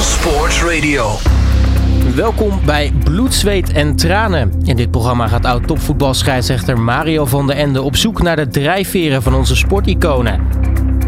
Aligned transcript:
Sports 0.00 0.62
Radio. 0.62 1.16
Welkom 2.14 2.60
bij 2.64 2.92
Bloed, 3.04 3.34
Zweet 3.34 3.72
en 3.72 3.96
Tranen. 3.96 4.52
In 4.64 4.76
dit 4.76 4.90
programma 4.90 5.26
gaat 5.28 5.44
oud-topvoetbalscheidsrechter 5.44 6.80
Mario 6.80 7.24
van 7.24 7.46
der 7.46 7.56
Ende 7.56 7.82
op 7.82 7.96
zoek 7.96 8.22
naar 8.22 8.36
de 8.36 8.48
drijfveren 8.48 9.22
van 9.22 9.34
onze 9.34 9.56
sporticonen. 9.56 10.40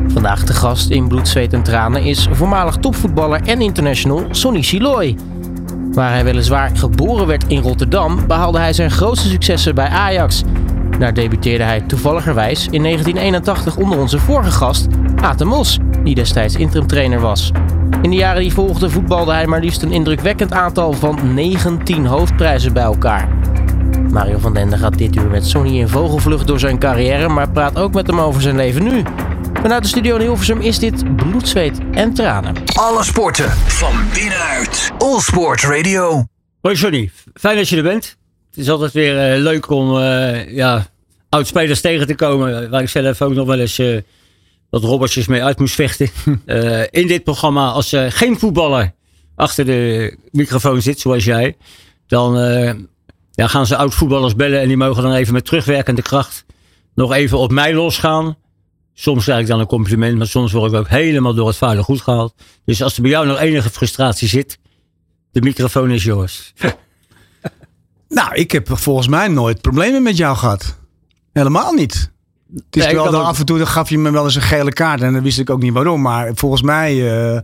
Vandaag 0.06 0.44
de 0.44 0.52
gast 0.52 0.90
in 0.90 1.08
Bloed, 1.08 1.28
Zweet 1.28 1.52
en 1.52 1.62
Tranen 1.62 2.02
is 2.02 2.28
voormalig 2.32 2.76
topvoetballer 2.76 3.40
en 3.44 3.60
international 3.60 4.24
Sonny 4.30 4.62
Siloy. 4.62 5.16
Waar 5.92 6.10
hij 6.10 6.24
weliswaar 6.24 6.70
geboren 6.76 7.26
werd 7.26 7.44
in 7.46 7.62
Rotterdam, 7.62 8.26
behaalde 8.26 8.58
hij 8.58 8.72
zijn 8.72 8.90
grootste 8.90 9.28
successen 9.28 9.74
bij 9.74 9.88
Ajax. 9.88 10.42
Daar 10.98 11.14
debuteerde 11.14 11.64
hij 11.64 11.80
toevalligerwijs 11.80 12.68
in 12.70 12.82
1981 12.82 13.76
onder 13.76 13.98
onze 13.98 14.18
vorige 14.18 14.50
gast, 14.50 14.86
Aten 15.20 15.46
Mos, 15.46 15.78
die 16.04 16.14
destijds 16.14 16.54
interimtrainer 16.54 17.20
was. 17.20 17.50
In 18.02 18.10
de 18.10 18.16
jaren 18.16 18.42
die 18.42 18.52
volgden 18.52 18.90
voetbalde 18.90 19.32
hij 19.32 19.46
maar 19.46 19.60
liefst 19.60 19.82
een 19.82 19.92
indrukwekkend 19.92 20.52
aantal 20.52 20.92
van 20.92 21.34
19 21.34 22.06
hoofdprijzen 22.06 22.72
bij 22.72 22.82
elkaar. 22.82 23.28
Mario 24.10 24.38
van 24.38 24.54
Dende 24.54 24.76
gaat 24.76 24.98
dit 24.98 25.16
uur 25.16 25.28
met 25.30 25.46
Sonny 25.46 25.78
in 25.78 25.88
vogelvlucht 25.88 26.46
door 26.46 26.58
zijn 26.58 26.78
carrière, 26.78 27.28
maar 27.28 27.50
praat 27.50 27.78
ook 27.78 27.94
met 27.94 28.06
hem 28.06 28.20
over 28.20 28.42
zijn 28.42 28.56
leven 28.56 28.82
nu. 28.82 29.02
Vanuit 29.60 29.82
de 29.82 29.88
studio 29.88 30.14
in 30.14 30.20
Hilversum 30.20 30.60
is 30.60 30.78
dit 30.78 31.16
bloed, 31.16 31.48
zweet 31.48 31.78
en 31.92 32.14
tranen. 32.14 32.54
Alle 32.74 33.04
sporten 33.04 33.50
van 33.50 33.92
binnenuit. 34.14 34.90
All 34.98 35.20
Sports 35.20 35.64
Radio. 35.64 36.24
Hoi 36.60 36.74
Johnny, 36.74 37.10
fijn 37.34 37.56
dat 37.56 37.68
je 37.68 37.76
er 37.76 37.82
bent. 37.82 38.16
Het 38.50 38.58
is 38.58 38.70
altijd 38.70 38.92
weer 38.92 39.32
eh, 39.32 39.40
leuk 39.40 39.70
om 39.70 39.98
eh, 39.98 40.54
ja, 40.54 40.86
oud-spelers 41.28 41.80
tegen 41.80 42.06
te 42.06 42.14
komen. 42.14 42.70
Waar 42.70 42.82
ik 42.82 42.88
zelf 42.88 43.22
ook 43.22 43.34
nog 43.34 43.46
wel 43.46 43.58
eens 43.58 43.78
uh, 43.78 44.00
wat 44.70 44.84
robbertjes 44.84 45.26
mee 45.26 45.44
uit 45.44 45.58
moest 45.58 45.74
vechten. 45.74 46.10
in 47.00 47.06
dit 47.06 47.24
programma, 47.24 47.70
als 47.70 47.92
er 47.92 48.12
geen 48.12 48.38
voetballer 48.38 48.94
achter 49.34 49.64
de 49.64 50.16
microfoon 50.30 50.82
zit, 50.82 51.00
zoals 51.00 51.24
jij, 51.24 51.56
dan 52.06 52.34
ja, 53.30 53.46
gaan 53.46 53.66
ze 53.66 53.76
oud-voetballers 53.76 54.34
bellen 54.34 54.60
en 54.60 54.68
die 54.68 54.76
mogen 54.76 55.02
dan 55.02 55.12
even 55.12 55.32
met 55.32 55.44
terugwerkende 55.44 56.02
kracht 56.02 56.44
nog 56.94 57.12
even 57.12 57.38
op 57.38 57.50
mij 57.50 57.74
losgaan. 57.74 58.36
Soms 58.94 59.24
krijg 59.24 59.40
ik 59.40 59.46
dan 59.46 59.60
een 59.60 59.66
compliment, 59.66 60.18
maar 60.18 60.26
soms 60.26 60.52
word 60.52 60.72
ik 60.72 60.78
ook 60.78 60.88
helemaal 60.88 61.34
door 61.34 61.46
het 61.46 61.56
vuile 61.56 61.82
goed 61.82 62.00
gehaald. 62.00 62.34
Dus 62.64 62.82
als 62.82 62.96
er 62.96 63.02
bij 63.02 63.10
jou 63.10 63.26
nog 63.26 63.38
enige 63.38 63.70
frustratie 63.70 64.28
zit, 64.28 64.58
de 65.32 65.40
microfoon 65.40 65.90
is 65.90 66.04
yours. 66.04 66.52
Nou, 68.08 68.34
ik 68.34 68.52
heb 68.52 68.68
volgens 68.78 69.08
mij 69.08 69.28
nooit 69.28 69.60
problemen 69.60 70.02
met 70.02 70.16
jou 70.16 70.36
gehad. 70.36 70.78
Helemaal 71.32 71.72
niet. 71.72 72.12
Het 72.54 72.76
is 72.76 72.84
Nee, 72.84 72.94
wel 72.94 73.04
dat 73.04 73.14
ook- 73.14 73.26
af 73.26 73.38
en 73.38 73.44
toe 73.44 73.58
dan 73.58 73.66
gaf 73.66 73.88
je 73.90 73.98
me 73.98 74.10
wel 74.10 74.24
eens 74.24 74.34
een 74.34 74.42
gele 74.42 74.72
kaart 74.72 75.00
en 75.02 75.12
dan 75.12 75.22
wist 75.22 75.38
ik 75.38 75.50
ook 75.50 75.62
niet 75.62 75.72
waarom. 75.72 76.00
Maar 76.02 76.30
volgens 76.34 76.62
mij 76.62 77.12
eh, 77.34 77.38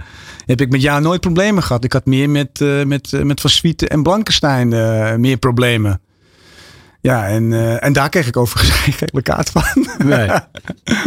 heb 0.46 0.60
ik 0.60 0.70
met 0.70 0.82
jou 0.82 1.02
nooit 1.02 1.20
problemen 1.20 1.62
gehad. 1.62 1.84
Ik 1.84 1.92
had 1.92 2.06
meer 2.06 2.30
met, 2.30 2.60
eh, 2.60 2.82
met, 2.84 3.12
eh, 3.12 3.22
met 3.22 3.40
Van 3.40 3.50
Swieten 3.50 3.88
en 3.88 4.02
Blankenstein 4.02 4.68
meer 5.20 5.36
problemen. 5.36 6.00
Ja, 7.00 7.27
en, 7.28 7.52
en 7.80 7.92
daar 7.92 8.08
kreeg 8.08 8.27
ik 8.27 8.36
overigens 8.36 8.70
geen 8.80 8.92
gele 8.92 9.22
kaart 9.22 9.50
van. 9.50 9.62
Nee, 10.04 10.28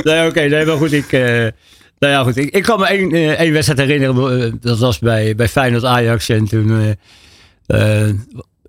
nee 0.03 0.27
oké, 0.27 0.42
nee, 0.42 0.66
maar 0.66 0.77
goed. 0.77 0.92
Ik, 0.94 1.11
nou 1.11 2.14
ja, 2.14 2.23
goed. 2.23 2.38
Ik, 2.38 2.50
ik 2.55 2.64
kan 2.64 2.80
me 2.80 2.86
één, 2.88 3.38
één 3.38 3.53
wedstrijd 3.53 3.80
herinneren. 3.89 4.58
dat 4.61 4.80
was 4.80 5.00
bij, 5.00 5.36
bij 5.36 5.47
Feyenoord 5.47 5.86
Ajax. 5.86 6.30
En 6.30 6.45
toen 6.45 6.95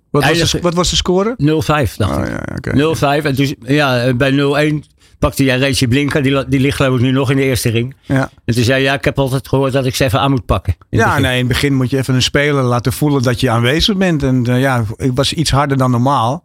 Wat, 0.09 0.23
was 0.37 0.51
de, 0.51 0.59
wat 0.61 0.73
was 0.73 0.89
de 0.89 0.95
score? 0.95 1.35
0-5, 1.37 1.95
dacht 1.97 2.17
Oh, 2.17 2.25
ik. 2.25 2.29
ja, 2.29 2.43
oké. 2.55 2.95
0-5. 3.21 3.25
En 3.25 3.35
toen, 3.35 3.55
ja, 3.65 4.13
bij 4.13 4.31
0-1 4.31 4.83
pakte 5.21 5.43
jij 5.43 5.57
Reetje 5.57 5.87
Blinker. 5.87 6.23
Die, 6.23 6.47
die 6.47 6.59
ligt 6.59 6.75
geloof 6.75 6.95
ik 6.95 7.01
nu 7.01 7.11
nog 7.11 7.31
in 7.31 7.35
de 7.35 7.43
eerste 7.43 7.69
ring. 7.69 7.95
Ja. 8.01 8.29
En 8.45 8.53
toen 8.53 8.63
zei 8.63 8.71
hij, 8.71 8.81
ja, 8.81 8.93
ik 8.93 9.05
heb 9.05 9.19
altijd 9.19 9.47
gehoord 9.47 9.73
dat 9.73 9.85
ik 9.85 9.95
ze 9.95 10.03
even 10.03 10.19
aan 10.19 10.31
moet 10.31 10.45
pakken. 10.45 10.75
Het 10.89 10.99
Ja, 10.99 11.19
nee, 11.19 11.31
in 11.31 11.37
het 11.37 11.47
begin 11.47 11.73
moet 11.75 11.89
je 11.89 11.97
even 11.97 12.15
een 12.15 12.21
speler 12.21 12.63
laten 12.63 12.93
voelen 12.93 13.21
dat 13.21 13.39
je 13.39 13.49
aanwezig 13.49 13.97
bent. 13.97 14.23
En 14.23 14.45
eh, 14.45 14.59
ja, 14.59 14.83
ik 14.97 15.11
was 15.13 15.33
iets 15.33 15.51
harder 15.51 15.77
dan 15.77 15.91
normaal. 15.91 16.43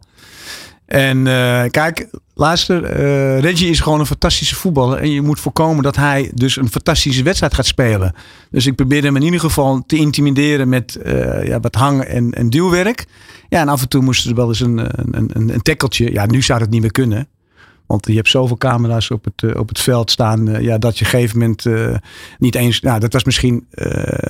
En 0.85 1.27
eh, 1.27 1.63
kijk, 1.69 2.09
luister, 2.33 2.83
eh, 2.83 3.39
Reggie 3.39 3.69
is 3.69 3.79
gewoon 3.79 3.99
een 3.99 4.05
fantastische 4.05 4.55
voetballer. 4.55 4.99
En 4.99 5.11
je 5.11 5.21
moet 5.21 5.39
voorkomen 5.39 5.83
dat 5.83 5.95
hij 5.95 6.31
dus 6.33 6.57
een 6.57 6.69
fantastische 6.69 7.23
wedstrijd 7.23 7.53
gaat 7.53 7.65
spelen. 7.65 8.13
Dus 8.51 8.65
ik 8.65 8.75
probeerde 8.75 9.07
hem 9.07 9.15
in 9.15 9.23
ieder 9.23 9.39
geval 9.39 9.83
te 9.87 9.95
intimideren 9.95 10.69
met 10.69 10.99
ja, 11.43 11.59
wat 11.59 11.75
hang- 11.75 12.03
en, 12.03 12.31
en 12.31 12.49
duwwerk. 12.49 13.05
Ja, 13.49 13.61
en 13.61 13.67
af 13.67 13.81
en 13.81 13.89
toe 13.89 14.01
moest 14.01 14.27
er 14.27 14.35
wel 14.35 14.47
eens 14.47 14.59
een, 14.59 14.77
een, 14.77 15.29
een, 15.33 15.53
een 15.53 15.61
tackeltje. 15.61 16.11
Ja, 16.11 16.25
nu 16.25 16.41
zou 16.41 16.59
dat 16.59 16.69
niet 16.69 16.81
meer 16.81 16.91
kunnen. 16.91 17.27
Want 17.87 18.07
je 18.07 18.15
hebt 18.15 18.29
zoveel 18.29 18.57
camera's 18.57 19.09
op 19.11 19.25
het, 19.25 19.51
eh, 19.51 19.59
op 19.59 19.67
het 19.67 19.79
veld 19.79 20.11
staan. 20.11 20.47
eh, 20.47 20.61
ja, 20.61 20.77
dat 20.77 20.97
je 20.97 21.05
op 21.05 21.11
een 21.11 21.17
gegeven 21.19 21.39
moment 21.39 21.65
eh, 21.65 21.95
niet 22.37 22.55
eens. 22.55 22.81
Nou, 22.81 22.99
dat 22.99 23.13
was 23.13 23.23
misschien. 23.23 23.67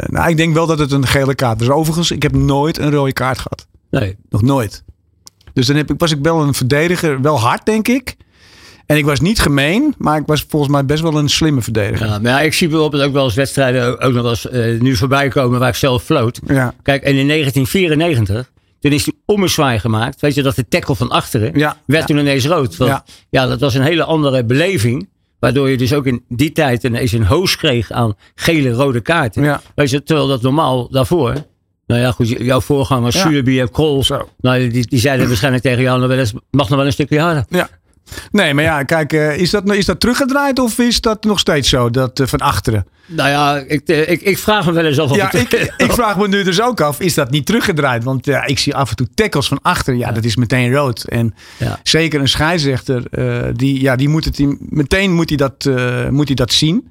nou, 0.06 0.30
ik 0.30 0.38
denk 0.38 0.54
wel 0.54 0.68
dat 0.68 0.80
het 0.80 0.92
een 0.92 1.08
gele 1.08 1.36
kaart 1.36 1.60
was. 1.60 1.70
Overigens, 1.70 2.12
ik 2.12 2.24
heb 2.24 2.36
nooit 2.36 2.78
een 2.78 2.92
rode 2.92 3.14
kaart 3.14 3.38
gehad. 3.38 3.68
Nee, 3.90 4.16
Nog 4.30 4.42
nooit. 4.42 4.84
Dus 5.54 5.66
dan 5.68 5.76
heb 5.76 5.92
ik, 5.92 6.00
was 6.00 6.12
ik 6.12 6.20
wel 6.22 6.42
een 6.42 6.54
verdediger. 6.54 7.22
Wel 7.22 7.40
hard, 7.40 7.66
denk 7.66 7.88
ik. 7.88 8.16
En 8.86 8.98
ik 8.98 9.06
was 9.06 9.20
niet 9.20 9.40
gemeen. 9.40 9.94
Maar 9.98 10.18
ik 10.18 10.26
was 10.26 10.46
volgens 10.50 10.72
mij 10.72 10.86
best 10.86 11.02
wel 11.02 11.18
een 11.18 11.30
slimme 11.30 11.62
verdediger. 11.62 12.08
ja, 12.08 12.20
maar 12.20 12.32
ja, 12.32 12.40
ik 12.42 12.54
zie 12.54 12.68
bijvoorbeeld 12.68 13.04
ook 13.04 13.14
wel 13.14 13.24
eens 13.24 13.34
wedstrijden 13.36 14.00
ook, 14.00 14.14
nog 14.14 14.22
wel 14.22 14.30
eens 14.30 14.82
nu 14.82 14.96
voorbij 14.96 15.28
komen 15.28 15.60
waar 15.60 15.70
ik 15.70 15.76
zelf 15.76 16.04
floot. 16.04 16.40
Ja. 16.48 16.74
Kijk, 16.84 17.04
en 17.04 17.16
in 17.16 17.28
1994, 17.28 18.52
toen 18.88 18.98
is 18.98 19.04
die 19.04 19.22
ommezwaai 19.26 19.80
gemaakt. 19.80 20.22
Weet 20.22 20.36
je, 20.36 20.42
dat 20.44 20.56
de 20.56 20.68
tackle 20.68 20.96
van 20.96 21.10
achteren 21.10 21.60
Ja. 21.60 21.78
werd 21.86 22.08
toen 22.08 22.18
ineens 22.18 22.46
rood. 22.46 22.78
Want, 22.78 22.92
Ja. 22.92 23.04
ja. 23.30 23.48
dat 23.48 23.60
was 23.60 23.74
een 23.74 23.82
hele 23.82 24.04
andere 24.04 24.46
beleving. 24.46 25.10
Waardoor 25.40 25.70
je 25.70 25.78
dus 25.78 25.94
ook 25.94 26.06
in 26.06 26.24
die 26.30 26.52
tijd 26.52 26.84
ineens 26.84 27.12
een 27.12 27.26
hoos 27.26 27.56
kreeg 27.58 27.92
aan 27.92 28.16
gele, 28.36 28.72
rode 28.72 29.02
kaarten. 29.02 29.60
Weet 29.76 29.90
je, 29.90 30.04
terwijl 30.04 30.28
dat 30.28 30.42
normaal 30.42 30.90
daarvoor... 30.90 31.34
Nou 31.86 32.02
ja, 32.02 32.12
goed, 32.12 32.28
jouw 32.28 32.62
voorganger, 32.62 33.16
Ja. 33.16 33.30
Zuurby 33.30 33.60
en 33.60 33.72
Krol, 33.72 34.04
Zo. 34.04 34.30
nou, 34.40 34.70
die, 34.70 34.88
die 34.88 35.00
zeiden 35.00 35.28
waarschijnlijk 35.28 35.64
tegen 35.64 35.82
jou, 35.82 35.98
nou, 35.98 36.10
wel 36.10 36.20
eens, 36.20 36.34
mag 36.52 36.70
nog 36.70 36.78
wel 36.78 36.86
een 36.86 36.92
stukje 36.92 37.20
harder. 37.20 37.46
Ja. 37.50 37.70
Nee, 38.32 38.54
maar 38.54 38.64
ja, 38.64 38.84
kijk, 38.84 39.14
eh, 39.14 39.38
is, 39.38 39.50
dat, 39.50 39.74
is 39.74 39.86
dat 39.86 40.00
teruggedraaid 40.00 40.60
of 40.60 40.80
is 40.80 41.02
dat 41.02 41.24
nog 41.24 41.40
steeds 41.40 41.70
zo? 41.70 41.90
Dat 41.90 42.20
eh, 42.20 42.28
van 42.28 42.40
achteren? 42.40 42.86
Nou 43.06 43.30
ja, 43.30 43.64
ik, 43.68 43.88
eh, 43.88 44.10
ik, 44.10 44.22
ik 44.22 44.38
vraag 44.38 44.66
me 44.66 44.72
wel 44.72 44.86
eens 44.86 45.00
af 45.00 45.16
Ja, 45.16 45.34
ik, 45.34 45.54
ik 45.78 45.92
vraag 45.92 46.18
me 46.18 46.28
nu 46.28 46.44
dus 46.44 46.62
ook 46.62 46.82
af, 46.82 47.00
is 47.00 47.14
dat 47.14 47.32
niet 47.32 47.46
teruggedraaid? 47.46 48.04
Want 48.04 48.26
ja, 48.26 48.46
ik 48.46 48.60
zie 48.60 48.76
af 48.76 48.90
en 48.90 48.96
toe 48.96 49.08
tackles 49.14 49.48
van 49.48 49.60
achter. 49.62 49.96
Ja, 49.96 50.12
dat 50.12 50.24
is 50.24 50.36
meteen 50.36 50.74
rood. 50.74 51.04
En 51.04 51.36
Ja. 51.58 51.80
zeker 51.84 52.20
een 52.20 52.28
scheidsrechter, 52.28 53.04
die, 53.58 53.82
ja, 53.82 53.96
die 53.96 54.10
moet 54.10 54.26
het 54.26 54.40
meteen 54.60 55.14
moet 55.14 55.30
hij 55.30 55.38
dat, 55.38 55.70
moet 56.12 56.28
hij 56.28 56.36
dat 56.36 56.52
zien. 56.54 56.90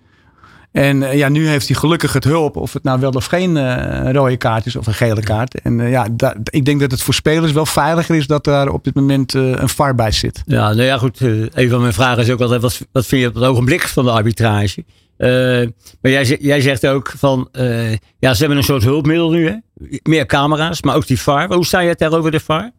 En 0.77 1.03
eh, 1.03 1.17
ja, 1.17 1.29
nu 1.29 1.49
heeft 1.49 1.69
hij 1.69 1.77
gelukkig 1.77 2.13
het 2.13 2.25
hulp 2.25 2.57
of 2.57 2.73
het 2.73 2.83
nou 2.83 3.01
wel 3.01 3.11
of 3.11 3.25
geen 3.27 3.57
eh, 3.57 4.13
rode 4.13 4.37
kaart 4.37 4.67
is 4.67 4.77
of 4.77 4.87
een 4.87 4.95
gele 4.95 5.21
kaart. 5.23 5.61
En 5.61 5.81
eh, 5.81 5.91
ja, 5.91 6.07
da- 6.11 6.37
ik 6.45 6.65
denk 6.65 6.81
dat 6.81 6.91
het 6.91 7.03
voor 7.03 7.15
spelers 7.15 7.53
wel 7.53 7.67
veiliger 7.67 8.15
is 8.17 8.27
dat 8.27 8.45
daar 8.45 8.69
op 8.69 8.85
dit 8.85 8.95
moment 8.95 9.35
een 9.35 9.69
VAR 9.69 9.95
bij 9.95 10.11
zit. 10.11 10.43
Ja, 10.47 10.69
nou 10.69 10.83
ja, 10.83 10.99
goed. 10.99 11.21
een 11.21 11.69
van 11.71 11.81
mijn 11.81 11.93
vragen 11.93 12.23
is 12.23 12.31
ook 12.31 12.41
altijd: 12.41 12.63
wat, 12.63 12.81
wat 12.93 13.07
vind 13.07 13.23
je 13.23 13.29
op 13.29 13.35
het 13.35 13.45
ogenblik 13.45 13.83
van 13.89 14.05
de 14.05 14.11
arbitrage? 14.11 14.85
Maar 16.01 16.11
jij, 16.13 16.37
jij 16.41 16.61
zegt 16.61 16.87
ook 16.87 17.15
van. 17.19 17.49
ja, 18.19 18.33
ze 18.35 18.39
hebben 18.39 18.57
een 18.57 18.63
soort 18.65 18.83
hulpmiddel 18.83 19.31
nu, 19.31 19.49
hè? 19.49 19.55
Meer 20.03 20.27
camera's, 20.27 20.83
maar 20.83 20.97
ook 20.97 21.07
die 21.07 21.21
VAR. 21.21 21.55
Hoe 21.55 21.67
sta 21.67 21.81
je 21.81 21.95
tegenover 21.95 22.31
de 22.31 22.41
VAR? 22.41 22.71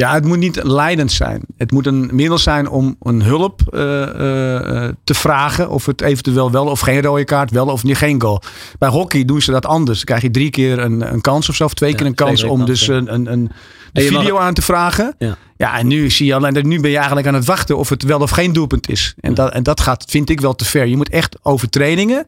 Ja, 0.00 0.14
het 0.14 0.24
moet 0.24 0.38
niet 0.38 0.62
leidend 0.62 1.12
zijn. 1.12 1.42
Het 1.56 1.70
moet 1.70 1.86
een 1.86 2.10
middel 2.12 2.38
zijn 2.38 2.68
om 2.68 2.96
een 3.02 3.22
hulp 3.22 3.60
eh, 3.70 4.02
eh, 4.02 4.84
eh, 4.84 4.94
te 5.04 5.14
vragen. 5.14 5.70
Of 5.70 5.86
het 5.86 6.00
eventueel 6.00 6.50
wel 6.50 6.66
of 6.66 6.80
geen 6.80 7.02
rode 7.02 7.24
kaart, 7.24 7.50
wel 7.50 7.66
of 7.66 7.84
niet 7.84 7.96
geen 7.96 8.20
goal. 8.22 8.42
Bij 8.78 8.88
hockey 8.88 9.24
doen 9.24 9.42
ze 9.42 9.50
dat 9.50 9.66
anders. 9.66 9.96
Dan 9.96 10.04
krijg 10.04 10.22
je 10.22 10.30
drie 10.30 10.50
keer 10.50 10.78
een, 10.78 11.12
een 11.12 11.20
kans 11.20 11.48
of 11.48 11.54
zo. 11.54 11.64
Of 11.64 11.74
twee 11.74 11.94
keer 11.94 12.06
een 12.06 12.14
kans 12.14 12.42
om 12.42 12.64
dus 12.64 12.88
een, 12.88 13.14
een, 13.14 13.32
een 13.32 13.50
mag- 13.92 14.04
video 14.04 14.38
aan 14.38 14.54
te 14.54 14.62
vragen. 14.62 15.14
Ja. 15.18 15.36
Ja, 15.56 15.78
en 15.78 15.86
nu 15.86 16.10
zie 16.10 16.26
je 16.26 16.34
alleen 16.34 16.54
dat 16.54 16.64
nu 16.64 16.80
ben 16.80 16.90
je 16.90 16.96
eigenlijk 16.96 17.26
aan 17.26 17.34
het 17.34 17.44
wachten 17.44 17.76
of 17.76 17.88
het 17.88 18.02
wel 18.02 18.20
of 18.20 18.30
geen 18.30 18.52
doelpunt 18.52 18.88
is. 18.88 19.14
En, 19.20 19.34
dat, 19.34 19.52
en 19.52 19.62
dat 19.62 19.80
gaat, 19.80 20.04
vind 20.08 20.30
ik 20.30 20.40
wel 20.40 20.54
te 20.54 20.64
ver. 20.64 20.86
Je 20.86 20.96
moet 20.96 21.08
echt 21.08 21.36
overtredingen. 21.42 22.26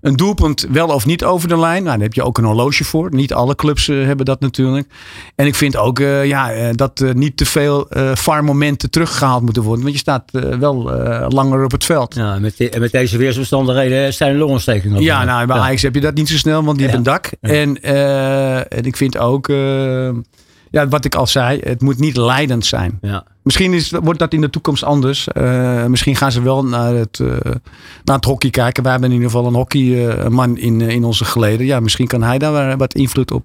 Een 0.00 0.16
doelpunt 0.16 0.66
wel 0.70 0.88
of 0.88 1.06
niet 1.06 1.24
over 1.24 1.48
de 1.48 1.58
lijn. 1.58 1.82
Nou, 1.82 1.94
daar 1.96 2.04
heb 2.04 2.14
je 2.14 2.22
ook 2.22 2.38
een 2.38 2.44
horloge 2.44 2.84
voor. 2.84 3.14
Niet 3.14 3.32
alle 3.34 3.54
clubs 3.54 3.88
eh, 3.88 4.04
hebben 4.04 4.24
dat 4.26 4.40
natuurlijk. 4.40 4.88
En 5.34 5.46
ik 5.46 5.54
vind 5.54 5.76
ook 5.76 5.98
eh, 5.98 6.24
ja, 6.26 6.52
eh, 6.52 6.68
dat 6.72 6.98
er 7.00 7.16
niet 7.16 7.36
te 7.36 7.44
veel 7.46 7.88
eh 7.88 8.10
VAR-momenten 8.14 8.90
teruggehaald 8.90 9.42
moeten 9.42 9.62
worden. 9.62 9.82
Want 9.82 9.94
je 9.94 10.00
staat 10.00 10.30
wel 10.58 10.82
langer 11.28 11.64
op 11.64 11.70
het 11.70 11.84
veld. 11.84 12.14
Ja, 12.14 12.38
met, 12.38 12.56
de- 12.56 12.76
met 12.78 12.92
deze 12.92 13.16
weersomstandigheden 13.16 14.14
zijn 14.14 14.36
longontstekingen. 14.36 15.02
Ja, 15.02 15.24
nou, 15.24 15.46
bij 15.46 15.56
Ja. 15.56 15.62
Ajax 15.62 15.82
heb 15.82 15.94
je 15.94 16.00
dat 16.00 16.14
niet 16.14 16.28
zo 16.28 16.36
snel, 16.36 16.64
want 16.64 16.78
die 16.78 16.86
Ja. 16.86 16.92
hebben 16.92 17.12
een 17.12 17.20
dak. 17.20 17.30
En, 17.40 17.82
en 18.70 18.82
ik 18.84 18.96
vind 18.96 19.18
ook, 19.18 19.46
ja, 20.70 20.88
wat 20.88 21.04
ik 21.04 21.14
al 21.14 21.26
zei, 21.26 21.60
het 21.62 21.80
moet 21.80 21.98
niet 21.98 22.16
leidend 22.16 22.66
zijn. 22.66 22.98
Ja. 23.00 23.24
Misschien 23.42 23.72
is, 23.74 23.90
wordt 23.90 24.18
dat 24.18 24.32
in 24.32 24.40
de 24.40 24.50
toekomst 24.50 24.84
anders. 24.84 25.28
Eh, 25.28 25.84
misschien 25.84 26.16
gaan 26.16 26.32
ze 26.32 26.42
wel 26.42 26.64
naar 26.64 26.94
het, 26.94 27.20
eh, 27.20 27.28
naar 28.04 28.16
het 28.16 28.24
hockey 28.24 28.50
kijken. 28.50 28.82
Wij 28.82 28.92
hebben 28.92 29.10
in 29.10 29.16
ieder 29.16 29.30
geval 29.30 29.46
een 29.46 29.54
hockeyman 29.54 30.56
in, 30.56 30.80
eh, 30.80 30.88
in 30.88 31.04
onze 31.04 31.24
geleden. 31.24 31.66
Ja, 31.66 31.80
misschien 31.80 32.06
kan 32.06 32.22
hij 32.22 32.38
daar 32.38 32.76
wat 32.76 32.94
invloed 32.94 33.30
op, 33.30 33.44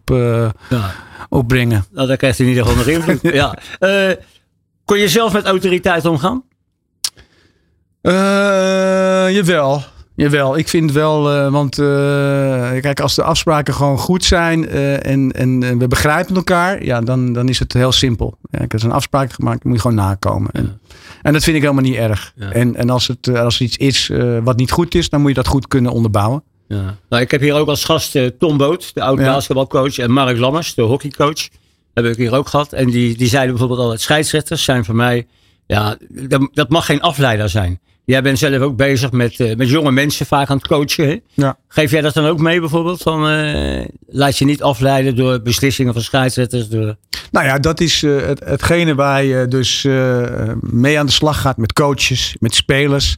ja. 0.69 0.91
op 1.29 1.47
brengen. 1.47 1.85
Nou, 1.91 2.07
daar 2.07 2.17
krijgt 2.17 2.37
hij 2.37 2.47
in 2.47 2.53
ieder 2.53 2.67
geval 2.67 2.85
nog 2.85 2.93
invloed. 2.93 3.33
ja. 3.41 3.57
Kon 4.85 4.97
je 4.97 5.09
zelf 5.09 5.33
met 5.33 5.45
autoriteit 5.45 6.05
omgaan? 6.05 6.43
Jawel. 9.31 9.83
Jawel, 10.15 10.57
ik 10.57 10.67
vind 10.67 10.91
wel, 10.91 11.35
uh, 11.35 11.51
want 11.51 11.77
uh, 11.77 11.85
kijk, 12.81 12.99
als 12.99 13.15
de 13.15 13.23
afspraken 13.23 13.73
gewoon 13.73 13.97
goed 13.97 14.23
zijn 14.23 14.63
uh, 14.63 15.05
en, 15.05 15.31
en, 15.31 15.77
we 15.77 15.87
begrijpen 15.87 16.35
elkaar, 16.35 16.83
ja, 16.83 17.01
dan, 17.01 17.33
dan 17.33 17.49
is 17.49 17.59
het 17.59 17.73
heel 17.73 17.91
simpel. 17.91 18.37
Kijk, 18.51 18.73
als 18.73 18.81
er 18.81 18.89
een 18.89 18.95
afspraak 18.95 19.33
gemaakt, 19.33 19.63
moet 19.63 19.73
je 19.73 19.81
gewoon 19.81 19.95
nakomen. 19.95 20.51
En, 20.51 20.63
ja. 20.63 20.95
en 21.21 21.33
dat 21.33 21.43
vind 21.43 21.55
ik 21.55 21.61
helemaal 21.61 21.83
niet 21.83 21.95
erg. 21.95 22.33
Ja. 22.35 22.51
En, 22.51 22.75
en 22.75 22.89
als, 22.89 23.07
het, 23.07 23.37
als 23.37 23.55
er 23.55 23.61
iets 23.61 23.77
is 23.77 24.11
wat 24.43 24.57
niet 24.57 24.71
goed 24.71 24.95
is, 24.95 25.09
dan 25.09 25.19
moet 25.19 25.29
je 25.29 25.35
dat 25.35 25.47
goed 25.47 25.67
kunnen 25.67 25.91
onderbouwen. 25.91 26.43
Ja. 26.67 26.97
Nou, 27.09 27.21
ik 27.21 27.31
heb 27.31 27.41
hier 27.41 27.53
ook 27.53 27.67
als 27.67 27.83
gast 27.83 28.17
Tom 28.39 28.57
Boot, 28.57 28.93
de 28.93 29.01
oud 29.01 29.17
basketbalcoach, 29.17 29.97
en 29.97 30.11
Mark 30.11 30.37
Lammers, 30.37 30.73
de 30.73 30.81
hockeycoach. 30.81 31.47
Heb 31.93 32.05
ik 32.05 32.15
hier 32.15 32.33
ook 32.33 32.47
gehad. 32.47 32.73
En 32.73 32.89
die, 32.89 33.17
die 33.17 33.27
zeiden 33.27 33.49
bijvoorbeeld 33.49 33.79
altijd, 33.79 34.01
scheidsrechters 34.01 34.63
zijn 34.63 34.85
voor 34.85 34.95
mij, 34.95 35.27
ja, 35.67 35.97
dat, 36.09 36.49
dat 36.53 36.69
mag 36.69 36.85
geen 36.85 37.01
afleider 37.01 37.49
zijn. 37.49 37.79
Jij 38.05 38.21
bent 38.21 38.39
zelf 38.39 38.61
ook 38.61 38.75
bezig 38.75 39.11
met, 39.11 39.39
uh, 39.39 39.55
met 39.55 39.69
jonge 39.69 39.91
mensen 39.91 40.25
vaak 40.25 40.49
aan 40.49 40.57
het 40.57 40.67
coachen. 40.67 41.07
Hè? 41.07 41.19
Ja. 41.33 41.57
Geef 41.67 41.91
jij 41.91 42.01
dat 42.01 42.13
dan 42.13 42.25
ook 42.25 42.39
mee 42.39 42.59
bijvoorbeeld? 42.59 43.01
Van, 43.01 43.31
uh, 43.31 43.85
laat 44.07 44.37
je 44.37 44.45
niet 44.45 44.61
afleiden 44.61 45.15
door 45.15 45.41
beslissingen 45.41 45.93
van 45.93 46.01
scheidsrechters? 46.01 46.69
Door... 46.69 46.95
Nou 47.31 47.45
ja, 47.45 47.59
dat 47.59 47.79
is 47.81 48.01
uh, 48.01 48.25
het, 48.25 48.39
hetgene 48.45 48.95
waar 48.95 49.23
je 49.23 49.47
dus 49.47 49.87
mee 50.59 50.99
aan 50.99 51.05
de 51.05 51.11
slag 51.11 51.41
gaat 51.41 51.57
met 51.57 51.73
coaches, 51.73 52.35
met 52.39 52.55
spelers. 52.55 53.17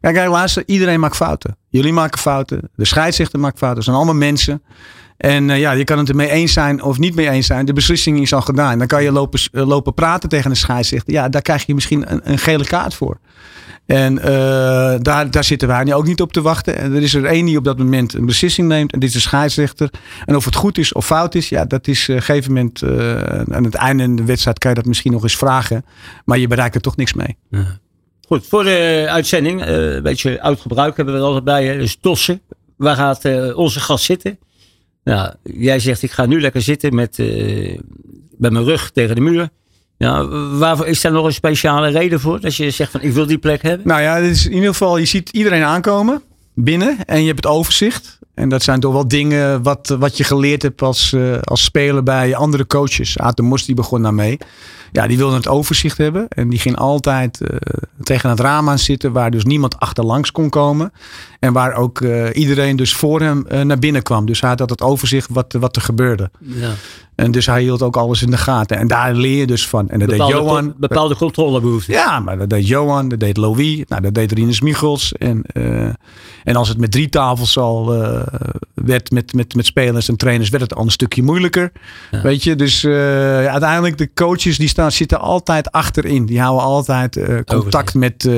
Kijk, 0.00 0.14
kijk, 0.14 0.28
luister, 0.28 0.62
iedereen 0.66 1.00
maakt 1.00 1.16
fouten. 1.16 1.56
Jullie 1.68 1.92
maken 1.92 2.18
fouten, 2.18 2.70
de 2.74 2.84
scheidsrechter 2.84 3.38
maakt 3.38 3.58
fouten. 3.58 3.76
Het 3.76 3.86
zijn 3.86 3.96
allemaal 3.96 4.14
mensen. 4.14 4.62
En 5.18 5.48
uh, 5.48 5.58
ja, 5.58 5.72
je 5.72 5.84
kan 5.84 5.98
het 5.98 6.08
ermee 6.08 6.30
eens 6.30 6.52
zijn 6.52 6.82
of 6.82 6.98
niet 6.98 7.14
mee 7.14 7.28
eens 7.28 7.46
zijn. 7.46 7.66
De 7.66 7.72
beslissing 7.72 8.20
is 8.20 8.32
al 8.32 8.40
gedaan. 8.40 8.78
Dan 8.78 8.86
kan 8.86 9.02
je 9.02 9.12
lopen, 9.12 9.40
lopen 9.50 9.94
praten 9.94 10.28
tegen 10.28 10.50
een 10.50 10.56
scheidsrechter. 10.56 11.12
Ja, 11.12 11.28
daar 11.28 11.42
krijg 11.42 11.66
je 11.66 11.74
misschien 11.74 12.12
een, 12.12 12.20
een 12.24 12.38
gele 12.38 12.64
kaart 12.64 12.94
voor. 12.94 13.18
En 13.88 14.18
uh, 14.18 14.24
daar, 14.98 15.30
daar 15.30 15.44
zitten 15.44 15.68
wij 15.68 15.84
nu 15.84 15.94
ook 15.94 16.06
niet 16.06 16.20
op 16.20 16.32
te 16.32 16.42
wachten. 16.42 16.76
En 16.76 16.94
er 16.94 17.02
is 17.02 17.14
er 17.14 17.24
één 17.24 17.46
die 17.46 17.56
op 17.56 17.64
dat 17.64 17.78
moment 17.78 18.14
een 18.14 18.26
beslissing 18.26 18.68
neemt. 18.68 18.92
En 18.92 18.98
dit 18.98 19.08
is 19.08 19.14
de 19.14 19.20
scheidsrechter. 19.20 19.90
En 20.24 20.36
of 20.36 20.44
het 20.44 20.54
goed 20.54 20.78
is 20.78 20.92
of 20.92 21.06
fout 21.06 21.34
is, 21.34 21.48
ja, 21.48 21.64
dat 21.64 21.86
is 21.86 22.02
op 22.02 22.08
uh, 22.08 22.16
een 22.16 22.22
gegeven 22.22 22.52
moment. 22.52 22.82
Uh, 22.82 23.20
aan 23.50 23.64
het 23.64 23.74
einde 23.74 24.02
van 24.02 24.16
de 24.16 24.24
wedstrijd 24.24 24.58
kan 24.58 24.70
je 24.70 24.76
dat 24.76 24.86
misschien 24.86 25.12
nog 25.12 25.22
eens 25.22 25.36
vragen. 25.36 25.84
Maar 26.24 26.38
je 26.38 26.46
bereikt 26.46 26.74
er 26.74 26.80
toch 26.80 26.96
niks 26.96 27.12
mee. 27.12 27.36
Ja. 27.50 27.78
Goed, 28.26 28.46
voor 28.46 28.64
de 28.64 29.06
uitzending, 29.08 29.66
een 29.66 30.02
beetje 30.02 30.42
oud 30.42 30.60
gebruik 30.60 30.96
hebben 30.96 31.14
we 31.14 31.20
er 31.20 31.26
altijd 31.26 31.44
bij. 31.44 31.66
Hè? 31.66 31.78
Dus 31.78 31.96
tossen. 32.00 32.40
Waar 32.76 32.96
gaat 32.96 33.54
onze 33.54 33.80
gast 33.80 34.04
zitten? 34.04 34.38
Nou, 35.04 35.34
jij 35.42 35.78
zegt 35.78 36.02
ik 36.02 36.10
ga 36.10 36.26
nu 36.26 36.40
lekker 36.40 36.62
zitten 36.62 36.94
met, 36.94 37.18
met 38.36 38.52
mijn 38.52 38.64
rug 38.64 38.90
tegen 38.90 39.14
de 39.14 39.20
muur. 39.20 39.48
Ja, 39.98 40.28
waarvoor 40.58 40.86
is 40.86 41.00
daar 41.00 41.12
nog 41.12 41.24
een 41.24 41.32
speciale 41.32 41.88
reden 41.88 42.20
voor? 42.20 42.40
Dat 42.40 42.56
je 42.56 42.70
zegt 42.70 42.90
van 42.90 43.00
ik 43.00 43.12
wil 43.12 43.26
die 43.26 43.38
plek 43.38 43.62
hebben? 43.62 43.86
Nou 43.86 44.00
ja, 44.00 44.16
is 44.16 44.46
in 44.46 44.52
ieder 44.52 44.68
geval, 44.68 44.96
je 44.96 45.04
ziet 45.04 45.28
iedereen 45.28 45.62
aankomen 45.62 46.22
binnen 46.54 47.04
en 47.06 47.20
je 47.20 47.26
hebt 47.26 47.44
het 47.44 47.52
overzicht. 47.52 48.18
En 48.34 48.48
dat 48.48 48.62
zijn 48.62 48.80
toch 48.80 48.92
wel 48.92 49.08
dingen 49.08 49.62
wat, 49.62 49.96
wat 49.98 50.16
je 50.16 50.24
geleerd 50.24 50.62
hebt 50.62 50.82
als, 50.82 51.12
uh, 51.12 51.38
als 51.42 51.64
speler 51.64 52.02
bij 52.02 52.36
andere 52.36 52.66
coaches. 52.66 53.18
Aad 53.18 53.36
de 53.36 53.42
Mos 53.42 53.64
die 53.64 53.74
begon 53.74 54.02
daarmee. 54.02 54.38
Ja, 54.92 55.06
die 55.06 55.16
wilde 55.16 55.36
het 55.36 55.48
overzicht 55.48 55.98
hebben. 55.98 56.28
En 56.28 56.48
die 56.48 56.58
ging 56.58 56.76
altijd 56.76 57.40
uh, 57.40 57.48
tegen 58.02 58.30
het 58.30 58.40
raam 58.40 58.68
aan 58.68 58.78
zitten. 58.78 59.12
Waar 59.12 59.30
dus 59.30 59.44
niemand 59.44 59.80
achterlangs 59.80 60.32
kon 60.32 60.48
komen. 60.48 60.92
En 61.40 61.52
waar 61.52 61.74
ook 61.74 62.00
uh, 62.00 62.26
iedereen 62.32 62.76
dus 62.76 62.94
voor 62.94 63.20
hem 63.20 63.46
naar 63.48 63.78
binnen 63.78 64.02
kwam. 64.02 64.26
Dus 64.26 64.40
hij 64.40 64.50
had 64.50 64.70
het 64.70 64.82
overzicht 64.82 65.28
wat, 65.30 65.52
wat 65.52 65.76
er 65.76 65.82
gebeurde. 65.82 66.30
Ja. 66.40 66.70
En 67.18 67.30
dus 67.30 67.46
hij 67.46 67.62
hield 67.62 67.82
ook 67.82 67.96
alles 67.96 68.22
in 68.22 68.30
de 68.30 68.36
gaten. 68.36 68.76
En 68.76 68.86
daar 68.86 69.14
leer 69.14 69.38
je 69.38 69.46
dus 69.46 69.68
van. 69.68 69.88
En 69.88 69.98
dat 69.98 70.08
bepaalde 70.08 70.32
deed 70.34 70.42
Johan. 70.42 70.74
Bepaalde 70.76 71.16
controlebehoeften. 71.16 71.94
Ja, 71.94 72.20
maar 72.20 72.38
dat 72.38 72.50
deed 72.50 72.66
Johan, 72.66 73.08
dat 73.08 73.20
deed 73.20 73.36
Louis, 73.36 73.82
nou, 73.88 74.02
dat 74.02 74.14
deed 74.14 74.32
Rinus 74.32 74.60
Michels. 74.60 75.12
En, 75.12 75.44
uh, 75.52 75.82
en 76.44 76.56
als 76.56 76.68
het 76.68 76.78
met 76.78 76.90
drie 76.90 77.08
tafels 77.08 77.58
al 77.58 78.02
uh, 78.02 78.22
werd 78.74 79.10
met, 79.10 79.32
met, 79.32 79.54
met 79.54 79.66
spelers 79.66 80.08
en 80.08 80.16
trainers, 80.16 80.48
werd 80.48 80.62
het 80.62 80.74
al 80.74 80.84
een 80.84 80.90
stukje 80.90 81.22
moeilijker. 81.22 81.72
Ja. 82.10 82.22
Weet 82.22 82.42
je, 82.42 82.56
dus 82.56 82.84
uh, 82.84 82.92
ja, 83.42 83.50
uiteindelijk 83.50 83.98
de 83.98 84.10
coaches 84.14 84.58
die 84.58 84.68
staan, 84.68 84.92
zitten 84.92 85.20
altijd 85.20 85.72
achterin. 85.72 86.26
Die 86.26 86.40
houden 86.40 86.64
altijd 86.64 87.20
contact 87.46 87.94
met, 87.94 88.28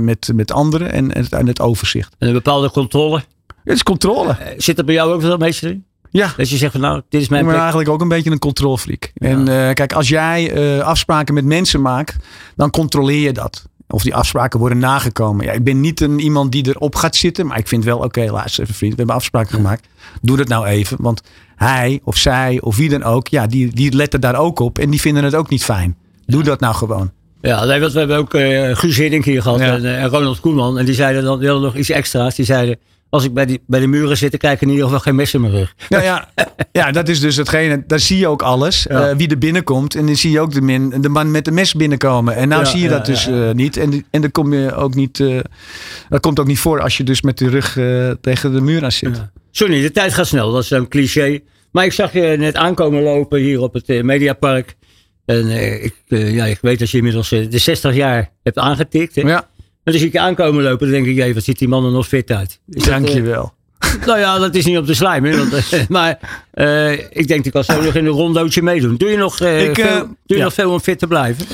met, 0.00 0.30
met 0.34 0.52
anderen 0.52 0.92
en, 0.92 1.12
en, 1.14 1.22
het, 1.22 1.32
en 1.32 1.46
het 1.46 1.60
overzicht. 1.60 2.16
En 2.18 2.26
een 2.26 2.34
bepaalde 2.34 2.70
controle? 2.70 3.22
Het 3.64 3.76
is 3.76 3.82
controle. 3.82 4.36
zit 4.56 4.78
er 4.78 4.84
bij 4.84 4.94
jou 4.94 5.12
ook 5.12 5.20
wel 5.20 5.36
meester 5.36 5.70
in? 5.70 5.86
Ja. 6.10 6.32
Dat 6.36 6.50
je 6.50 6.56
zegt 6.56 6.72
van 6.72 6.80
nou, 6.80 7.02
dit 7.08 7.20
is 7.20 7.28
mijn 7.28 7.42
Ik 7.42 7.48
ben 7.48 7.58
eigenlijk 7.58 7.88
ook 7.88 8.00
een 8.00 8.08
beetje 8.08 8.30
een 8.30 8.38
controlfreak. 8.38 9.10
Ja. 9.14 9.28
En 9.28 9.38
uh, 9.38 9.72
kijk, 9.72 9.92
als 9.92 10.08
jij 10.08 10.56
uh, 10.76 10.80
afspraken 10.80 11.34
met 11.34 11.44
mensen 11.44 11.82
maakt, 11.82 12.16
dan 12.56 12.70
controleer 12.70 13.20
je 13.20 13.32
dat. 13.32 13.68
Of 13.88 14.02
die 14.02 14.14
afspraken 14.14 14.58
worden 14.58 14.78
nagekomen. 14.78 15.44
Ja, 15.44 15.52
ik 15.52 15.64
ben 15.64 15.80
niet 15.80 16.00
een, 16.00 16.18
iemand 16.18 16.52
die 16.52 16.68
erop 16.68 16.94
gaat 16.94 17.16
zitten. 17.16 17.46
Maar 17.46 17.58
ik 17.58 17.68
vind 17.68 17.84
wel, 17.84 17.96
oké, 17.96 18.06
okay, 18.06 18.28
luister 18.28 18.62
even 18.62 18.74
vriend. 18.74 18.92
We 18.92 18.98
hebben 18.98 19.16
afspraken 19.16 19.54
gemaakt. 19.54 19.86
Doe 20.22 20.36
dat 20.36 20.48
nou 20.48 20.66
even. 20.66 20.96
Want 21.00 21.22
hij 21.56 22.00
of 22.04 22.16
zij 22.16 22.58
of 22.60 22.76
wie 22.76 22.88
dan 22.88 23.02
ook. 23.02 23.28
Ja, 23.28 23.46
die, 23.46 23.74
die 23.74 23.94
letten 23.94 24.20
daar 24.20 24.36
ook 24.36 24.58
op. 24.58 24.78
En 24.78 24.90
die 24.90 25.00
vinden 25.00 25.24
het 25.24 25.34
ook 25.34 25.48
niet 25.48 25.64
fijn. 25.64 25.96
Doe 26.26 26.42
dat 26.42 26.60
nou 26.60 26.74
gewoon. 26.74 27.10
Ja, 27.40 27.64
nee, 27.64 27.80
we 27.80 27.98
hebben 27.98 28.16
ook 28.16 28.34
uh, 28.34 28.76
Guus 28.76 28.96
Hiddink 28.96 29.24
hier 29.24 29.42
gehad. 29.42 29.58
Ja. 29.58 29.78
En, 29.78 30.08
Ronald 30.08 30.40
Koeman. 30.40 30.78
En 30.78 30.84
die 30.84 30.94
zeiden 30.94 31.24
dan 31.24 31.40
die 31.40 31.48
nog 31.48 31.76
iets 31.76 31.90
extra's. 31.90 32.34
Die 32.34 32.44
zeiden 32.44 32.78
als 33.10 33.24
ik 33.24 33.34
bij, 33.34 33.46
die, 33.46 33.62
bij 33.66 33.80
de 33.80 33.86
muren 33.86 34.16
zit, 34.16 34.30
dan 34.30 34.38
krijg 34.38 34.54
ik 34.54 34.60
in 34.60 34.68
ieder 34.68 34.84
geval 34.84 35.00
geen 35.00 35.14
mes 35.14 35.34
in 35.34 35.40
mijn 35.40 35.52
rug. 35.52 35.74
Ja, 35.88 36.02
ja. 36.02 36.28
ja 36.72 36.90
dat 36.90 37.08
is 37.08 37.20
dus 37.20 37.36
hetgene. 37.36 37.84
Daar 37.86 38.00
zie 38.00 38.18
je 38.18 38.26
ook 38.26 38.42
alles. 38.42 38.86
Ja. 38.88 39.10
Uh, 39.10 39.16
wie 39.16 39.28
er 39.28 39.38
binnenkomt. 39.38 39.94
En 39.94 40.06
dan 40.06 40.16
zie 40.16 40.30
je 40.30 40.40
ook 40.40 40.52
de, 40.52 40.60
min, 40.60 41.00
de 41.00 41.08
man 41.08 41.30
met 41.30 41.44
de 41.44 41.50
mes 41.50 41.74
binnenkomen. 41.74 42.36
En 42.36 42.48
nou 42.48 42.62
ja, 42.62 42.68
zie 42.68 42.78
je 42.78 42.88
ja, 42.88 42.90
dat 42.90 43.06
dus 43.06 43.28
uh, 43.28 43.50
niet. 43.50 43.76
En, 43.76 44.04
en 44.10 44.20
dan 44.20 44.30
kom 44.30 44.54
je 44.54 44.74
ook 44.74 44.94
niet. 44.94 45.18
Uh, 45.18 45.40
dat 46.08 46.20
komt 46.20 46.40
ook 46.40 46.46
niet 46.46 46.58
voor 46.58 46.80
als 46.80 46.96
je 46.96 47.04
dus 47.04 47.22
met 47.22 47.38
de 47.38 47.48
rug 47.48 47.72
tegen 48.20 48.52
de 48.52 48.60
muur 48.60 48.84
aan 48.84 48.92
zit. 48.92 49.22
Sorry, 49.50 49.82
de 49.82 49.90
tijd 49.90 50.14
gaat 50.14 50.26
snel. 50.26 50.52
Dat 50.52 50.62
is 50.62 50.70
een 50.70 50.88
cliché. 50.88 51.40
Maar 51.72 51.84
ik 51.84 51.92
zag 51.92 52.12
je 52.12 52.34
net 52.38 52.54
aankomen 52.54 53.02
lopen 53.02 53.40
hier 53.40 53.60
op 53.60 53.72
het 53.72 54.02
Mediapark. 54.02 54.76
En 55.24 55.50
ik, 55.82 55.94
ja, 56.06 56.44
ik 56.44 56.58
weet 56.60 56.78
dat 56.78 56.90
je 56.90 56.96
inmiddels 56.96 57.28
de 57.28 57.58
60 57.58 57.94
jaar 57.94 58.30
hebt 58.42 58.58
aangetikt. 58.58 59.14
Hè? 59.14 59.20
Ja. 59.20 59.47
En 59.88 59.94
als 59.94 60.02
ik 60.02 60.12
je 60.12 60.20
aankomen 60.20 60.62
lopen, 60.62 60.90
dan 60.90 60.90
denk 60.90 61.06
ik, 61.06 61.16
hey, 61.16 61.34
wat 61.34 61.44
ziet 61.44 61.58
die 61.58 61.68
man 61.68 61.84
er 61.84 61.90
nog 61.90 62.08
fit 62.08 62.30
uit. 62.30 62.58
Is 62.68 62.84
Dankjewel. 62.84 63.52
Uh, 63.84 64.06
nou 64.06 64.18
ja, 64.18 64.38
dat 64.38 64.54
is 64.54 64.64
niet 64.64 64.78
op 64.78 64.86
de 64.86 64.94
slijm. 64.94 65.22
Want, 65.22 65.52
uh, 65.52 65.80
maar 65.88 66.18
uh, 66.54 66.92
ik 66.92 67.28
denk, 67.28 67.44
ik 67.44 67.52
kan 67.52 67.64
zo 67.64 67.82
nog 67.82 67.94
in 67.94 68.06
een 68.06 68.12
rondootje 68.12 68.62
meedoen. 68.62 68.96
Doe 68.96 69.08
je 69.08 69.16
nog, 69.16 69.40
ik, 69.40 69.74
veel, 69.74 69.98
doe 70.00 70.16
je 70.24 70.36
ja. 70.36 70.42
nog 70.42 70.54
veel 70.54 70.70
om 70.70 70.80
fit 70.80 70.98
te 70.98 71.06
blijven? 71.06 71.46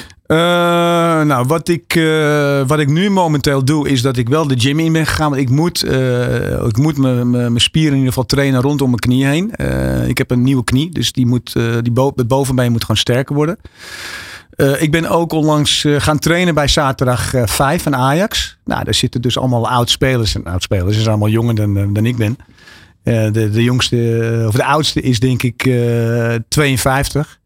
nou, 1.27 1.47
wat 1.47 1.69
ik, 1.69 2.01
wat 2.67 2.79
ik 2.79 2.89
nu 2.89 3.11
momenteel 3.11 3.65
doe, 3.65 3.89
is 3.89 4.03
dat 4.03 4.17
ik 4.17 4.29
wel 4.29 4.47
de 4.47 4.61
gym 4.61 4.79
in 4.79 4.93
ben 4.93 5.07
gegaan. 5.07 5.31
Want 5.31 5.43
ik 5.43 5.51
moet, 5.51 5.85
ik 6.67 6.77
moet 6.77 6.97
mijn 6.97 7.61
spieren 7.61 7.91
in 7.91 7.99
ieder 7.99 8.13
geval 8.13 8.27
trainen 8.27 8.61
rondom 8.61 8.89
mijn 8.89 9.01
knie 9.01 9.27
heen. 9.27 9.51
ik 10.09 10.19
heb 10.19 10.31
een 10.31 10.43
nieuwe 10.43 10.65
knie, 10.65 10.91
dus 10.91 11.13
die 11.13 11.27
moet, 11.27 11.53
die 11.83 11.93
bo 11.93 12.13
het 12.17 12.29
bovenbeen 12.29 12.73
moet 12.73 12.81
gewoon 12.81 12.97
sterker 12.97 13.35
worden. 13.35 13.59
Uh, 14.57 14.83
ik 14.83 14.91
ben 14.91 15.07
ook 15.07 15.33
onlangs 15.33 15.85
uh, 15.85 16.01
gaan 16.01 16.19
trainen 16.19 16.55
bij 16.55 16.69
zaterdag 16.69 17.35
uh, 17.35 17.43
5 17.47 17.83
van 17.83 17.97
Ajax. 17.97 18.59
Nou, 18.65 18.85
daar 18.85 18.95
zitten 18.95 19.23
dus 19.23 19.39
allemaal 19.39 19.69
oud-spelers. 19.69 20.35
En 20.35 20.45
oud-spelers 20.45 20.97
is 20.97 21.09
allemaal 21.09 21.29
jonger 21.29 21.55
dan, 21.55 21.95
dan 21.95 22.07
ik 22.07 22.17
ben. 22.17 22.37
de, 23.03 23.51
de 23.51 23.63
jongste, 23.63 24.45
of 24.49 24.55
de 24.55 24.65
oudste 24.65 25.01
is 25.01 25.21
denk 25.21 25.43
ik 25.43 25.71
52 26.49 27.41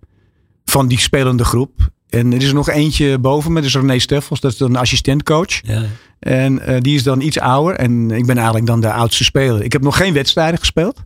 van 0.65 0.89
die 0.89 0.99
spelende 0.99 1.45
groep. 1.45 1.91
En 2.09 2.33
er 2.33 2.43
is 2.43 2.49
er 2.49 2.55
nog 2.55 2.69
eentje 2.69 3.19
boven 3.19 3.53
me, 3.53 3.61
dat 3.61 3.69
is 3.69 3.75
René 3.75 3.99
Steffels. 3.99 4.41
Dat 4.41 4.53
is 4.53 4.59
dan 4.59 4.71
een 4.71 4.77
assistentcoach. 4.77 5.61
Ja. 5.63 5.83
En 6.19 6.83
die 6.83 6.95
is 6.95 7.03
dan 7.03 7.21
iets 7.21 7.39
ouder. 7.39 7.75
En 7.75 8.11
ik 8.11 8.27
ben 8.27 8.37
eigenlijk 8.37 8.67
dan 8.67 8.81
de 8.81 8.93
oudste 8.93 9.25
speler. 9.25 9.65
Ik 9.65 9.73
heb 9.73 9.83
nog 9.83 9.97
geen 9.97 10.13
wedstrijden 10.13 10.59
gespeeld. 10.59 11.05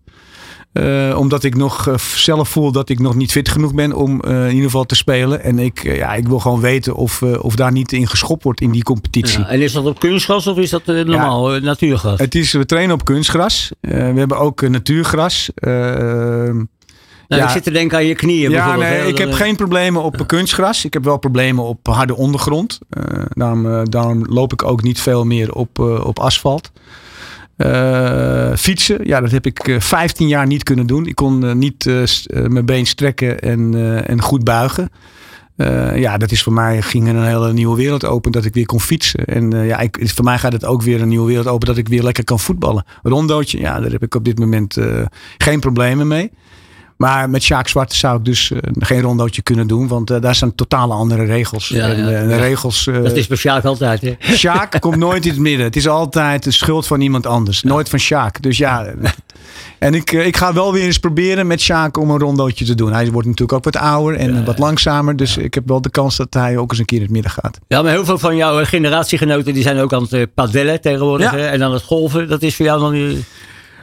Uh, 0.73 1.19
omdat 1.19 1.45
ik 1.45 1.55
nog 1.55 1.89
uh, 1.89 1.95
zelf 1.97 2.49
voel 2.49 2.73
dat 2.73 2.89
ik 2.89 2.99
nog 2.99 3.15
niet 3.15 3.31
fit 3.31 3.49
genoeg 3.49 3.75
ben 3.75 3.93
om 3.93 4.23
uh, 4.25 4.43
in 4.43 4.49
ieder 4.49 4.65
geval 4.65 4.85
te 4.85 4.95
spelen. 4.95 5.43
En 5.43 5.59
ik, 5.59 5.83
ja, 5.83 6.15
ik 6.15 6.29
wil 6.29 6.39
gewoon 6.39 6.61
weten 6.61 6.95
of, 6.95 7.23
of 7.23 7.57
daar 7.57 7.73
niet 7.73 7.93
in 7.93 8.07
geschopt 8.07 8.43
wordt 8.43 8.61
in 8.61 8.71
die 8.71 8.83
competitie. 8.83 9.39
Ja, 9.39 9.49
en 9.49 9.61
is 9.61 9.73
dat 9.73 9.87
op 9.87 10.01
kunstgras 10.01 10.47
of 10.47 10.59
is 10.59 10.71
dat 10.71 10.87
normaal 10.87 11.55
ja, 11.55 11.61
natuurgras? 11.61 12.19
Het 12.19 12.35
is, 12.35 12.53
we 12.53 12.67
trainen 12.67 12.95
op 12.95 13.05
kunstgras. 13.05 13.71
we 13.81 13.95
hebben 13.95 14.39
ook 14.39 14.69
natuurgras. 14.69 15.51
Nou, 15.55 16.67
ja, 17.27 17.45
ik 17.45 17.49
zit 17.49 17.63
te 17.63 17.71
denken 17.71 17.97
aan 17.97 18.07
je 18.07 18.15
knieën. 18.15 18.51
Ja, 18.51 18.77
nee, 18.77 19.07
ik 19.07 19.19
heb 19.19 19.33
geen 19.33 19.57
problemen 19.57 20.03
op 20.03 20.27
kunstgras. 20.27 20.85
Ik 20.85 20.93
heb 20.93 21.05
wel 21.05 21.19
problemen 21.19 21.65
op 21.65 21.87
harde 21.87 22.17
ondergrond. 22.17 22.79
daarom, 23.29 23.91
daarom 23.91 24.27
loop 24.29 24.53
ik 24.53 24.63
ook 24.63 24.83
niet 24.83 25.01
veel 25.01 25.25
meer 25.25 25.53
op, 25.53 25.79
op 25.79 26.19
asfalt. 26.19 26.71
Uh, 27.65 28.57
fietsen, 28.57 29.07
ja, 29.07 29.21
dat 29.21 29.31
heb 29.31 29.47
ik 29.47 29.69
uh, 29.69 29.81
15 29.81 30.29
jaar 30.29 30.47
niet 30.47 30.63
kunnen 30.63 30.87
doen. 30.87 31.07
Ik 31.07 31.15
kon 31.15 31.45
uh, 31.45 31.53
niet 31.53 31.85
mijn 32.49 32.67
been 32.67 32.87
strekken 32.87 33.41
en, 33.41 33.75
en 34.07 34.23
goed 34.23 34.45
buigen. 34.45 34.91
ja, 35.95 36.17
dat 36.17 36.31
is 36.31 36.43
voor 36.43 36.53
mij 36.53 36.83
ging 36.83 37.09
een 37.09 37.25
hele 37.25 37.53
nieuwe 37.53 37.77
wereld 37.77 38.05
open 38.05 38.33
dat 38.33 38.45
ik 38.45 38.55
weer 38.55 38.67
kon 38.67 38.81
fietsen. 38.81 39.25
En 39.25 39.51
ja, 39.51 39.79
ik, 39.79 40.11
voor 40.15 40.25
mij 40.25 40.39
gaat 40.39 40.53
het 40.53 40.65
ook 40.65 40.83
weer 40.83 41.01
een 41.01 41.09
nieuwe 41.09 41.27
wereld 41.27 41.47
open 41.47 41.67
dat 41.67 41.77
ik 41.77 41.89
weer 41.89 42.03
lekker 42.03 42.25
kan 42.25 42.41
voetballen. 42.41 42.85
Rondootje, 43.03 43.59
ja, 43.59 43.81
daar 43.81 43.91
heb 43.91 44.03
ik 44.03 44.15
op 44.15 44.25
dit 44.25 44.39
moment 44.39 44.79
geen 45.39 45.61
problemen 45.61 46.09
mee. 46.09 46.31
Maar 47.03 47.31
met 47.31 47.43
Sjaak 47.43 47.69
Zwart 47.69 47.93
zou 47.93 48.19
ik 48.19 48.25
dus 48.25 48.51
eh, 48.51 48.59
geen 48.79 49.01
rondootje 49.01 49.43
kunnen 49.43 49.67
doen. 49.67 49.89
Want 49.89 50.11
eh, 50.11 50.21
daar 50.21 50.35
zijn 50.35 50.55
totale 50.55 50.95
andere 50.95 51.25
regels. 51.25 51.69
Ja, 51.69 51.89
en, 51.89 51.99
ja, 51.99 52.11
eh, 52.11 52.31
ja. 52.31 52.37
regels... 52.37 52.85
Dat 52.85 53.17
is 53.17 53.27
bij 53.27 53.37
Sjaak 53.37 53.65
altijd. 53.65 54.01
Hè? 54.01 54.17
Sjaak 54.37 54.77
komt 54.81 54.97
nooit 54.97 55.25
in 55.25 55.31
het 55.31 55.41
midden. 55.41 55.67
Het 55.67 55.77
is 55.77 55.89
altijd 55.89 56.43
de 56.43 56.51
schuld 56.51 56.87
van 56.87 57.01
iemand 57.01 57.27
anders. 57.27 57.63
Nooit 57.63 57.89
van 57.89 57.99
Sjaak. 57.99 58.43
Dus 58.43 58.59
ja. 58.59 58.87
En 59.79 59.95
ik, 59.95 60.13
ik 60.13 60.37
ga 60.37 60.53
wel 60.53 60.73
weer 60.73 60.85
eens 60.85 60.99
proberen 60.99 61.47
met 61.47 61.61
Sjaak 61.61 61.97
om 61.97 62.11
een 62.11 62.19
rondootje 62.19 62.65
te 62.65 62.75
doen. 62.75 62.93
Hij 62.93 63.11
wordt 63.11 63.27
natuurlijk 63.27 63.53
ook 63.53 63.65
wat 63.65 63.77
ouder 63.77 64.19
en 64.21 64.45
wat 64.45 64.59
langzamer. 64.59 65.17
Dus 65.17 65.37
ik 65.37 65.55
heb 65.55 65.69
wel 65.69 65.81
de 65.81 65.91
kans 65.91 66.17
dat 66.17 66.35
hij 66.35 66.57
ook 66.57 66.71
eens 66.71 66.79
een 66.79 66.85
keer 66.85 66.99
in 66.99 67.05
het 67.05 67.13
midden 67.13 67.31
gaat. 67.31 67.59
Ja, 67.69 67.83
maar 67.83 67.93
heel 67.93 68.05
veel 68.05 68.19
van 68.19 68.37
jouw 68.37 68.65
generatiegenoten 68.65 69.55
die 69.55 69.63
zijn 69.63 69.79
ook 69.79 69.93
aan 69.93 70.07
het 70.11 70.35
padellen 70.35 70.81
tegenwoordig. 70.81 71.35
En 71.35 71.63
aan 71.63 71.73
het 71.73 71.83
golven. 71.83 72.29
Dat 72.29 72.43
is 72.43 72.57
voor 72.57 72.65
jou 72.65 72.81
dan 72.81 72.93
niet... 72.93 73.25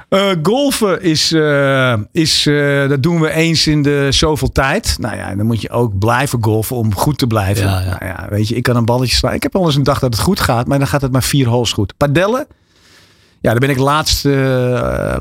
Eh, 0.10 0.32
golfen 0.44 1.02
is, 1.02 1.32
eh, 1.32 1.94
is 2.12 2.46
eh, 2.46 2.90
dat 2.90 3.04
doen 3.04 3.20
we 3.20 3.32
eens 3.32 3.68
in 3.68 3.82
de 3.82 4.08
zoveel 4.10 4.52
tijd. 4.52 4.96
Nou 5.00 5.16
ja, 5.16 5.36
dan 5.36 5.46
moet 5.46 5.62
je 5.62 5.70
ook 5.70 6.00
blijven 6.00 6.44
golfen 6.44 6.76
om 6.76 6.96
goed 6.96 7.18
te 7.18 7.28
blijven. 7.28 7.66
Ja, 7.66 7.80
ja. 7.80 7.86
Nou 7.86 8.06
ja, 8.06 8.28
weet 8.30 8.48
je, 8.48 8.56
ik 8.56 8.64
kan 8.64 8.76
een 8.76 8.86
balletje 8.86 9.16
slaan. 9.16 9.34
Ik 9.34 9.44
heb 9.44 9.54
wel 9.54 9.66
eens 9.66 9.76
een 9.76 9.84
dag 9.84 10.00
dat 10.00 10.14
het 10.14 10.22
goed 10.22 10.40
gaat, 10.40 10.68
maar 10.68 10.78
dan 10.78 10.88
gaat 10.88 11.02
het 11.02 11.12
maar 11.12 11.24
vier 11.24 11.48
holes 11.48 11.72
goed. 11.72 11.94
Padellen, 11.98 12.48
ja, 13.42 13.52
daar 13.52 13.60
ben 13.60 13.70
ik 13.70 13.78
laatst, 13.78 14.24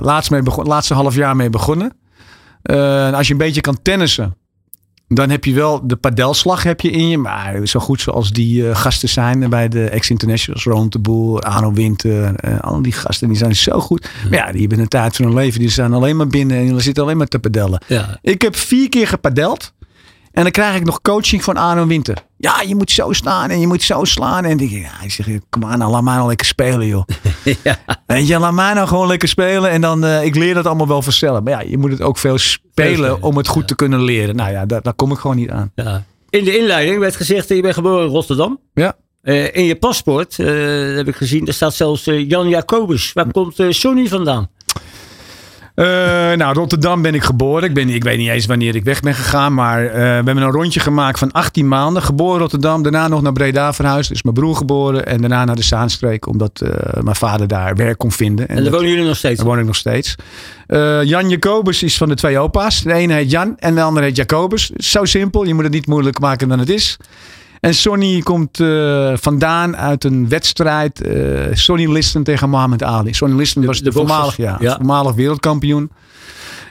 laatst 0.02 0.30
mee 0.30 0.42
begon, 0.42 0.64
laatste 0.64 0.95
half 0.95 1.14
jaar 1.14 1.37
mee 1.37 1.50
begonnen. 1.50 1.92
En 2.62 3.14
als 3.14 3.26
je 3.26 3.33
een 3.33 3.38
beetje 3.38 3.61
kan 3.61 3.78
tennissen, 3.83 4.37
dan 5.08 5.30
heb 5.30 5.44
je 5.44 5.54
wel 5.54 5.86
de 5.86 5.96
padelslag 5.96 6.62
heb 6.62 6.80
je 6.80 6.90
in 6.90 7.08
je. 7.08 7.18
Maar 7.18 7.66
zo 7.66 7.80
goed 7.80 8.00
zoals 8.00 8.30
die 8.30 8.68
eh, 8.68 8.76
gasten 8.76 9.08
zijn 9.08 9.50
bij 9.50 9.68
de 9.68 9.84
ex-internationals. 9.88 10.64
Ron 10.64 10.88
de 10.88 10.98
Boer, 10.98 11.40
Arno 11.40 11.72
Winter. 11.72 12.34
eh, 12.34 12.60
al 12.60 12.82
die 12.82 12.92
gasten 12.92 13.28
die 13.28 13.36
zijn 13.36 13.56
zo 13.56 13.80
goed. 13.80 14.10
Maar 14.30 14.38
ja, 14.38 14.52
die 14.52 14.60
hebben 14.60 14.78
een 14.78 14.88
tijd 14.88 15.16
van 15.16 15.24
hun 15.24 15.34
leven. 15.34 15.60
Die 15.60 15.70
staan 15.70 15.92
alleen 15.94 16.16
maar 16.16 16.26
binnen 16.26 16.56
en 16.56 16.66
die 16.66 16.80
zitten 16.80 17.02
alleen 17.02 17.16
maar 17.16 17.26
te 17.26 17.38
padellen. 17.38 17.82
Ja. 17.86 18.18
Ik 18.22 18.42
heb 18.42 18.56
vier 18.56 18.88
keer 18.88 19.06
gepadeld. 19.06 19.72
En 20.32 20.42
dan 20.42 20.52
krijg 20.52 20.76
ik 20.76 20.84
nog 20.84 21.02
coaching 21.02 21.44
van 21.44 21.56
Arno 21.56 21.86
Winter. 21.86 22.24
Ja, 22.36 22.60
je 22.66 22.74
moet 22.74 22.90
zo 22.90 23.12
staan 23.12 23.50
en 23.50 23.60
je 23.60 23.66
moet 23.66 23.82
zo 23.82 24.04
slaan. 24.04 24.44
En 24.44 24.56
denk 24.56 24.70
ik, 24.70 24.82
ja, 24.82 25.02
ik 25.02 25.10
zeg, 25.12 25.26
kom 25.50 25.64
aan, 25.64 25.78
nou, 25.78 25.90
laat 25.90 26.02
mij 26.02 26.14
nou 26.14 26.28
lekker 26.28 26.46
spelen, 26.46 26.86
joh. 26.86 27.02
ja. 27.64 27.78
Weet 28.06 28.26
je, 28.26 28.38
laat 28.38 28.52
mij 28.52 28.74
nou 28.74 28.88
gewoon 28.88 29.06
lekker 29.06 29.28
spelen. 29.28 29.70
En 29.70 29.80
dan, 29.80 30.04
eh, 30.04 30.24
ik 30.24 30.34
leer 30.34 30.54
dat 30.54 30.66
allemaal 30.66 30.88
wel 30.88 31.02
vanzelf. 31.02 31.42
Maar 31.42 31.52
ja, 31.52 31.70
je 31.70 31.78
moet 31.78 31.90
het 31.90 32.02
ook 32.02 32.18
veel 32.18 32.38
spelen 32.38 33.22
om 33.22 33.36
het 33.36 33.48
goed 33.48 33.68
te 33.68 33.74
kunnen 33.74 34.02
leren. 34.02 34.36
Nou 34.36 34.50
ja, 34.50 34.66
daar, 34.66 34.82
daar 34.82 34.94
kom 34.94 35.12
ik 35.12 35.18
gewoon 35.18 35.36
niet 35.36 35.50
aan. 35.50 35.72
Ja. 35.74 36.04
In 36.30 36.44
de 36.44 36.58
inleiding 36.58 36.98
werd 36.98 37.16
gezegd 37.16 37.48
dat 37.48 37.56
je 37.56 37.62
bent 37.62 37.74
geboren 37.74 38.06
in 38.06 38.12
Rotterdam. 38.12 38.60
Ja. 38.74 38.96
Eh, 39.22 39.54
in 39.54 39.64
je 39.64 39.76
paspoort, 39.76 40.38
eh, 40.38 40.46
heb 40.96 41.08
ik 41.08 41.16
gezien, 41.16 41.44
daar 41.44 41.54
staat 41.54 41.74
zelfs 41.74 42.06
eh, 42.06 42.28
Jan 42.28 42.48
Jacobus. 42.48 43.12
Waar 43.12 43.32
komt 43.32 43.58
eh 43.58 43.70
Sonny 43.70 44.06
vandaan? 44.06 44.50
Eh, 45.78 45.85
nou, 46.37 46.54
Rotterdam 46.54 47.02
ben 47.02 47.14
ik 47.14 47.23
geboren. 47.23 47.68
Ik, 47.68 47.75
ben, 47.75 47.88
ik 47.88 48.04
weet 48.04 48.18
niet 48.18 48.28
eens 48.28 48.47
wanneer 48.47 48.75
ik 48.75 48.85
weg 48.85 49.00
ben 49.00 49.14
gegaan. 49.14 49.54
Maar 49.54 49.85
eh, 49.87 49.92
we 49.92 49.99
hebben 50.00 50.37
een 50.37 50.50
rondje 50.50 50.80
gemaakt 50.80 51.18
van 51.18 51.32
18 51.32 51.68
maanden. 51.68 52.02
Geboren 52.02 52.38
Rotterdam. 52.40 52.82
Daarna 52.82 53.08
nog 53.08 53.23
naar 53.23 53.32
Breda 53.32 53.73
verhuisd. 53.73 54.11
Is 54.11 54.23
mijn 54.23 54.35
broer 54.35 54.56
geboren. 54.56 55.06
En 55.06 55.20
daarna 55.20 55.44
naar 55.44 55.56
de 55.56 55.62
Zaanstreek. 55.62 56.26
Omdat 56.26 56.61
eh, 56.61 57.02
mijn 57.02 57.16
vader 57.16 57.47
daar 57.49 57.75
werk 57.76 57.99
kon 57.99 58.12
vinden. 58.12 58.49
En 58.49 58.54
daar 58.54 58.64
dat- 58.64 58.73
wonen 58.73 58.88
jullie 58.90 59.04
nog 59.06 59.16
steeds? 59.16 59.37
Daar 59.37 59.47
woon 59.47 59.58
ik 59.58 59.66
nog 59.66 59.76
steeds. 59.76 60.14
Jan 61.04 61.28
Jacobus 61.28 61.82
is 61.82 61.97
van 61.97 62.08
de 62.08 62.14
twee 62.14 62.38
opa's. 62.38 62.82
De 62.82 62.92
ene 62.92 63.12
heet 63.14 63.30
Jan 63.30 63.54
en 63.58 63.75
de 63.75 63.82
andere 63.82 64.06
heet 64.06 64.16
Jacobus. 64.16 64.70
Zo 64.70 65.04
simpel. 65.04 65.44
Je 65.44 65.54
moet 65.54 65.64
het 65.64 65.73
niet 65.73 65.87
moeilijker 65.87 66.23
maken 66.23 66.49
dan 66.49 66.58
het 66.58 66.68
is. 66.70 66.97
En 67.60 67.74
Sonny 67.74 68.20
komt 68.20 68.60
eh, 68.60 69.12
vandaan 69.16 69.76
uit 69.76 70.04
een 70.04 70.28
wedstrijd. 70.28 71.00
eh 71.02 71.42
Sonny 71.52 71.92
Liston 71.92 72.22
tegen 72.22 72.50
Mohammed 72.50 72.82
Ali. 72.82 73.14
Sonny 73.14 73.36
Liston 73.36 73.64
was 73.64 73.80
de, 73.80 73.92
voormalig, 73.92 74.36
ja, 74.36 74.56
Ja. 74.60 74.76
voormalig 74.76 75.14
wereldkampioen. 75.14 75.90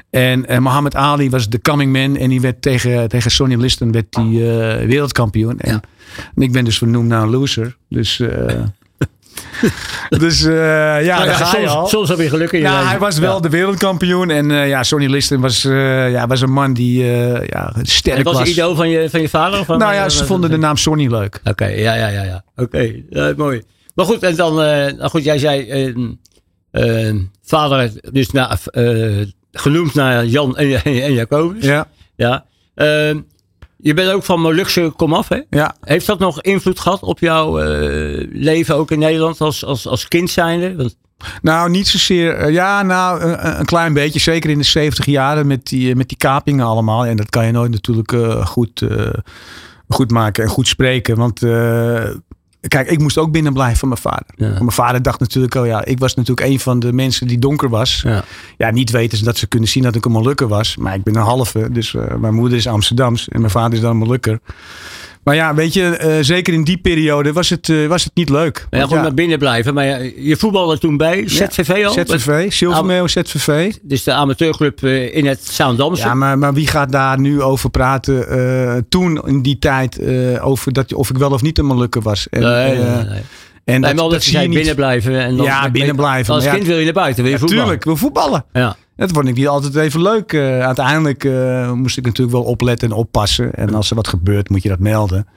En 0.10 0.62
Mohammed 0.63 0.96
Ali 0.96 1.29
was 1.29 1.50
de 1.50 1.62
coming 1.62 1.91
man. 1.94 2.17
En 2.17 2.29
die 2.29 2.41
werd 2.41 2.62
tegen, 2.62 3.08
tegen 3.10 3.32
Sonny 3.32 3.56
Liston 3.56 3.91
werd 3.91 4.06
die, 4.10 4.39
wereldkampioen. 4.88 5.60
En, 5.60 5.82
en 6.36 6.41
ik 6.41 6.51
ben 6.51 6.65
dus 6.65 6.77
vernoemd 6.77 7.08
naar 7.08 7.22
een 7.22 7.29
loser. 7.29 7.77
Dus, 7.89 8.22
dus 10.24 10.44
eh, 10.44 10.53
ja, 10.53 11.15
Nou 11.15 11.25
daar 11.25 11.25
ja, 11.25 11.34
ga 11.46 11.58
je 11.58 11.67
al. 11.67 11.88
soms, 11.88 12.10
heb 12.10 12.17
je 12.17 12.29
geluk 12.29 12.51
in 12.51 12.60
je 12.60 12.65
Ja, 12.65 12.74
leven. 12.74 12.88
hij 12.89 13.00
was 13.00 13.17
wel 13.20 13.41
de 13.41 13.50
wereldkampioen. 13.50 14.29
En 14.29 14.51
eh, 14.51 14.67
ja, 14.67 14.84
Sonny 14.84 15.08
Liston 15.08 15.41
was, 15.41 15.65
eh, 15.65 16.12
ja, 16.12 16.27
was 16.27 16.41
een 16.41 16.51
man 16.51 16.74
die 16.74 17.03
ja, 17.46 17.74
sterk 17.82 18.17
En 18.17 18.24
was 18.24 18.38
was. 18.38 18.50
idool 18.50 18.75
van 18.75 18.89
je, 18.89 19.10
van 19.10 19.22
je 19.22 19.29
vader? 19.29 19.60
Of 19.60 19.65
van, 19.65 19.77
nou 19.77 19.94
ja, 19.94 20.10
ze 20.10 20.25
vonden 20.25 20.50
de 20.50 20.58
naam 20.58 20.77
Sonny 20.77 21.08
leuk. 21.08 21.39
Oké, 21.44 21.65
ja, 21.65 21.94
ja, 21.96 22.08
ja. 22.08 22.24
ja. 22.24 22.44
Oké, 22.56 23.03
mooi. 23.38 23.63
Maar 23.96 24.06
goed, 24.06 24.24
en 24.24 24.36
dan, 24.36 24.56
nou 24.56 25.10
goed, 25.10 25.24
jij 25.24 25.38
zei, 25.38 25.70
eh, 25.70 27.08
eh, 27.10 27.15
vader, 27.44 27.91
dus 28.12 28.32
na, 28.32 28.58
genoemd 29.51 29.94
naar 29.94 30.25
Jan 30.25 30.58
en, 30.58 30.84
en, 30.84 31.01
en 31.01 31.13
Jacobus. 31.13 31.65
Ja, 31.65 31.88
Ja. 32.15 32.46
Eh, 32.75 33.15
je 33.77 33.93
bent 33.93 34.12
ook 34.12 34.24
van 34.24 34.41
Molukse 34.41 34.93
komaf, 34.96 35.27
hè? 35.27 35.39
ja. 35.50 35.75
Heeft 35.81 36.05
dat 36.05 36.19
nog 36.19 36.41
invloed 36.41 36.79
gehad 36.79 37.01
op 37.01 37.19
jouw 37.19 37.60
eh, 37.60 38.27
leven 38.31 38.75
ook 38.75 38.91
in 38.91 39.00
Nederland 39.00 39.41
als, 39.41 39.65
als, 39.65 39.88
als 39.88 40.07
kind 40.07 40.29
zijnde? 40.29 40.75
Want, 40.75 40.98
Nou, 41.41 41.69
niet 41.69 41.88
zozeer. 41.88 42.36
eh, 42.36 42.53
ja, 42.53 42.81
nou, 42.84 43.22
een, 43.22 43.60
een 43.60 43.65
klein 43.65 43.93
beetje. 43.93 44.19
Zeker 44.19 44.50
in 44.50 44.57
de 44.57 44.63
70 44.63 45.05
jaren 45.05 45.48
met 45.48 45.65
die, 45.65 45.96
met 45.96 46.07
die 46.07 46.17
kapingen 46.17 46.65
allemaal. 46.65 47.05
En 47.05 47.17
dat 47.17 47.29
kan 47.29 47.46
je 47.46 47.51
nooit 47.51 47.72
natuurlijk 47.72 48.12
eh, 48.12 48.46
goed, 48.46 48.81
eh, 48.81 49.13
goed 49.88 50.12
maken 50.12 50.43
en 50.43 50.50
goed 50.50 50.67
spreken. 50.67 51.15
Want 51.17 51.43
eh, 51.43 52.10
kijk, 52.62 52.90
ik 52.90 53.00
moest 53.00 53.18
ook 53.18 53.32
binnen 53.32 53.54
blijven 53.54 53.78
van 53.78 53.88
mijn 53.88 54.02
vader. 54.02 54.26
Ja. 54.36 54.48
Mijn 54.48 54.72
vader 54.72 55.02
dacht 55.02 55.20
natuurlijk 55.20 55.56
al, 55.56 55.66
ja, 55.66 55.86
ik 55.86 56.00
was 56.00 56.16
natuurlijk 56.16 56.48
een 56.48 56.60
van 56.60 56.80
de 56.80 56.94
mensen 56.94 57.28
die 57.28 57.40
donker 57.40 57.70
was. 57.70 58.02
ja. 58.06 58.24
Ja, 58.58 58.72
niet 58.72 58.92
weten 58.92 59.18
ze 59.18 59.24
dat 59.24 59.38
ze 59.38 59.48
kunnen 59.48 59.70
zien 59.70 59.84
dat 59.84 59.96
ik 59.96 60.06
een 60.06 60.12
Molukker 60.12 60.48
was. 60.48 60.78
Maar 60.78 60.96
ik 60.96 61.04
ben 61.04 61.16
een 61.16 61.22
halve. 61.22 61.72
Dus 61.72 61.96
eh, 61.96 62.16
mijn 62.16 62.34
moeder 62.34 62.58
is 62.58 62.68
Amsterdams 62.68 63.28
en 63.30 63.40
mijn 63.40 63.52
vader 63.52 63.74
is 63.74 63.82
dan 63.82 63.92
een 63.92 63.98
Molukker. 63.98 64.40
Maar 65.27 65.36
ja, 65.36 65.53
weet 65.53 65.74
je, 65.74 65.84
eh, 65.84 66.17
zeker 66.22 66.53
in 66.53 66.63
die 66.63 66.77
periode 66.77 67.34
was 67.34 67.50
het, 67.50 67.69
eh, 67.69 67.88
was 67.88 68.03
het 68.03 68.15
niet 68.15 68.29
leuk. 68.29 68.67
Ja, 68.69 68.81
gewoon 68.84 69.01
naar 69.01 69.13
binnen 69.13 69.39
blijven. 69.39 69.74
Maar 69.74 69.86
ja, 69.86 69.98
je 70.17 70.36
voetbalde 70.38 70.77
toen 70.77 70.98
bij 70.98 71.24
ZVV 71.25 71.86
al? 71.86 71.93
ZVV, 71.93 72.51
Silvermeel, 72.51 73.07
ZVV. 73.07 73.74
Dus 73.81 74.03
de 74.03 74.13
amateurclub 74.13 74.84
eh, 74.84 75.15
in 75.15 75.25
het 75.25 75.48
Zaandamse. 75.48 76.03
Ja, 76.03 76.13
maar, 76.13 76.38
maar 76.38 76.53
wie 76.53 76.67
gaat 76.67 76.91
daar 76.91 77.19
nu 77.19 77.41
over 77.41 77.69
praten? 77.69 78.86
toen 78.89 79.27
in 79.27 79.41
die 79.41 79.60
tijd 79.60 80.00
over 80.41 80.74
dat, 80.74 80.93
of 80.93 81.10
ik 81.10 81.17
wel 81.17 81.31
of 81.31 81.41
niet 81.41 81.57
een 81.57 81.65
Molukker 81.65 82.01
was. 82.01 82.29
En, 82.29 82.41
nee, 82.41 82.77
nee, 82.77 83.03
nee. 83.03 83.22
En 83.65 83.81
dat, 83.81 84.12
dat 84.12 84.25
je 84.25 84.31
zei 84.31 84.48
niet. 84.48 84.57
binnen 84.57 84.75
blijven. 84.75 85.19
En 85.19 85.38
dan, 85.38 85.46
Ja, 85.46 85.72
binnen 85.72 85.96
blijven, 85.96 86.34
Als 86.34 86.50
kind 86.50 86.65
wil 86.65 86.77
je 86.77 86.84
naar 86.84 86.93
buiten, 86.93 87.24
wil 87.24 87.31
je 87.31 87.38
voetballen. 87.39 87.63
Tuurlijk, 87.63 87.84
we 87.84 87.96
voetballen. 87.96 88.46
Ja. 88.53 88.75
Het 88.98 89.12
vond 89.12 89.27
ik 89.27 89.36
niet 89.36 89.48
altijd 89.48 89.75
even 89.75 90.01
leuk. 90.01 90.34
Eh, 90.34 90.60
uiteindelijk 90.60 91.24
eh, 91.24 91.72
moest 91.72 91.98
ik 91.98 92.06
natuurlijk 92.06 92.38
wel 92.38 92.46
opletten 92.46 92.89
en 92.89 92.96
oppassen. 92.96 93.54
En 93.54 93.74
als 93.74 93.89
er 93.89 93.96
wat 93.96 94.08
gebeurt, 94.08 94.50
moet 94.50 94.63
je 94.63 94.70
dat 94.70 94.80
melden. 94.80 95.27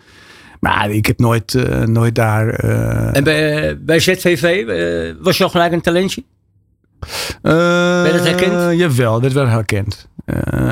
Maar 0.61 0.91
ik 0.91 1.07
heb 1.07 1.19
nooit, 1.19 1.55
eh, 1.55 1.83
nooit 1.83 2.15
daar. 2.15 2.49
En 3.13 3.25
bij, 3.25 3.79
bij 3.81 4.01
ZVV 4.01 4.65
was 5.21 5.39
je 5.39 5.45
al 5.45 5.51
gelijk 5.51 5.73
een 5.73 5.81
talentje? 5.81 6.25
je 7.43 8.11
dat 8.13 8.27
herkend? 8.27 8.79
Jawel, 8.79 9.21
dat 9.21 9.33
werd 9.33 9.49
herkend. 9.49 10.09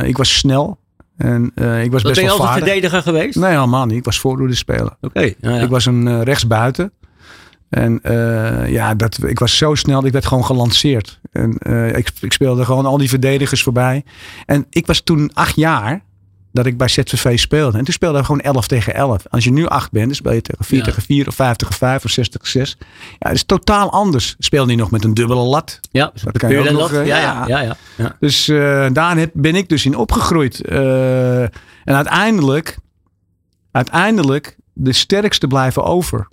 Ik 0.03 0.17
was 0.17 0.37
snel. 0.39 0.79
En 1.17 1.45
ik 1.55 1.93
was 1.93 2.03
Dat 2.03 2.13
best 2.13 2.15
ben 2.15 2.15
je 2.15 2.21
wel 2.23 2.47
altijd 2.47 2.65
verdediger 2.65 3.03
geweest? 3.03 3.39
Nee, 3.39 3.51
helemaal 3.51 3.87
niet. 3.87 3.97
Ik 3.97 4.05
was 4.05 4.19
voordoende 4.19 4.55
speler. 4.55 4.97
Oké. 5.01 5.35
nou 5.41 5.55
ja. 5.57 5.63
Ik 5.63 5.69
was 5.69 5.87
een 5.87 6.25
rechtsbuiten. 6.25 6.93
En 7.71 8.01
eh, 8.03 8.73
ja, 8.73 8.95
dat, 8.95 9.19
ik 9.23 9.39
was 9.39 9.57
zo 9.57 9.75
snel, 9.75 10.07
ik 10.07 10.13
werd 10.13 10.27
gewoon 10.27 10.45
gelanceerd. 10.45 11.21
En 11.33 11.59
eh, 11.59 11.97
ik, 11.97 12.11
ik 12.21 12.33
speelde 12.33 12.65
gewoon 12.65 12.87
al 12.87 12.99
die 12.99 13.09
verdedigers 13.09 13.63
voorbij. 13.63 14.05
En 14.47 14.67
ik 14.71 14.87
was 14.87 15.01
toen 15.01 15.31
acht 15.35 15.57
jaar 15.57 16.07
dat 16.53 16.67
ik 16.67 16.77
bij 16.77 16.89
ZVV 16.89 17.39
speelde. 17.39 17.79
En 17.79 17.85
toen 17.85 17.95
speelden 17.95 18.21
we 18.21 18.27
gewoon 18.27 18.41
11 18.41 18.67
tegen 18.67 18.95
11. 18.95 19.23
Als 19.31 19.45
je 19.45 19.53
nu 19.53 19.67
acht 19.67 19.91
bent, 19.91 20.07
dan 20.07 20.15
speel 20.15 20.33
je 20.33 20.41
tegen 20.41 20.65
4 20.65 20.79
Ja. 20.79 20.85
tegen 20.85 21.03
4 21.03 21.29
of 21.29 21.35
5 21.35 21.57
tegen 21.57 21.75
5 21.75 22.05
of 22.05 22.11
6 22.11 22.29
tegen 22.29 22.49
6. 22.49 22.77
Ja, 22.79 23.17
dat 23.19 23.33
is 23.33 23.45
totaal 23.45 23.93
anders. 23.93 24.35
Speelde 24.39 24.71
je 24.71 24.77
nog 24.77 24.91
met 24.91 25.05
een 25.05 25.15
dubbele 25.15 25.41
lat. 25.41 25.81
ja, 25.91 26.13
dat 26.23 26.39
kan 26.39 26.51
je 26.51 26.59
ook 26.59 26.71
nog, 26.71 26.93
eh, 26.93 27.07
Ja, 27.07 27.19
ja. 27.19 27.45
ja, 27.47 27.77
ja. 27.97 28.17
Dus 28.21 28.49
eh, 28.49 28.87
daar 28.93 29.17
heb, 29.17 29.31
ben 29.35 29.55
ik 29.55 29.69
dus 29.69 29.85
in 29.85 29.97
opgegroeid. 29.97 30.61
En 30.61 31.51
uiteindelijk, 31.95 32.79
uiteindelijk, 33.71 34.57
de 34.73 34.93
sterkste 34.93 35.47
blijven 35.47 35.85
over. 35.85 36.29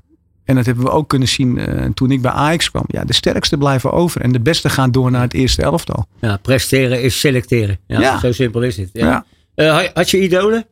En 0.45 0.55
dat 0.55 0.65
hebben 0.65 0.83
we 0.83 0.89
ook 0.89 1.07
kunnen 1.09 1.27
zien 1.27 1.57
eh, 1.57 1.85
toen 1.93 2.11
ik 2.11 2.21
bij 2.21 2.31
Ajax 2.31 2.71
kwam. 2.71 2.83
Ja, 2.87 3.03
de 3.03 3.13
sterkste 3.13 3.57
blijven 3.57 3.91
over. 3.91 4.21
En 4.21 4.31
de 4.31 4.39
beste 4.39 4.69
gaan 4.69 4.91
door 4.91 5.11
naar 5.11 5.21
het 5.21 5.33
eerste 5.33 5.61
elftal. 5.61 6.05
Ja, 6.21 6.37
presteren 6.37 7.01
is 7.01 7.19
selecteren. 7.19 7.77
Ja, 7.87 7.99
Ja. 7.99 8.19
Zo 8.19 8.31
simpel 8.31 8.61
is 8.61 8.77
het. 8.77 8.89
Ja. 8.93 9.25
Ja, 9.55 9.81
Eh, 9.83 9.87
had- 9.93 10.09
je 10.09 10.21
idolen? 10.21 10.65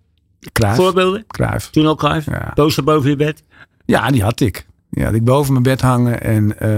Cruijff. 0.52 0.76
Voorbeelden? 0.78 1.24
Cruijff. 1.28 1.70
Toen 1.70 1.86
al 1.86 1.96
Cruijff? 1.96 2.26
Ja. 2.26 2.52
Poster 2.54 2.84
boven 2.84 3.10
je 3.10 3.16
bed? 3.16 3.44
Ja, 3.86 4.10
die 4.12 4.24
had 4.24 4.40
ik. 4.40 4.66
Die 4.90 5.04
had 5.04 5.14
ik 5.14 5.24
boven 5.24 5.52
mijn 5.52 5.64
bed 5.64 5.82
hangen. 5.82 6.22
En 6.22 6.60
eh, 6.60 6.70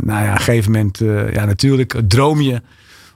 nou 0.00 0.24
ja, 0.24 0.30
op 0.32 0.38
een 0.38 0.42
gegeven 0.44 0.72
moment, 0.72 0.98
ja, 1.32 1.44
natuurlijk 1.44 2.00
droom 2.08 2.40
je 2.40 2.62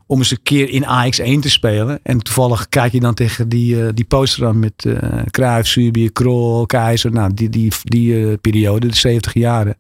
om 0.09 0.19
eens 0.19 0.31
een 0.31 0.43
keer 0.43 0.69
in 0.69 0.85
AX1 0.85 1.41
te 1.41 1.51
spelen. 1.51 2.01
En 2.03 2.19
toevallig 2.19 2.69
kijk 2.69 2.93
je 2.93 3.01
dan 3.01 3.15
tegen 3.15 3.49
die, 3.49 3.83
eh, 3.83 3.89
die 3.95 4.05
poster 4.05 4.47
aan 4.47 4.59
met 4.59 4.85
eh 4.85 5.23
Cruijff, 5.31 5.77
Krol, 6.13 6.67
Keizer. 6.67 7.13
Nou, 7.13 7.35
die, 7.35 7.49
die, 7.49 7.73
die 7.83 8.27
eh, 8.31 8.35
periode, 8.41 8.87
de 8.87 8.97
70 8.97 9.35
jaren. 9.35 9.77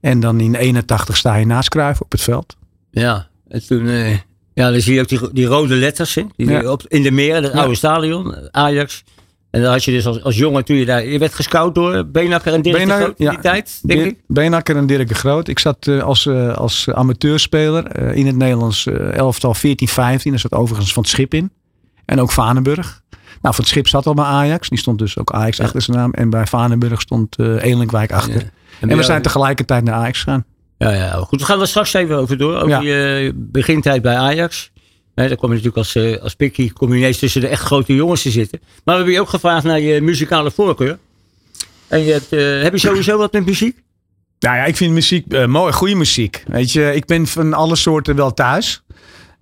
En 0.00 0.20
dan 0.20 0.40
in 0.40 0.54
81 0.54 1.16
sta 1.16 1.34
je 1.36 1.46
naast 1.46 1.68
Cruijff 1.68 2.00
op 2.00 2.12
het 2.12 2.20
veld. 2.22 2.56
Ja. 2.90 3.28
En 3.48 3.66
toen, 3.66 3.86
Ja, 4.54 4.70
dan 4.70 4.80
zie 4.80 4.94
je 4.94 5.00
ook 5.00 5.08
die, 5.08 5.32
die 5.32 5.46
rode 5.46 5.74
letters 5.74 6.14
hè, 6.14 6.22
die, 6.36 6.48
Ja. 6.50 6.70
op, 6.70 6.82
in 6.88 7.02
de 7.02 7.10
meer, 7.10 7.42
Ja. 7.42 7.48
oude 7.48 7.74
stadion, 7.74 8.34
Ajax. 8.50 9.04
En 9.54 9.62
dan 9.62 9.72
had 9.72 9.84
je 9.84 9.90
dus 9.90 10.06
als, 10.06 10.22
als 10.22 10.36
jongen, 10.36 10.64
toen 10.64 10.76
je 10.76 10.84
daar, 10.84 11.06
je 11.06 11.18
werd 11.18 11.34
gescout 11.34 11.74
door 11.74 12.06
Beenakker 12.06 12.52
en 12.52 12.62
Dirk 12.62 12.86
de 12.86 12.92
Groot 12.92 13.08
in 13.08 13.14
die 13.16 13.30
ja. 13.30 13.40
tijd, 13.40 13.80
denk 13.82 14.04
ik. 14.04 14.18
Beenhakker 14.26 14.76
en 14.76 14.86
Dirk 14.86 15.08
de 15.08 15.14
Groot. 15.14 15.48
Ik 15.48 15.58
zat 15.58 15.86
eh, 15.86 16.02
als, 16.02 16.26
eh, 16.26 16.54
als 16.54 16.88
amateurspeler 16.90 17.86
eh, 17.86 18.16
in 18.16 18.26
het 18.26 18.36
Nederlands 18.36 18.86
elftal 19.12 19.54
14, 19.54 19.88
15. 19.88 20.30
Daar 20.30 20.40
zat 20.40 20.52
overigens 20.52 20.92
Van 20.92 21.02
het 21.02 21.12
Schip 21.12 21.34
in. 21.34 21.50
En 22.04 22.20
ook 22.20 22.32
Vanenburg. 22.32 23.02
Nou, 23.10 23.54
Van 23.54 23.64
het 23.64 23.66
Schip 23.66 23.88
zat 23.88 24.06
al 24.06 24.14
bij 24.14 24.24
Ajax. 24.24 24.68
Die 24.68 24.78
stond 24.78 24.98
dus 24.98 25.18
ook 25.18 25.32
Ajax 25.32 25.60
achter 25.60 25.82
zijn 25.82 25.96
naam. 25.96 26.12
En 26.12 26.30
bij 26.30 26.46
Vanenburg 26.46 27.00
stond 27.00 27.38
Elenkwijk 27.38 28.12
achter. 28.12 28.40
Ja. 28.80 28.88
En 28.88 28.96
we 28.96 29.02
zijn 29.02 29.22
tegelijkertijd 29.22 29.84
naar 29.84 29.94
Ajax 29.94 30.18
gegaan. 30.18 30.44
Ja, 30.78 30.90
ja, 30.90 31.10
goed. 31.10 31.40
We 31.40 31.46
gaan 31.46 31.60
er 31.60 31.68
straks 31.68 31.92
even 31.92 32.16
over 32.16 32.38
door. 32.38 32.56
Over 32.56 32.68
Ja. 32.68 32.80
je 32.80 33.32
begintijd 33.34 34.02
bij 34.02 34.16
Ajax. 34.16 34.70
Hè, 35.14 35.28
daar 35.28 35.36
kom 35.36 35.48
je 35.48 35.54
natuurlijk 35.54 35.76
als, 35.76 35.94
eh, 35.94 36.22
als 36.22 36.34
pikkie, 36.34 36.72
kom 36.72 36.92
je 36.92 36.98
ineens 36.98 37.18
tussen 37.18 37.40
de 37.40 37.46
echt 37.46 37.62
grote 37.62 37.94
jongens 37.94 38.22
te 38.22 38.30
zitten. 38.30 38.58
Maar 38.62 38.68
we 38.84 38.92
hebben 38.92 39.12
je 39.12 39.20
ook 39.20 39.28
gevraagd 39.28 39.64
naar 39.64 39.80
je 39.80 40.00
muzikale 40.00 40.50
voorkeur. 40.50 40.98
En 41.88 42.04
je 42.04 42.12
hebt, 42.12 42.32
eh, 42.32 42.62
heb 42.62 42.72
je 42.72 42.78
sowieso 42.78 43.18
wat 43.18 43.32
met 43.32 43.46
muziek? 43.46 43.82
Nou 44.38 44.56
ja, 44.56 44.64
ik 44.64 44.76
vind 44.76 44.92
muziek 44.92 45.32
eh, 45.32 45.46
mooi, 45.46 45.72
goede 45.72 45.94
muziek. 45.94 46.44
Weet 46.46 46.72
je, 46.72 46.94
ik 46.94 47.06
ben 47.06 47.26
van 47.26 47.52
alle 47.52 47.76
soorten 47.76 48.16
wel 48.16 48.34
thuis. 48.34 48.82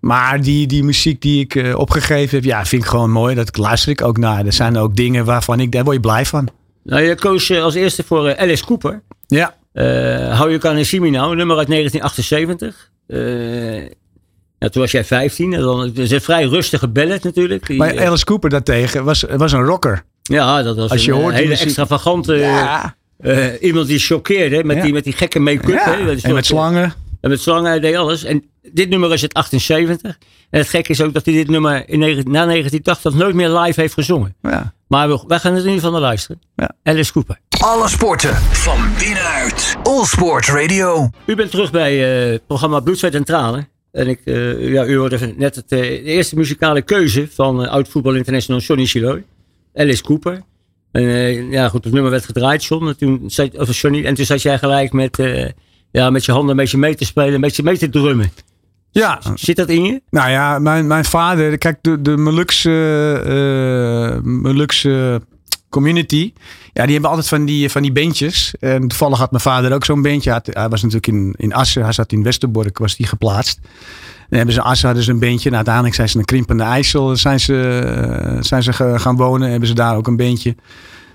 Maar 0.00 0.40
die, 0.40 0.66
die 0.66 0.84
muziek 0.84 1.20
die 1.20 1.40
ik 1.40 1.78
opgegeven 1.78 2.36
heb, 2.36 2.44
ja, 2.44 2.64
vind 2.64 2.82
ik 2.82 2.88
gewoon 2.88 3.10
mooi. 3.10 3.34
Dat 3.34 3.56
luister 3.56 3.90
ik 3.90 4.02
ook 4.02 4.18
naar. 4.18 4.46
Er 4.46 4.52
zijn 4.52 4.76
ook 4.76 4.96
dingen 4.96 5.24
waarvan 5.24 5.60
ik, 5.60 5.72
daar 5.72 5.84
word 5.84 5.96
je 5.96 6.02
blij 6.02 6.26
van. 6.26 6.48
Nou, 6.84 7.02
je 7.02 7.14
koos 7.14 7.50
als 7.50 7.74
eerste 7.74 8.02
voor 8.04 8.36
Alice 8.36 8.64
Cooper. 8.64 9.02
Ja, 9.26 9.56
Hou 10.34 10.50
je 10.50 10.58
kan 10.58 10.76
in 10.76 10.86
Simino, 10.86 11.34
nummer 11.34 11.56
uit 11.56 11.68
1978. 11.68 12.90
Ja, 14.62 14.69
toen 14.69 14.83
was 14.83 14.90
jij 14.90 15.04
15. 15.04 15.52
En 15.52 15.61
dan, 15.61 15.81
het 15.81 15.99
is 15.99 16.11
een 16.11 16.21
vrij 16.21 16.45
rustige 16.45 16.88
ballad 16.88 17.23
natuurlijk. 17.23 17.66
Die, 17.66 17.78
maar 17.78 17.95
eh, 17.95 18.07
Alice 18.07 18.25
Cooper 18.25 18.50
daartegen 18.50 19.04
was, 19.04 19.25
was 19.37 19.52
een 19.52 19.64
rocker. 19.64 20.02
ja, 20.23 20.62
dat 20.62 20.76
was 20.76 20.90
als 20.90 21.04
je 21.04 21.11
een 21.11 21.16
eh, 21.16 21.23
hoort 21.23 21.35
hele 21.35 21.49
muziek- 21.49 21.64
extravagante... 21.64 22.35
Ja, 22.35 22.95
eh, 23.19 23.62
iemand 23.62 23.87
die 23.87 23.99
choqueerde 23.99 24.64
met, 24.64 24.76
Ja. 24.76 24.83
die, 24.83 24.92
met 24.92 25.04
die 25.04 25.12
gekke 25.12 25.38
make-up. 25.38 25.69
ja. 25.69 25.99
en 26.23 26.35
met 26.35 26.47
slangen. 26.47 26.92
En 27.21 27.31
met 27.31 27.40
slangen, 27.40 27.71
hij 27.71 27.81
deed 27.81 27.97
alles. 27.97 28.25
En 28.25 28.45
dit 28.73 28.88
nummer 28.88 29.12
is 29.12 29.23
het 29.23 29.35
78. 29.35 30.19
En 30.50 30.59
het 30.59 30.69
gekke 30.69 30.90
is 30.90 31.00
ook 31.00 31.12
dat 31.12 31.25
hij 31.25 31.35
dit 31.35 31.49
nummer 31.49 31.88
in, 31.88 31.99
na 31.99 32.04
1980 32.47 33.14
nooit 33.14 33.35
meer 33.35 33.50
live 33.59 33.81
heeft 33.81 33.95
gezongen. 33.95 34.35
Ja. 34.42 34.73
Maar 34.88 35.09
we, 35.09 35.25
wij 35.26 35.38
gaan 35.38 35.50
er 35.52 35.59
in 35.59 35.64
ieder 35.64 35.76
geval 35.78 35.92
naar 35.92 36.00
luisteren. 36.00 36.40
Ja. 36.57 36.71
Alice 36.83 37.12
Cooper. 37.12 37.38
Alle 37.61 37.88
sporten 37.88 38.35
van 38.37 38.78
binnenuit. 38.99 39.76
All 39.83 40.04
Sport 40.04 40.47
Radio. 40.47 41.11
U 41.26 41.35
bent 41.35 41.50
terug 41.50 41.71
bij 41.71 42.23
eh, 42.25 42.33
het 42.33 42.47
programma 42.47 42.81
Bloed, 42.81 42.99
Zweet 42.99 43.14
en 43.14 43.25
Tranen. 43.25 43.69
En 43.92 44.08
ik, 44.08 44.20
eh, 44.25 44.72
ja, 44.72 44.87
u 44.87 44.96
hoorde 44.96 45.34
net 45.37 45.54
het, 45.54 45.72
eh, 45.72 45.80
de 45.80 46.02
eerste 46.02 46.37
muzikale 46.37 46.82
keuze 46.82 47.28
van 47.30 47.64
eh, 47.64 47.70
oud-voetbal 47.70 48.14
international 48.14 48.61
Johnny 48.61 48.87
Chiloy. 48.87 49.25
Alice 49.75 50.02
Cooper. 50.02 50.42
En 50.92 51.50
ja, 51.50 51.68
goed, 51.68 51.84
het 51.84 51.92
nummer 51.92 52.11
werd 52.11 52.25
gedraaid, 52.25 52.64
John. 52.64 52.87
En 52.87 52.96
toen, 52.96 53.30
of 53.56 53.80
Johnny, 53.80 54.04
en 54.04 54.14
toen 54.14 54.25
zat 54.25 54.42
jij 54.42 54.58
gelijk 54.58 54.92
met, 54.92 55.18
ja, 55.90 56.11
met 56.11 56.25
je 56.25 56.32
handen 56.32 56.50
een 56.50 56.56
beetje 56.56 56.78
mee 56.78 56.94
te 56.94 57.04
spelen, 57.04 57.34
een 57.34 57.40
beetje 57.40 57.62
mee 57.62 57.78
te 57.78 57.88
drummen. 57.88 58.32
ja, 58.90 59.20
Zit 59.34 59.56
dat 59.56 59.68
in 59.68 59.84
je? 59.84 60.02
nou 60.11 60.30
ja, 60.30 60.58
mijn, 60.58 60.87
mijn 60.87 61.04
vader, 61.04 61.58
kijk, 61.58 61.78
de, 61.80 62.02
de 62.02 62.16
Molukse, 62.16 64.20
Molukse 64.22 65.20
community, 65.72 66.32
ja, 66.72 66.82
die 66.82 66.92
hebben 66.92 67.10
altijd 67.10 67.28
van 67.28 67.44
die, 67.44 67.70
van 67.70 67.82
die 67.82 67.92
bandjes. 67.92 68.54
En 68.60 68.88
toevallig 68.88 69.18
had 69.18 69.30
mijn 69.30 69.42
vader 69.42 69.72
ook 69.72 69.84
zo'n 69.84 70.02
bandje. 70.02 70.40
Hij, 70.44 70.68
was 70.68 70.82
natuurlijk 70.82 71.06
in, 71.06 71.34
in 71.36 71.54
Assen, 71.54 71.82
hij 71.82 71.92
zat 71.92 72.12
in 72.12 72.22
Westerbork, 72.22 72.78
was 72.78 72.96
die 72.96 73.06
geplaatst. 73.06 73.60
Dan 74.28 74.40
hebben 74.40 74.54
ze 74.54 74.62
Assen 74.62 75.02
ze 75.02 75.10
een 75.10 75.18
bandje. 75.18 75.44
Nou, 75.50 75.54
uiteindelijk 75.54 75.94
zijn 75.94 76.08
ze 76.08 76.16
naar 76.16 76.24
Krimpende 76.24 76.62
IJssel 76.62 77.16
zijn 77.16 77.40
ze, 77.40 77.78
eh, 77.78 78.42
zijn 78.42 78.62
ze 78.62 78.72
gaan 78.98 79.16
wonen. 79.16 79.50
Hebben 79.50 79.68
ze 79.68 79.74
daar 79.74 79.96
ook 79.96 80.06
een 80.06 80.16
bandje. 80.16 80.56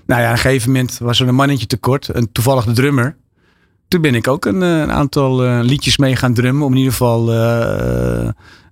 Nou 0.06 0.20
ja, 0.20 0.26
op 0.26 0.32
een 0.32 0.38
gegeven 0.38 0.70
moment 0.72 0.98
was 0.98 1.20
er 1.20 1.28
een 1.28 1.34
mannetje 1.34 1.66
tekort. 1.66 2.08
En 2.08 2.32
toevallig 2.32 2.64
de 2.64 2.72
drummer. 2.72 3.16
Toen 3.88 4.00
ben 4.00 4.14
ik 4.14 4.28
ook 4.28 4.44
een, 4.44 4.62
eh, 4.62 4.78
een 4.78 4.92
aantal 4.92 5.44
eh, 5.44 5.58
liedjes 5.62 5.96
mee 5.96 6.16
gaan 6.16 6.34
drummen. 6.34 6.66
Om 6.66 6.72
in 6.72 6.78
ieder 6.78 6.92
geval 6.92 7.32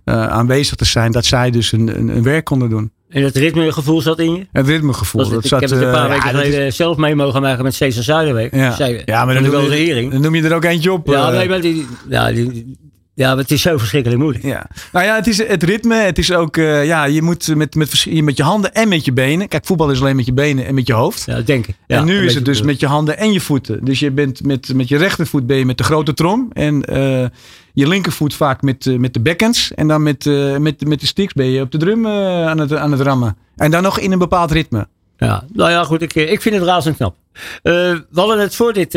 aanwezig 0.05 0.77
te 0.77 0.85
zijn. 0.85 1.13
Dat 1.13 1.25
zij 1.25 1.51
dus 1.51 1.73
een, 1.73 1.99
een, 1.99 2.09
een 2.09 2.23
werk 2.23 2.45
konden 2.45 2.71
doen. 2.71 2.91
En 3.09 3.23
het 3.23 3.37
ritmegevoel 3.37 4.01
zat 4.01 4.19
in 4.19 4.35
je? 4.35 4.47
Het 4.53 4.67
ritmegevoel. 4.69 5.23
Dat, 5.23 5.31
Dat 5.31 5.43
ik 5.45 5.49
zat, 5.49 5.61
heb 5.61 5.71
het 5.71 5.79
een 5.81 5.87
eh, 5.87 5.93
paar 5.93 6.03
ja, 6.03 6.09
weken 6.09 6.25
is- 6.25 6.31
geleden 6.47 6.73
zelf 6.73 6.97
mee 6.97 7.15
mogen 7.15 7.41
maken 7.43 7.65
met 7.65 7.75
Cesar 7.75 8.03
Zuiderweg. 8.03 8.51
Ja. 8.51 8.73
Zei, 8.75 9.03
ja, 9.05 9.25
maar 9.25 9.35
dan 9.35 9.43
dan 9.43 9.53
wel 9.53 9.61
noem, 9.61 9.71
de 9.71 9.77
je, 9.81 9.85
hering. 9.87 10.13
dan 10.13 10.21
noem 10.21 10.35
je 10.35 10.43
er 10.43 10.55
ook 10.55 10.65
eentje 10.65 10.93
op. 10.93 11.07
Ja, 11.07 11.31
eh. 11.31 11.37
nee, 11.39 11.49
maar, 11.49 11.61
die, 11.61 11.87
ja, 12.09 12.33
die, 12.33 12.77
ja, 13.17 13.29
maar 13.29 13.43
het 13.43 13.51
is 13.51 13.63
zo 13.63 13.79
verschrikkelijk 13.79 14.21
moeilijk. 14.21 14.45
Ja. 14.45 14.67
Nou 14.93 15.05
ja, 15.05 15.15
het 15.15 15.27
is 15.27 15.39
het 15.39 15.63
ritme. 15.63 15.95
Het 15.95 16.19
is 16.19 16.33
ook, 16.33 16.57
eh, 16.57 16.85
ja, 16.85 17.05
je 17.05 17.23
moet 17.23 17.55
met, 17.55 17.75
met, 17.75 18.07
met 18.23 18.37
je 18.37 18.43
handen 18.43 18.75
en 18.75 18.89
met 18.89 19.05
je 19.05 19.13
benen. 19.13 19.49
Kijk, 19.49 19.67
voetbal 19.67 19.91
is 19.91 20.01
alleen 20.01 20.17
met 20.17 20.27
je 20.27 20.33
benen 20.33 20.67
en 20.67 20.75
met 20.75 20.87
je 20.87 20.93
hoofd. 20.93 21.23
Ja, 21.27 21.35
dat 21.35 21.47
denk 21.47 21.67
ik. 21.67 21.77
Ja, 21.87 21.99
en 21.99 22.05
nu 22.05 22.25
is 22.25 22.35
het 22.35 22.45
dus 22.45 22.63
met 22.63 22.81
je 22.81 22.87
handen 22.87 23.19
en 23.19 23.33
je 23.33 23.41
voeten. 23.41 23.85
Dus 23.85 24.01
je 24.01 24.11
bent 24.11 24.45
met, 24.45 24.75
met 24.75 24.89
je 24.89 24.97
rechtervoet 24.97 25.47
ben 25.47 25.57
je 25.57 25.65
met 25.65 25.79
de 25.79 25.85
grote 25.85 26.15
trom. 26.15 26.49
En 26.53 26.85
eh, 26.85 27.27
je 27.73 27.89
linkervoet 27.89 28.35
vaak 28.35 28.63
met, 28.63 28.87
eh, 28.87 28.97
met 28.97 29.15
de 29.15 29.21
backhands. 29.21 29.75
En 29.75 29.89
dan 29.89 30.03
met, 30.03 30.25
met, 30.59 30.87
met 30.87 31.01
de 31.01 31.07
sticks 31.07 31.33
ben 31.33 31.47
je 31.47 31.61
op 31.61 31.71
de 31.71 31.79
drum 31.79 32.07
aan, 32.07 32.59
het, 32.59 32.73
aan 32.75 32.93
het 32.93 33.01
rammen. 33.01 33.37
En 33.57 33.71
dan 33.71 33.83
nog 33.83 33.99
in 33.99 34.13
een 34.13 34.19
bepaald 34.19 34.51
ritme. 34.51 34.89
Ja, 35.17 35.45
nou 35.53 35.71
ja, 35.71 35.85
goed. 35.85 36.03
Ik, 36.03 36.15
ik 36.15 36.43
vind 36.43 36.55
het 36.55 36.65
razend 36.65 36.97
knap. 36.97 37.17
We 37.63 38.05
hadden 38.13 38.41
het 38.41 38.55
voor 38.55 38.73
dit, 38.73 38.93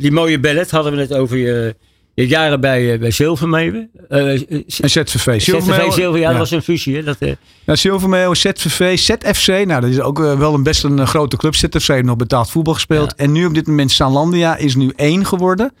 die 0.00 0.12
mooie 0.12 0.40
ballet, 0.40 0.70
hadden 0.70 0.92
we 0.92 1.00
het 1.00 1.12
over 1.14 1.36
je, 1.36 1.74
je 2.16 2.26
jaren 2.26 2.60
bij, 2.60 2.92
eh, 2.92 2.98
bij 2.98 3.10
Zilvermeeuwen. 3.10 3.90
Eh, 4.08 4.32
eh, 4.34 4.40
En 4.80 4.90
ZVV. 4.90 5.40
ZVV 5.40 5.92
Zilver, 5.92 6.20
ja, 6.20 6.26
ja. 6.26 6.28
dat 6.28 6.38
was 6.38 6.50
een 6.50 6.62
fusie. 6.62 6.96
Hè? 6.96 7.02
Dat, 7.02 7.16
eh, 7.18 7.32
Ja, 7.64 7.76
Zilvermeeuw, 7.76 8.34
ZVV, 8.34 8.98
ZFC. 8.98 9.46
Nou, 9.66 9.80
dat 9.80 9.90
is 9.90 10.00
ook 10.00 10.20
eh, 10.20 10.38
wel 10.38 10.54
een 10.54 10.62
best 10.62 10.84
een 10.84 10.98
eh, 10.98 11.06
grote 11.06 11.36
club. 11.36 11.54
ZFC 11.54 11.86
heeft 11.88 12.04
nog 12.04 12.16
betaald 12.16 12.50
voetbal 12.50 12.74
gespeeld. 12.74 13.14
En 13.14 13.32
nu 13.32 13.44
op 13.46 13.54
dit 13.54 13.66
moment 13.66 13.92
Zaanlandia 13.92 14.56
is 14.56 14.74
nu 14.74 14.92
één 14.96 15.26
geworden. 15.26 15.72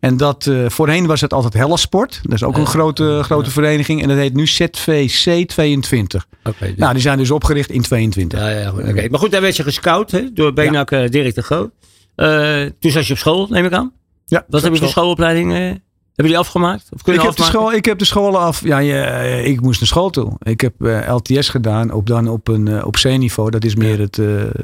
En 0.00 0.16
dat, 0.16 0.46
eh, 0.46 0.68
voorheen 0.68 1.06
was 1.06 1.20
het 1.20 1.32
altijd 1.32 1.54
Hellasport. 1.54 2.20
Dat 2.22 2.32
is 2.32 2.42
ook 2.42 2.56
een 2.56 2.66
grote, 2.66 3.20
grote 3.22 3.50
vereniging. 3.50 4.02
En 4.02 4.08
dat 4.08 4.16
heet 4.16 4.34
nu 4.34 4.46
ZVC 4.46 5.48
22. 5.48 6.26
Oké, 6.44 6.66
dus- 6.66 6.76
Nou, 6.76 6.92
die 6.92 7.02
zijn 7.02 7.18
dus 7.18 7.30
opgericht 7.30 7.70
in 7.70 7.82
22. 7.82 8.38
ja, 8.38 8.48
ja, 8.48 8.68
goed, 8.68 8.82
oké. 8.88 9.08
Maar 9.10 9.18
goed, 9.20 9.30
daar 9.30 9.40
werd 9.40 9.56
je 9.56 9.62
gescout 9.62 10.10
hè, 10.10 10.32
door 10.32 10.52
Benak 10.52 10.90
eh, 10.90 11.08
Dirk 11.08 11.34
de 11.34 11.42
Groot. 11.42 11.70
Eh, 12.14 12.62
toen 12.78 12.90
zat 12.90 13.06
je 13.06 13.12
op 13.12 13.18
school, 13.18 13.46
neem 13.50 13.64
ik 13.64 13.72
aan. 13.72 13.92
Ja, 14.30 14.44
Wat 14.48 14.62
heb 14.62 14.72
je 14.72 14.78
voor 14.78 14.88
schoolopleiding? 14.88 15.52
eh 15.52 15.72
hebben 16.14 16.38
die 16.38 16.38
afgemaakt? 16.38 16.82
Of 16.90 16.98
Ik 16.98 17.04
kunnen 17.04 17.22
heb, 17.22 17.36
de 17.36 17.42
school, 17.42 17.72
ik 17.72 17.84
heb 17.84 17.98
de 17.98 18.04
scholen 18.04 18.40
af. 18.40 18.64
Ja, 18.64 18.78
je, 18.78 19.42
ik 19.44 19.60
moest 19.60 19.80
naar 19.80 19.88
school 19.88 20.10
toe. 20.10 20.36
Ik 20.38 20.60
heb 20.60 20.84
eh, 20.84 21.14
LTS 21.14 21.48
gedaan, 21.48 21.92
op, 21.92 22.06
dan 22.06 22.28
op 22.28 22.48
een 22.48 22.68
eh, 22.68 22.86
op 22.86 22.94
C-niveau. 22.94 23.50
Dat 23.50 23.64
is 23.64 23.74
meer 23.74 23.98
het, 23.98 24.16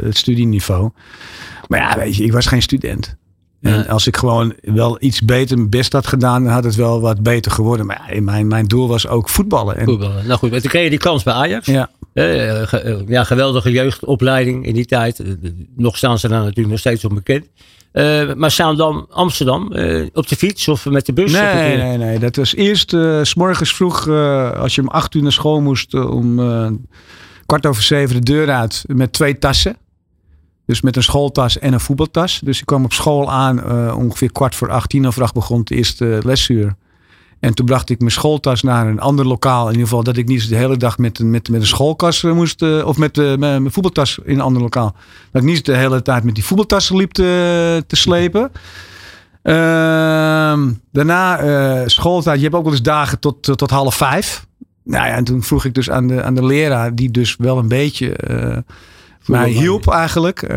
het 0.03 0.17
studieniveau. 0.17 0.91
Maar 1.69 1.81
ja, 1.81 1.99
weet 1.99 2.17
je, 2.17 2.25
ik 2.25 2.33
was 2.33 2.47
geen 2.47 2.63
student. 2.63 3.17
En 3.61 3.89
als 3.89 4.07
ik 4.07 4.17
gewoon 4.17 4.55
wel 4.63 4.97
iets 5.01 5.21
beter 5.21 5.57
mijn 5.57 5.71
best 5.71 5.93
had 5.93 6.07
gedaan, 6.07 6.45
dan 6.45 6.53
had 6.53 6.65
het 6.65 6.75
wel 6.75 7.01
wat 7.01 7.23
beter 7.23 7.53
geworden. 7.53 7.87
Maar 7.87 8.15
ja, 8.15 8.21
mijn, 8.21 8.47
mijn 8.47 8.67
doel 8.67 8.89
was 8.89 9.09
ook 9.09 9.29
voetballen. 9.29 9.77
En, 9.77 9.85
Voetballen. 9.85 10.27
Nou 10.27 10.39
goed, 10.39 10.53
en 10.53 10.61
toen 10.61 10.71
kreeg 10.71 10.85
je 10.85 10.91
die 10.91 10.99
kans 10.99 11.23
bij 11.23 11.35
Ajax. 11.35 11.67
Ja, 11.67 11.91
ja, 13.07 13.25
geweldige 13.25 13.71
jeugdopleiding 13.71 14.67
in 14.67 14.75
die 14.75 14.87
tijd. 14.87 15.23
Nog 15.77 15.97
staan 15.97 16.19
ze 16.19 16.29
daar 16.29 16.41
natuurlijk 16.41 16.69
nog 16.69 16.79
steeds 16.79 17.05
onbekend. 17.05 17.47
Eh 17.97 18.35
maar 18.35 18.51
Zaandam, 18.51 19.07
Amsterdam, 19.11 19.73
eh, 19.73 20.07
op 20.13 20.29
de 20.29 20.37
fiets 20.37 20.69
of 20.69 20.87
met 20.87 21.07
de 21.07 21.13
bus? 21.13 21.35
Of 21.35 21.41
Nee, 21.41 21.77
eh, 21.77 21.83
nee, 21.85 21.97
nee. 21.97 22.19
Dat 22.19 22.37
was 22.37 22.55
eerst 22.55 22.93
eh, 22.93 23.23
s 23.23 23.35
morgens 23.35 23.75
vroeg, 23.75 24.09
als 24.57 24.75
je 24.75 24.81
om 24.81 24.89
acht 24.89 25.15
uur 25.15 25.23
naar 25.23 25.33
school 25.33 25.61
moest, 25.61 25.95
om 25.95 26.37
kwart 27.47 27.67
over 27.67 27.83
zeven 27.83 28.15
de 28.15 28.33
deur 28.33 28.51
uit 28.51 28.85
met 28.87 29.13
twee 29.13 29.39
tassen. 29.39 29.77
Dus 30.67 30.81
met 30.81 30.97
een 30.97 31.03
schooltas 31.03 31.59
en 31.59 31.73
een 31.73 31.81
voetbaltas. 31.81 32.41
Dus 32.45 32.61
ik 32.61 32.67
kwam 32.67 32.85
op 32.85 32.93
school 32.93 33.31
aan 33.31 33.65
ongeveer 33.95 34.33
kwart 34.33 34.55
voor 34.55 34.71
acht, 34.71 34.89
tien 34.89 35.07
over 35.07 35.23
acht 35.23 35.35
begon 35.35 35.59
het 35.59 35.71
eerste 35.71 36.21
lesuur. 36.25 36.77
En 37.41 37.55
toen 37.55 37.67
bracht 37.67 37.91
ik 37.91 37.99
mijn 37.99 38.11
schooltas 38.11 38.63
naar 38.63 38.87
een 38.87 39.01
ander 39.01 39.27
lokaal. 39.27 39.65
In 39.67 39.73
ieder 39.73 39.87
geval 39.89 40.03
dat 40.03 40.17
ik 40.17 40.27
niet 40.29 40.49
de 40.49 40.57
hele 40.57 40.77
dag 40.77 40.99
met, 40.99 41.19
een- 41.19 41.31
met, 41.31 41.49
met 41.49 41.61
een 41.61 41.67
schoolkas 41.67 42.25
eh, 42.25 42.33
moest. 42.33 42.63
eh, 42.63 42.87
of 42.87 42.97
met 42.97 43.19
eh, 43.19 43.25
mijn 43.25 43.39
mijn 43.39 43.71
voetbaltas 43.73 44.19
in 44.25 44.35
een 44.35 44.41
ander 44.41 44.63
lokaal. 44.63 44.95
Dat 45.33 45.43
ik 45.43 45.49
niet 45.49 45.65
de 45.65 45.77
hele 45.77 46.03
tijd 46.03 46.25
met 46.25 46.35
die 46.35 46.45
voetbaltassen 46.45 46.97
liep 46.97 47.13
te, 47.13 47.85
te 47.87 47.97
slepen. 47.97 48.53
Ehm, 49.43 50.71
daarna 50.93 51.89
schooltijd. 51.89 52.37
Je 52.37 52.43
hebt 52.43 52.55
ook 52.57 52.63
wel 52.65 52.73
eens 52.73 52.83
dagen 52.83 53.19
tot, 53.19 53.43
tot, 53.43 53.59
tot 53.59 53.71
half 53.71 53.95
vijf. 53.95 54.47
Nou 54.85 55.07
ja, 55.07 55.13
en 55.15 55.25
toen 55.25 55.43
vroeg 55.43 55.65
ik 55.65 55.75
dus 55.75 55.91
aan 55.91 56.07
de, 56.07 56.23
aan 56.23 56.35
de 56.35 56.45
leraar, 56.45 56.95
die 56.95 57.11
dus 57.11 57.37
wel 57.39 57.59
een 57.59 57.69
beetje 57.69 58.17
mij 59.27 59.49
hielp 59.51 59.89
eigenlijk. 59.91 60.53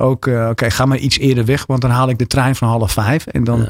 Ook, 0.00 0.26
oké, 0.50 0.70
ga 0.70 0.86
maar 0.86 0.98
iets 0.98 1.18
eerder 1.18 1.44
weg, 1.44 1.66
want 1.66 1.80
dan 1.80 1.90
haal 1.90 2.08
ik 2.08 2.18
de 2.18 2.26
trein 2.26 2.56
van 2.56 2.68
half 2.68 2.92
vijf. 2.92 3.26
En 3.26 3.44
dan, 3.44 3.58
Ja. 3.60 3.68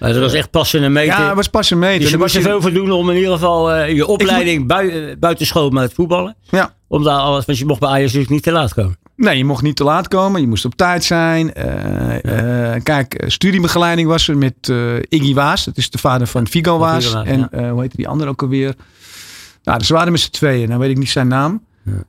Maar 0.00 0.12
dat 0.12 0.22
was 0.22 0.32
echt 0.32 0.50
passen 0.50 0.82
en 0.82 0.92
meten. 0.92 1.18
ja, 1.18 1.26
het 1.26 1.34
was 1.36 1.48
pas 1.48 1.70
een 1.70 1.78
meter. 1.78 2.00
dus 2.00 2.10
je 2.10 2.16
moest 2.16 2.34
er 2.34 2.42
was 2.42 2.46
je- 2.46 2.50
veel 2.50 2.60
voor 2.60 2.72
doen 2.72 2.90
om 2.90 3.10
in 3.10 3.16
ieder 3.16 3.32
geval 3.32 3.72
eh, 3.72 3.94
je 3.94 4.06
opleiding 4.06 4.66
bui, 4.66 5.16
buitenschool 5.16 5.70
met 5.70 5.82
het 5.82 5.92
voetballen. 5.92 6.36
Ja. 6.50 6.74
Om 6.88 7.02
daar 7.04 7.18
alles, 7.18 7.44
want 7.44 7.58
je 7.58 7.64
mocht 7.66 7.80
bij 7.80 7.88
Ajax 7.88 8.04
natuurlijk 8.04 8.30
niet 8.30 8.42
te 8.42 8.52
laat 8.52 8.74
komen. 8.74 8.98
Nee, 9.16 9.36
je 9.36 9.44
mocht 9.44 9.62
niet 9.62 9.76
te 9.76 9.84
laat 9.84 10.08
komen. 10.08 10.40
Je 10.40 10.46
moest 10.46 10.64
op 10.64 10.74
tijd 10.74 11.04
zijn. 11.04 11.54
Eh, 11.54 12.74
eh, 12.74 12.82
kijk, 12.82 13.24
studiebegeleiding 13.26 14.08
was 14.08 14.28
er 14.28 14.36
met 14.38 14.72
Iggy 15.08 15.34
Waas. 15.34 15.64
Dat 15.64 15.76
is 15.76 15.90
de 15.90 15.98
vader 15.98 16.26
van 16.26 16.46
Figo 16.48 16.78
Waas. 16.78 17.14
En 17.14 17.48
ja. 17.52 17.70
hoe 17.70 17.80
heet 17.82 17.96
die 17.96 18.08
andere 18.08 18.30
ook 18.30 18.42
alweer? 18.42 18.74
Nou, 19.64 19.82
ze 19.84 19.92
waren 19.92 20.12
met 20.12 20.20
z'n 20.20 20.30
tweeën. 20.30 20.68
Nou 20.68 20.80
weet 20.80 20.90
ik 20.90 20.98
niet 20.98 21.10
zijn 21.10 21.28
naam. 21.28 21.62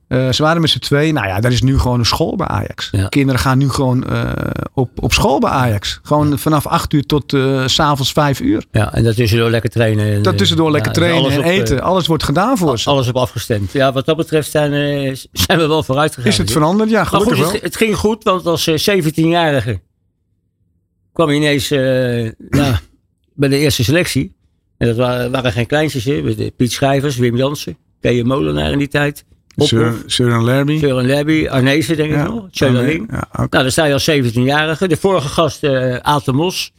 Eh, 0.08 0.32
ze 0.32 0.44
waren 0.44 0.62
met 0.62 0.70
z'n 0.70 0.80
tweeën. 0.80 1.14
Nou 1.14 1.28
ja, 1.28 1.40
daar 1.40 1.52
is 1.52 1.62
nu 1.62 1.80
gewoon 1.80 2.00
een 2.00 2.06
school 2.06 2.36
bij 2.36 2.48
Ajax. 2.48 2.90
Ja. 2.92 3.08
Kinderen 3.08 3.42
gaan 3.42 3.58
nu 3.58 3.70
gewoon 3.70 4.04
eh, 4.04 4.32
op, 4.74 4.90
op 4.96 5.14
school 5.14 5.40
bij 5.40 5.50
Ajax. 5.50 6.00
Gewoon 6.04 6.40
vanaf 6.40 6.68
8 6.68 6.94
uur 6.94 7.06
tot 7.06 7.34
eh, 7.34 7.68
s 7.68 7.74
s'avonds 7.74 8.12
5 8.12 8.40
uur. 8.40 8.66
Ja, 8.72 8.94
en 8.94 9.04
dat 9.04 9.16
tussendoor 9.16 9.50
lekker 9.50 9.70
trainen. 9.70 10.14
en, 10.14 10.22
Dat 10.22 10.38
tussendoor 10.38 10.72
lekker 10.72 10.92
trainen 10.92 11.32
en 11.32 11.40
op, 11.40 11.46
eten. 11.46 11.82
Alles 11.82 12.08
wordt 12.08 12.24
gedaan 12.24 12.58
voor 12.58 12.80
ze. 12.80 12.90
Alles 12.90 13.08
op 13.08 13.16
afgestemd. 13.16 13.72
Ja, 13.72 13.92
wat 13.92 14.06
dat 14.06 14.18
betreft 14.18 14.52
zijn, 14.52 14.72
zijn 15.32 15.60
we 15.60 15.68
wel 15.68 15.84
vooruit 15.84 16.14
gegaan. 16.14 16.32
Is 16.32 16.38
het 16.38 16.52
veranderd? 16.52 16.90
Ja, 16.90 17.04
goed, 17.04 17.22
gelukkig 17.22 17.40
wel. 17.40 17.52
het, 17.52 17.62
het 17.62 17.76
ging 17.76 17.96
goed, 17.96 18.24
want 18.24 18.46
als 18.46 18.68
eh, 18.68 19.04
17-jarige 19.04 19.80
kwam 21.14 21.28
hij 21.28 21.36
ineens 21.36 21.68
ja, 21.70 22.82
bij 23.34 23.50
de 23.50 23.58
eerste 23.58 23.84
selectie. 23.84 24.36
En 24.78 24.88
dat 24.88 24.96
waren, 24.96 25.32
waren 25.32 25.52
geen 25.52 25.68
kleintjes, 25.68 26.06
hè. 26.06 26.52
Piet 26.58 26.72
Schrijvers, 26.72 27.18
Wim 27.18 27.38
Jansen, 27.38 27.78
Keje 28.00 28.24
Molenaar 28.24 28.72
in 28.72 28.78
die 28.78 28.88
tijd. 28.88 29.26
Søren 30.06 30.44
Lerby. 30.44 30.80
Søren 30.80 31.06
Lerby, 31.06 31.48
Arnezen 31.48 31.98
denk 31.98 32.12
ik 32.12 32.18
nog. 32.18 32.48
Ja, 32.50 32.68
oké. 32.68 33.06
Nou, 33.38 33.48
dan 33.50 33.72
sta 33.72 33.86
je 33.86 33.94
als 33.94 34.10
17-jarige. 34.10 34.88
De 34.88 34.98
vorige 34.98 35.28
gast, 35.28 35.64
eh 35.64 35.96
Aad 35.96 36.26
de 36.26 36.34
Mos. 36.34 36.72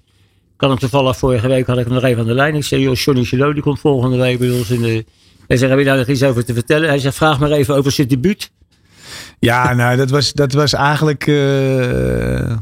Ik 0.55 0.69
had 0.69 0.71
hem 0.71 0.79
toevallig 0.79 1.17
vorige 1.17 1.49
week, 1.49 1.67
had 1.67 1.79
ik 1.79 1.85
hem 1.85 1.95
nog 1.95 2.03
even 2.05 2.21
aan 2.21 2.27
de 2.27 2.35
lijn. 2.35 2.55
Ik 2.55 2.65
zei, 2.65 2.83
joh, 2.83 2.95
Johnny 2.95 3.25
Chelot, 3.25 3.53
die 3.55 3.63
komt 3.63 3.81
volgende 3.81 4.17
week 4.17 4.39
bij 4.39 4.51
ons 4.51 4.71
in 4.71 4.83
de... 4.83 5.05
Hij 5.49 5.57
zei, 5.57 5.71
heb 5.71 5.79
je 5.79 5.85
daar 5.85 5.97
nog 5.97 6.07
iets 6.07 6.23
over 6.23 6.45
te 6.45 6.55
vertellen? 6.55 6.89
Hij 6.89 6.99
zei, 6.99 7.13
vraag 7.13 7.39
maar 7.39 7.51
even 7.51 7.75
over 7.75 7.93
zijn 7.93 8.09
debuut. 8.09 8.51
Ja, 9.39 9.75
nou, 9.75 9.97
dat 9.97 10.11
was, 10.11 10.33
dat 10.33 10.53
was 10.53 10.73
eigenlijk. 10.73 11.27
eh, 11.27 12.57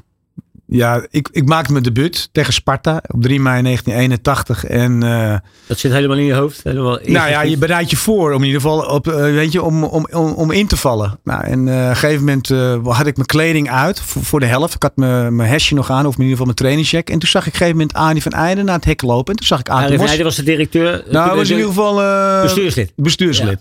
ja, 0.70 1.06
ik, 1.10 1.28
ik 1.32 1.46
maakte 1.48 1.72
mijn 1.72 1.84
debuut 1.84 2.28
tegen 2.32 2.52
Sparta 2.52 3.02
op 3.06 3.22
3 3.22 3.40
mei 3.40 3.62
1981. 3.62 4.64
En 4.64 5.02
eh, 5.02 5.36
Dat 5.66 5.78
zit 5.78 5.92
helemaal 5.92 6.16
in 6.16 6.24
je 6.24 6.32
hoofd. 6.34 6.60
Helemaal 6.62 6.98
nou 7.04 7.30
ja, 7.30 7.42
je 7.42 7.58
bereidt 7.58 7.90
je 7.90 7.96
voor 7.96 8.32
om 8.32 8.40
in 8.40 8.46
ieder 8.46 8.60
geval 8.60 8.80
op, 8.80 9.08
eh, 9.08 9.14
weet 9.14 9.52
je, 9.52 9.62
om, 9.62 9.84
om, 9.84 10.06
om, 10.12 10.32
om 10.32 10.50
in 10.50 10.66
te 10.66 10.76
vallen. 10.76 11.18
Nou, 11.24 11.44
en 11.44 11.68
eh, 11.68 11.74
op 11.82 11.88
een 11.88 11.96
gegeven 11.96 12.18
moment 12.18 12.48
had 12.96 13.06
ik 13.06 13.16
mijn 13.16 13.26
kleding 13.26 13.70
uit 13.70 14.00
voor, 14.00 14.24
voor 14.24 14.40
de 14.40 14.46
helft. 14.46 14.74
Ik 14.74 14.82
had 14.82 14.96
mijn, 14.96 15.36
mijn 15.36 15.48
hesje 15.48 15.74
nog 15.74 15.90
aan, 15.90 16.06
of 16.06 16.14
in 16.14 16.18
ieder 16.18 16.30
geval 16.30 16.44
mijn 16.44 16.56
trainingsjack. 16.56 17.08
En 17.10 17.18
toen 17.18 17.28
zag 17.28 17.42
ik 17.42 17.48
op 17.48 17.52
een 17.52 17.58
gegeven 17.58 17.78
moment 17.80 17.96
Arie 17.98 18.22
van 18.22 18.32
Eijden 18.32 18.64
naar 18.64 18.74
het 18.74 18.84
hek 18.84 19.02
lopen. 19.02 19.32
En 19.32 19.38
toen 19.38 19.46
zag 19.46 19.60
ik 19.60 19.68
Arie 19.68 19.86
van 19.88 19.96
Mos. 19.96 20.04
Heijden 20.06 20.24
was 20.26 20.36
de 20.36 20.42
directeur. 20.42 21.04
Nou, 21.10 21.36
was 21.36 21.48
in 21.50 21.56
de- 21.56 21.60
ieder 21.60 21.66
geval 21.66 21.94
bestuurslid. 22.42 22.92
bestuurslid. 22.96 23.60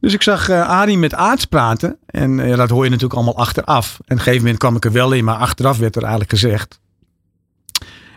Dus 0.00 0.12
ik 0.12 0.22
zag 0.22 0.48
eh 0.48 0.68
Arie 0.68 0.98
met 0.98 1.14
Aarts 1.14 1.44
praten. 1.44 1.98
En 2.06 2.40
eh, 2.40 2.56
dat 2.56 2.70
hoor 2.70 2.84
je 2.84 2.90
natuurlijk 2.90 3.20
allemaal 3.20 3.36
achteraf. 3.36 3.92
En 3.92 3.98
op 3.98 4.10
een 4.10 4.18
gegeven 4.18 4.40
moment 4.40 4.58
kwam 4.58 4.76
ik 4.76 4.84
er 4.84 4.92
wel 4.92 5.12
in, 5.12 5.24
maar 5.24 5.36
achteraf 5.36 5.78
werd 5.78 5.96
er 5.96 6.02
eigenlijk 6.02 6.30
gezegd. 6.30 6.80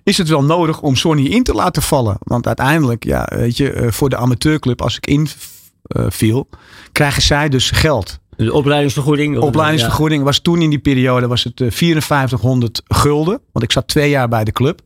Is 0.03 0.17
het 0.17 0.27
wel 0.27 0.43
nodig 0.43 0.81
om 0.81 0.95
Sonny 0.95 1.25
in 1.25 1.43
te 1.43 1.53
laten 1.53 1.81
vallen? 1.81 2.17
Want 2.19 2.47
uiteindelijk, 2.47 3.03
ja, 3.03 3.27
weet 3.35 3.57
je, 3.57 3.71
eh, 3.71 3.91
voor 3.91 4.09
de 4.09 4.17
amateurclub, 4.17 4.81
als 4.81 4.97
ik 4.97 5.07
inviel, 5.07 6.49
krijgen 6.91 7.21
zij 7.21 7.49
dus 7.49 7.71
geld. 7.71 8.19
De 8.45 8.53
opleidingsvergoeding. 8.53 9.33
De 9.33 9.41
opleidingsvergoeding 9.41 10.23
was 10.23 10.39
toen 10.39 10.61
in 10.61 10.69
die 10.69 10.79
periode 10.79 11.27
was 11.27 11.43
het 11.43 11.61
eh, 11.61 11.71
5400 11.71 12.81
gulden. 12.85 13.41
Want 13.51 13.65
ik 13.65 13.71
zat 13.71 13.87
twee 13.87 14.09
jaar 14.09 14.27
bij 14.27 14.43
de 14.43 14.51
club. 14.51 14.81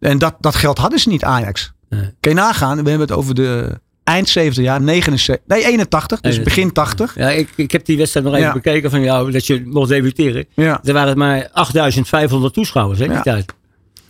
En 0.00 0.18
dat, 0.18 0.34
dat 0.40 0.54
geld 0.54 0.78
hadden 0.78 0.98
ze 0.98 1.08
niet, 1.08 1.24
Ajax. 1.24 1.72
Nee. 1.88 2.14
Kun 2.20 2.30
je 2.30 2.36
nagaan, 2.36 2.82
we 2.82 2.88
hebben 2.88 3.08
het 3.08 3.16
over 3.16 3.34
de 3.34 3.80
eind 4.08 4.28
70 4.28 4.64
jaar, 4.64 4.80
79, 4.82 5.46
nee 5.46 5.64
81, 5.66 6.20
dus 6.20 6.30
81. 6.36 6.44
begin 6.54 6.72
80. 6.72 7.14
Ja, 7.14 7.28
ik, 7.30 7.48
ik 7.56 7.70
heb 7.72 7.84
die 7.84 7.96
wedstrijd 7.96 8.26
nog 8.26 8.34
even 8.34 8.46
Ja. 8.46 8.52
bekeken 8.52 8.90
van 8.90 9.00
jou, 9.02 9.30
dat 9.30 9.46
je 9.46 9.62
mocht 9.66 9.88
debuteren. 9.88 10.46
Ja. 10.54 10.80
Er 10.84 10.92
waren 10.92 11.18
maar 11.18 11.48
8500 11.52 12.54
toeschouwers, 12.54 12.98
hè, 12.98 13.04
die 13.06 13.14
Ja. 13.14 13.22
tijd. 13.22 13.52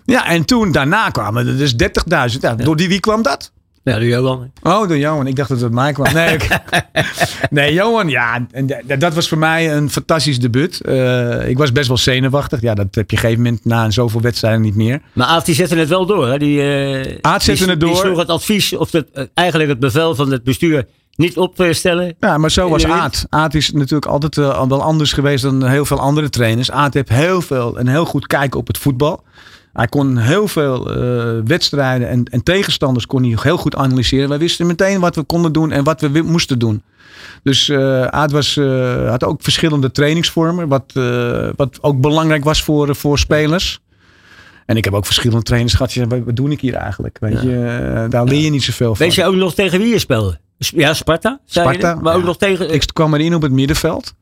ja, 0.05 0.27
en 0.27 0.45
toen 0.45 0.73
daarna 0.73 1.09
kwamen 1.11 1.47
er 1.47 1.57
dus 1.57 1.75
30.000. 1.77 2.43
Ja, 2.43 2.55
Door 2.55 2.77
die 2.77 2.89
wie 2.89 3.01
kwam 3.01 3.23
dat? 3.23 3.53
Ja, 3.89 3.99
de 3.99 4.07
Johan. 4.07 4.51
Oh, 4.63 4.89
door 4.89 4.99
Johan. 4.99 5.27
Ik 5.27 5.37
dacht 5.37 5.49
dat 5.49 5.61
het 5.61 5.73
mij 5.73 5.93
kwam. 5.93 6.13
Nee, 6.13 6.35
ik- 6.35 6.49
nee 7.51 7.73
Johan, 7.73 8.09
ja, 8.09 8.47
en 8.51 8.71
dat 8.99 9.15
was 9.15 9.29
voor 9.29 9.39
mij 9.39 9.73
een 9.77 9.91
fantastisch 9.91 10.41
debuut. 10.41 10.81
Eh, 10.81 11.49
ik 11.49 11.59
was 11.59 11.73
best 11.73 11.89
wel 11.89 11.97
zenuwachtig. 11.97 12.61
Ja, 12.61 12.75
dat 12.75 12.85
heb 12.85 12.95
je 12.95 13.01
op 13.01 13.11
een 13.13 13.19
gegeven 13.19 13.43
moment 13.43 13.65
na 13.65 13.91
zoveel 13.91 14.21
wedstrijden 14.21 14.61
niet 14.61 14.75
meer. 14.75 15.01
Maar 15.13 15.27
Aad 15.27 15.47
die 15.47 15.55
zette 15.55 15.77
het 15.77 15.89
wel 15.89 16.07
door. 16.07 16.29
Hè? 16.29 16.39
Die, 16.39 16.61
eh, 16.63 17.19
Aad 17.21 17.43
zette 17.43 17.61
die, 17.63 17.71
het 17.71 17.81
Die 17.81 17.89
door. 17.89 17.99
sloeg 17.99 18.19
het 18.19 18.29
advies, 18.29 18.77
of 18.77 18.93
het, 18.93 19.07
eh, 19.13 19.25
eigenlijk 19.35 19.71
het 19.71 19.79
bevel 19.81 20.15
van 20.15 20.31
het 20.33 20.43
bestuur 20.45 20.87
niet 21.15 21.37
opstellen. 21.37 22.15
Ja, 22.21 22.39
maar 22.39 22.51
zo 22.51 22.69
was. 22.69 22.85
Aad. 22.87 23.27
Aad 23.29 23.55
is 23.55 23.73
natuurlijk 23.73 24.07
altijd 24.07 24.39
eh, 24.39 24.67
wel 24.69 24.83
anders 24.83 25.13
geweest 25.13 25.43
dan 25.43 25.67
heel 25.67 25.85
veel 25.85 25.99
andere 26.01 26.29
trainers. 26.29 26.71
Aad 26.71 26.95
heeft 26.95 27.09
heel 27.09 27.41
veel 27.41 27.79
en 27.79 27.87
heel 27.89 28.05
goed 28.05 28.27
kijken 28.27 28.61
op 28.61 28.67
het 28.67 28.79
voetbal. 28.79 29.23
Hij 29.73 29.87
kon 29.87 30.17
heel 30.17 30.49
veel 30.49 30.95
eh, 30.95 31.41
wedstrijden 31.45 32.09
en, 32.09 32.25
en 32.25 32.43
tegenstanders 32.43 33.07
kon 33.07 33.23
hij 33.23 33.39
heel 33.43 33.57
goed 33.57 33.77
analyseren. 33.77 34.29
Wij 34.29 34.39
wisten 34.39 34.67
meteen 34.67 35.01
wat 35.01 35.15
we 35.15 35.23
konden 35.23 35.53
doen 35.53 35.73
en 35.73 35.85
wat 35.85 36.01
we 36.01 36.23
moesten 36.23 36.59
doen. 36.59 36.83
Dus 37.43 37.69
eh 37.69 38.05
Aad 38.05 38.33
was, 38.33 38.57
eh, 38.57 39.09
had 39.09 39.25
ook 39.25 39.43
verschillende 39.43 39.91
trainingsvormen. 39.91 40.69
Wat, 40.69 40.93
wat 41.57 41.79
ook 41.81 42.01
belangrijk 42.01 42.45
was 42.45 42.63
voor, 42.63 42.97
voor 42.97 43.19
spelers. 43.19 43.81
En 44.67 44.77
ik 44.77 44.85
heb 44.85 44.95
ook 44.95 45.07
verschillende 45.07 45.43
trainers 45.43 45.75
gehad. 45.75 45.95
Wat, 45.95 46.25
wat 46.25 46.37
doe 46.37 46.51
ik 46.51 46.61
hier 46.61 46.75
eigenlijk? 46.75 47.17
Weet 47.21 47.43
je, 47.43 48.07
daar 48.11 48.25
leer 48.25 48.41
je 48.41 48.51
niet 48.51 48.63
zoveel 48.63 48.95
van. 48.95 49.07
Weet 49.07 49.15
je 49.15 49.25
ook 49.25 49.35
nog 49.35 49.55
tegen 49.55 49.79
wie 49.79 49.89
je 49.89 49.99
speelde? 49.99 50.39
Ja, 50.59 50.95
Sparta. 50.95 51.41
je 51.45 51.61
Sparta, 51.61 51.95
Maar 51.95 52.15
ook 52.15 52.21
ja. 52.21 52.27
nog 52.27 52.37
tegen... 52.37 52.75
Ik 52.75 52.85
kwam 52.93 53.15
erin 53.15 53.35
op 53.35 53.43
het 53.43 53.53
middenveld. 53.53 54.15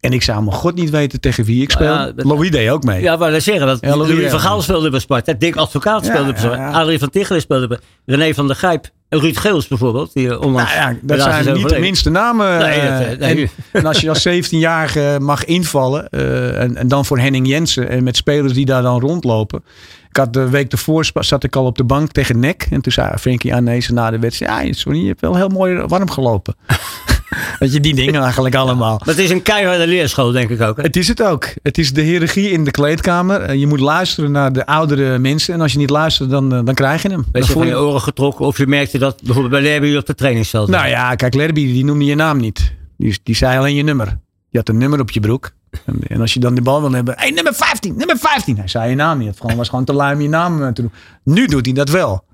En 0.00 0.12
ik 0.12 0.22
zou 0.22 0.42
mijn 0.42 0.56
god 0.56 0.74
niet 0.74 0.90
weten 0.90 1.20
tegen 1.20 1.44
wie 1.44 1.62
ik 1.62 1.68
Nou 1.68 1.84
speelde. 1.84 2.06
ja, 2.06 2.12
dat- 2.12 2.24
Louis 2.24 2.50
deed 2.50 2.68
ook 2.70 2.84
mee. 2.84 3.02
Ja, 3.02 3.16
maar 3.16 3.30
dat 3.30 3.42
zeggen. 3.42 3.66
Dat 3.66 3.78
Ja, 3.80 3.96
Louis, 3.96 4.20
ja. 4.20 4.28
van 4.30 4.40
Gaal 4.40 4.62
speelde 4.62 4.90
bij 4.90 5.00
Sparta. 5.00 5.32
Dick 5.32 5.56
Advocaat 5.56 6.04
Ja, 6.06 6.10
speelde 6.12 6.32
bij 6.32 6.42
ja, 6.42 6.46
Sparta. 6.48 6.70
ja. 6.70 6.80
Adrie 6.80 6.98
van 6.98 7.10
Tichelen 7.10 7.40
speelde 7.40 7.66
bij 7.66 7.78
René 8.06 8.34
van 8.34 8.46
der 8.46 8.56
Gijp. 8.56 8.88
En 9.08 9.20
Ruud 9.20 9.36
Geels 9.36 9.68
bijvoorbeeld. 9.68 10.12
Die 10.12 10.28
eh, 10.30 10.40
onlangs 10.40 10.74
Nou 10.74 10.92
ja, 10.92 10.98
dat 11.02 11.20
zijn 11.22 11.56
niet 11.56 11.68
de 11.68 11.78
minste 11.78 12.10
namen. 12.10 12.58
Nee, 12.58 12.78
eh, 12.80 12.98
dat, 12.98 13.06
eh, 13.08 13.18
nee. 13.18 13.42
en, 13.44 13.80
en 13.80 13.86
als 13.86 14.00
je 14.00 14.08
als 14.08 14.28
17-jarige 14.28 15.16
mag 15.20 15.44
invallen. 15.44 16.08
en, 16.08 16.76
en 16.76 16.88
dan 16.88 17.04
voor 17.04 17.18
Henning 17.18 17.48
Jensen. 17.48 17.88
En 17.88 18.02
met 18.04 18.16
spelers 18.16 18.52
die 18.52 18.64
daar 18.66 18.82
dan 18.82 19.00
rondlopen. 19.00 19.64
Ik 20.10 20.16
had 20.16 20.32
de 20.32 20.48
week 20.48 20.72
ervoor 20.72 21.06
zat 21.14 21.44
ik 21.44 21.56
al 21.56 21.64
op 21.64 21.76
de 21.76 21.84
bank 21.84 22.12
tegen 22.12 22.38
NEC. 22.38 22.66
En 22.70 22.80
toen 22.80 22.92
zei 22.92 23.16
Frenkie 23.18 23.54
Arnezen 23.54 23.94
na 23.94 24.10
de 24.10 24.18
wedstrijd. 24.18 24.66
Ja, 24.66 24.72
sorry, 24.72 25.00
je 25.00 25.06
hebt 25.06 25.20
wel 25.20 25.36
heel 25.36 25.48
mooi 25.48 25.82
warm 25.86 26.10
gelopen. 26.10 26.54
Weet 27.58 27.72
je, 27.72 27.80
die 27.80 27.94
dingen 27.94 28.22
eigenlijk 28.22 28.54
allemaal. 28.54 28.96
Maar 28.98 29.14
het 29.14 29.18
is 29.24 29.30
een 29.30 29.42
keiharde 29.42 29.86
leerschool, 29.86 30.30
denk 30.32 30.50
ik 30.50 30.60
ook. 30.60 30.76
Hè? 30.76 30.82
Het 30.82 30.96
is 30.96 31.08
het 31.08 31.22
ook. 31.22 31.46
Het 31.62 31.78
is 31.78 31.92
de 31.92 32.00
hiërarchie 32.02 32.50
in 32.50 32.64
de 32.64 32.70
kleedkamer. 32.70 33.40
Eh, 33.40 33.54
Je 33.58 33.66
moet 33.66 33.80
luisteren 33.80 34.30
naar 34.30 34.52
de 34.52 34.66
oudere 34.66 35.18
mensen. 35.18 35.54
En 35.54 35.60
als 35.60 35.72
je 35.72 35.78
niet 35.78 35.90
luistert, 35.90 36.30
dan, 36.30 36.54
eh, 36.54 36.60
dan 36.64 36.74
krijg 36.74 37.02
je 37.02 37.08
hem. 37.08 37.24
Weet 37.32 37.46
je 37.46 37.52
voel 37.52 37.62
van 37.62 37.70
je 37.70 37.78
oren 37.78 38.00
getrokken 38.00 38.46
of 38.46 38.58
je 38.58 38.66
merkte 38.66 38.98
dat 38.98 39.16
bijvoorbeeld 39.22 39.52
bij 39.52 39.62
Lerby 39.62 39.96
op 39.96 40.06
de 40.06 40.14
trainingsveld. 40.14 40.68
Nou 40.68 40.88
ja, 40.88 41.14
kijk, 41.14 41.34
Lerby 41.34 41.72
die 41.72 41.84
noemde 41.84 42.04
je 42.04 42.14
naam 42.14 42.38
niet. 42.38 42.72
Die, 42.96 43.18
die 43.22 43.34
zei 43.36 43.58
alleen 43.58 43.74
je 43.74 43.82
nummer. 43.82 44.18
Je 44.48 44.58
had 44.58 44.68
een 44.68 44.78
nummer 44.78 45.00
op 45.00 45.10
je 45.10 45.20
broek. 45.20 45.50
En, 45.86 45.98
en 46.06 46.20
als 46.20 46.34
je 46.34 46.40
dan 46.40 46.54
de 46.54 46.62
bal 46.62 46.80
wil 46.80 46.92
hebben. 46.92 47.14
Hé, 47.14 47.20
hey, 47.20 47.30
nummer 47.30 47.54
15, 47.54 47.94
nummer 47.96 48.16
15. 48.18 48.56
Hij 48.56 48.68
zei 48.68 48.90
je 48.90 48.94
naam 48.96 49.18
niet. 49.18 49.38
Het 49.42 49.54
was 49.56 49.68
gewoon 49.68 49.84
te 49.84 49.92
lui 49.92 50.14
om 50.14 50.20
je 50.20 50.28
naam 50.28 50.62
eh, 50.62 50.68
te 50.68 50.80
doen. 50.82 50.92
Nu 51.24 51.46
doet 51.46 51.64
hij 51.64 51.74
dat 51.74 51.88
wel. 51.90 52.24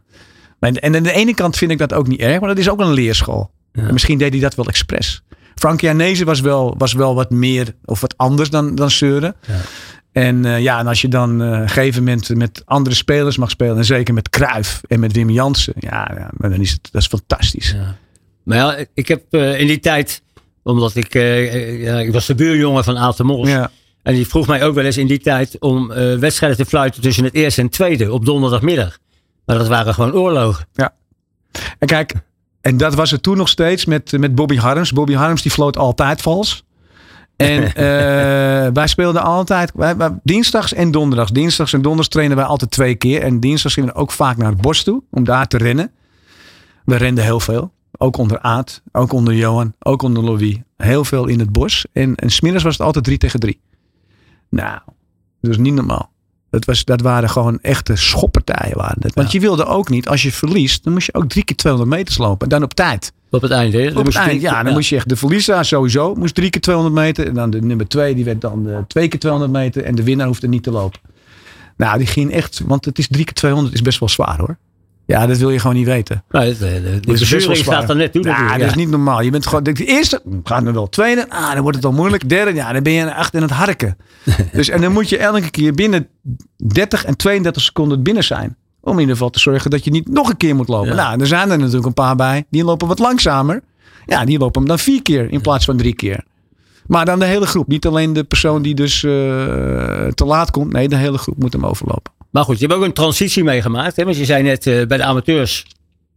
Maar- 0.58 0.72
En 0.72 0.96
aan 0.96 1.02
de 1.02 1.12
ene 1.12 1.34
kant 1.34 1.56
vind 1.56 1.70
ik 1.70 1.78
dat 1.78 1.92
ook 1.92 2.06
niet 2.06 2.20
erg. 2.20 2.40
Maar 2.40 2.48
dat 2.48 2.58
is 2.58 2.68
ook 2.68 2.80
een 2.80 2.92
leerschool. 2.92 3.50
En 3.82 3.92
misschien 3.92 4.18
deed 4.18 4.32
hij 4.32 4.40
dat 4.40 4.54
wel 4.54 4.66
expres. 4.66 5.22
Frankie 5.54 5.88
Arnezen 5.88 6.26
was 6.26 6.40
wel, 6.40 6.74
was 6.78 6.92
wel 6.92 7.14
wat 7.14 7.30
meer 7.30 7.74
of 7.84 8.00
wat 8.00 8.16
anders 8.16 8.50
dan, 8.50 8.74
dan 8.74 8.90
Seuren. 8.90 9.36
En 10.12 10.44
eh, 10.44 10.60
ja, 10.60 10.78
en 10.78 10.86
als 10.86 11.00
je 11.00 11.08
dan 11.08 11.42
eh, 11.42 11.48
een 11.48 11.68
gegeven 11.68 12.04
moment 12.04 12.36
met 12.36 12.62
andere 12.64 12.94
spelers 12.94 13.36
mag 13.36 13.50
spelen. 13.50 13.76
En 13.76 13.84
zeker 13.84 14.14
met 14.14 14.28
Kruif 14.28 14.80
en 14.88 15.00
met 15.00 15.12
Wim 15.12 15.30
Jansen. 15.30 15.74
Ja, 15.78 16.10
ja 16.16 16.30
maar 16.32 16.50
dan 16.50 16.60
is 16.60 16.70
het 16.70 16.88
dat 16.92 17.02
is 17.02 17.08
fantastisch. 17.08 17.76
Maar 18.42 18.56
ja, 18.56 18.86
ik 18.94 19.08
heb 19.08 19.22
eh, 19.30 19.60
in 19.60 19.66
die 19.66 19.80
tijd, 19.80 20.22
omdat 20.62 20.96
ik, 20.96 21.12
ja, 21.12 21.98
ik 21.98 22.12
was 22.12 22.26
de 22.26 22.34
buurjongen 22.34 22.84
van 22.84 22.98
Aad 22.98 23.16
de 23.16 23.24
Mos. 23.24 23.48
Ja. 23.48 23.70
En 24.02 24.14
die 24.14 24.26
vroeg 24.26 24.46
mij 24.46 24.64
ook 24.64 24.74
wel 24.74 24.84
eens 24.84 24.96
in 24.96 25.06
die 25.06 25.20
tijd 25.20 25.56
om 25.58 25.88
wedstrijden 26.18 26.58
te 26.58 26.64
fluiten 26.64 27.02
tussen 27.02 27.24
het 27.24 27.34
eerste 27.34 27.60
en 27.60 27.68
tweede 27.68 28.12
op 28.12 28.24
donderdagmiddag. 28.24 28.98
Maar 29.44 29.58
dat 29.58 29.68
waren 29.68 29.94
gewoon 29.94 30.12
oorlogen. 30.12 30.66
En 31.78 31.86
kijk, 31.86 32.12
en 32.64 32.76
dat 32.76 32.94
was 32.94 33.10
het 33.10 33.22
toen 33.22 33.36
nog 33.36 33.48
steeds 33.48 33.84
met, 33.84 34.18
met 34.18 34.34
Bobby 34.34 34.56
Harms. 34.56 34.92
Bobby 34.92 35.14
Harms 35.14 35.42
die 35.42 35.50
floot 35.50 35.76
altijd 35.76 36.22
vals. 36.22 36.64
En 37.36 37.62
eh, 37.74 38.72
wij 38.72 38.86
speelden 38.86 39.22
altijd, 39.22 39.72
wij, 39.74 39.96
wij- 39.96 40.18
dinsdags 40.22 40.72
en 40.72 40.90
donderdags. 40.90 41.30
Dinsdags 41.30 41.72
en 41.72 41.78
donderdags 41.78 42.08
trainen 42.08 42.36
wij 42.36 42.46
altijd 42.46 42.70
twee 42.70 42.94
keer. 42.94 43.22
En 43.22 43.40
dinsdags 43.40 43.74
gingen 43.74 43.92
we 43.94 44.00
ook 44.00 44.12
vaak 44.12 44.36
naar 44.36 44.50
het 44.50 44.60
bos 44.60 44.82
toe 44.82 45.02
om 45.10 45.24
daar 45.24 45.46
te 45.46 45.56
rennen. 45.56 45.90
We 46.84 46.96
renden 46.96 47.24
heel 47.24 47.40
veel. 47.40 47.72
Ook 47.98 48.16
onder 48.16 48.40
Aad, 48.40 48.82
ook 48.92 49.12
onder 49.12 49.34
Johan, 49.34 49.74
ook 49.78 50.02
onder 50.02 50.24
Louis. 50.24 50.56
Heel 50.76 51.04
veel 51.04 51.26
in 51.26 51.38
het 51.38 51.52
bos. 51.52 51.86
En, 51.92 52.14
en 52.14 52.30
smiddags 52.30 52.64
was 52.64 52.76
het 52.76 52.86
altijd 52.86 53.04
drie 53.04 53.18
tegen 53.18 53.40
drie. 53.40 53.60
Nou, 54.50 54.78
dat 55.40 55.50
is 55.50 55.58
niet 55.58 55.74
normaal. 55.74 56.12
Dat, 56.54 56.64
was, 56.64 56.84
dat 56.84 57.00
waren 57.00 57.30
gewoon 57.30 57.58
echte 57.62 57.96
schoppartijen. 57.96 58.76
Waren 58.76 58.96
het. 59.00 59.14
Want 59.14 59.32
je 59.32 59.40
wilde 59.40 59.64
ook 59.64 59.88
niet, 59.88 60.08
als 60.08 60.22
je 60.22 60.32
verliest, 60.32 60.84
dan 60.84 60.92
moest 60.92 61.06
je 61.06 61.14
ook 61.14 61.28
drie 61.28 61.44
keer 61.44 61.56
200 61.56 61.96
meters 61.96 62.18
lopen. 62.18 62.42
En 62.42 62.48
dan 62.48 62.62
op 62.62 62.74
tijd. 62.74 63.12
Op 63.30 63.42
het 63.42 63.50
einde. 63.50 63.78
hè? 63.78 63.88
Dan 63.88 63.96
Op 63.98 64.06
het 64.06 64.16
eind, 64.16 64.40
ja, 64.40 64.62
dan 64.62 64.72
moest 64.72 64.88
je 64.88 64.96
echt 64.96 65.08
de 65.08 65.16
verliezer 65.16 65.64
sowieso 65.64 66.14
moest 66.14 66.34
drie 66.34 66.50
keer 66.50 66.60
200 66.60 66.96
meter. 66.96 67.26
En 67.26 67.34
dan 67.34 67.50
de 67.50 67.60
nummer 67.62 67.88
twee, 67.88 68.14
die 68.14 68.24
werd 68.24 68.40
dan 68.40 68.68
eh, 68.68 68.78
twee 68.88 69.08
keer 69.08 69.18
200 69.20 69.52
meter. 69.52 69.84
En 69.84 69.94
de 69.94 70.02
winnaar 70.02 70.26
hoefde 70.26 70.48
niet 70.48 70.62
te 70.62 70.70
lopen. 70.70 71.00
Nou, 71.76 71.98
die 71.98 72.06
ging 72.06 72.32
echt, 72.32 72.60
want 72.66 72.84
het 72.84 72.98
is 72.98 73.08
drie 73.08 73.24
keer 73.24 73.34
200 73.34 73.74
is 73.74 73.82
best 73.82 73.98
wel 73.98 74.08
zwaar 74.08 74.38
hoor. 74.38 74.56
Ja, 75.06 75.26
dat 75.26 75.38
wil 75.38 75.50
je 75.50 75.58
gewoon 75.58 75.76
niet 75.76 75.86
weten. 75.86 76.24
Nou, 76.28 76.54
de, 76.58 77.00
de, 77.00 77.54
staat 77.54 77.90
er 77.90 77.96
net 77.96 78.12
toe 78.12 78.24
Ja, 78.24 78.58
dat 78.58 78.68
is 78.68 78.74
niet 78.74 78.90
normaal. 78.90 79.20
Je 79.20 79.30
bent 79.30 79.46
gewoon, 79.46 79.62
de 79.62 79.72
eerste 79.72 80.22
gaat 80.44 80.66
er 80.66 80.72
wel. 80.72 80.88
Tweede, 80.88 81.30
ah, 81.30 81.52
dan 81.52 81.62
wordt 81.62 81.76
het 81.76 81.86
al 81.86 81.92
moeilijk. 81.92 82.28
Derde, 82.28 82.54
ja, 82.54 82.72
dan 82.72 82.82
ben 82.82 82.92
je 82.92 83.04
echt 83.04 83.34
in 83.34 83.42
het 83.42 83.50
harken. 83.50 83.96
dus, 84.52 84.68
en 84.68 84.80
dan 84.80 84.92
moet 84.92 85.08
je 85.08 85.18
elke 85.18 85.50
keer 85.50 85.74
binnen 85.74 86.08
30 86.56 87.04
en 87.04 87.16
32 87.16 87.62
seconden 87.62 88.02
binnen 88.02 88.24
zijn. 88.24 88.56
Om 88.80 88.92
in 88.92 88.98
ieder 88.98 89.14
geval 89.14 89.30
te 89.30 89.40
zorgen 89.40 89.70
dat 89.70 89.84
je 89.84 89.90
niet 89.90 90.08
nog 90.08 90.28
een 90.28 90.36
keer 90.36 90.54
moet 90.54 90.68
lopen. 90.68 90.88
Ja. 90.88 90.94
Nou, 90.94 91.20
er 91.20 91.26
zijn 91.26 91.50
er 91.50 91.58
natuurlijk 91.58 91.86
een 91.86 91.94
paar 91.94 92.16
bij. 92.16 92.44
Die 92.50 92.64
lopen 92.64 92.88
wat 92.88 92.98
langzamer. 92.98 93.62
Ja, 94.06 94.24
die 94.24 94.38
lopen 94.38 94.60
hem 94.60 94.68
dan 94.68 94.78
vier 94.78 95.02
keer 95.02 95.32
in 95.32 95.40
plaats 95.40 95.64
van 95.64 95.76
drie 95.76 95.94
keer. 95.94 96.24
Maar 96.86 97.04
dan 97.04 97.18
de 97.18 97.24
hele 97.24 97.46
groep. 97.46 97.68
Niet 97.68 97.86
alleen 97.86 98.12
de 98.12 98.24
persoon 98.24 98.62
die 98.62 98.74
dus 98.74 99.04
eh, 99.04 99.10
te 100.14 100.24
laat 100.24 100.50
komt. 100.50 100.72
Nee, 100.72 100.88
de 100.88 100.96
hele 100.96 101.18
groep 101.18 101.38
moet 101.38 101.52
hem 101.52 101.66
overlopen. 101.66 102.12
Maar 102.34 102.44
goed, 102.44 102.58
je 102.58 102.66
hebt 102.66 102.78
ook 102.78 102.84
een 102.84 102.92
transitie 102.92 103.44
meegemaakt. 103.44 103.96
Hè? 103.96 104.04
Want 104.04 104.16
je 104.16 104.24
zei 104.24 104.42
net 104.42 104.66
eh, 104.66 104.86
bij 104.86 104.96
de 104.96 105.04
amateurs, 105.04 105.66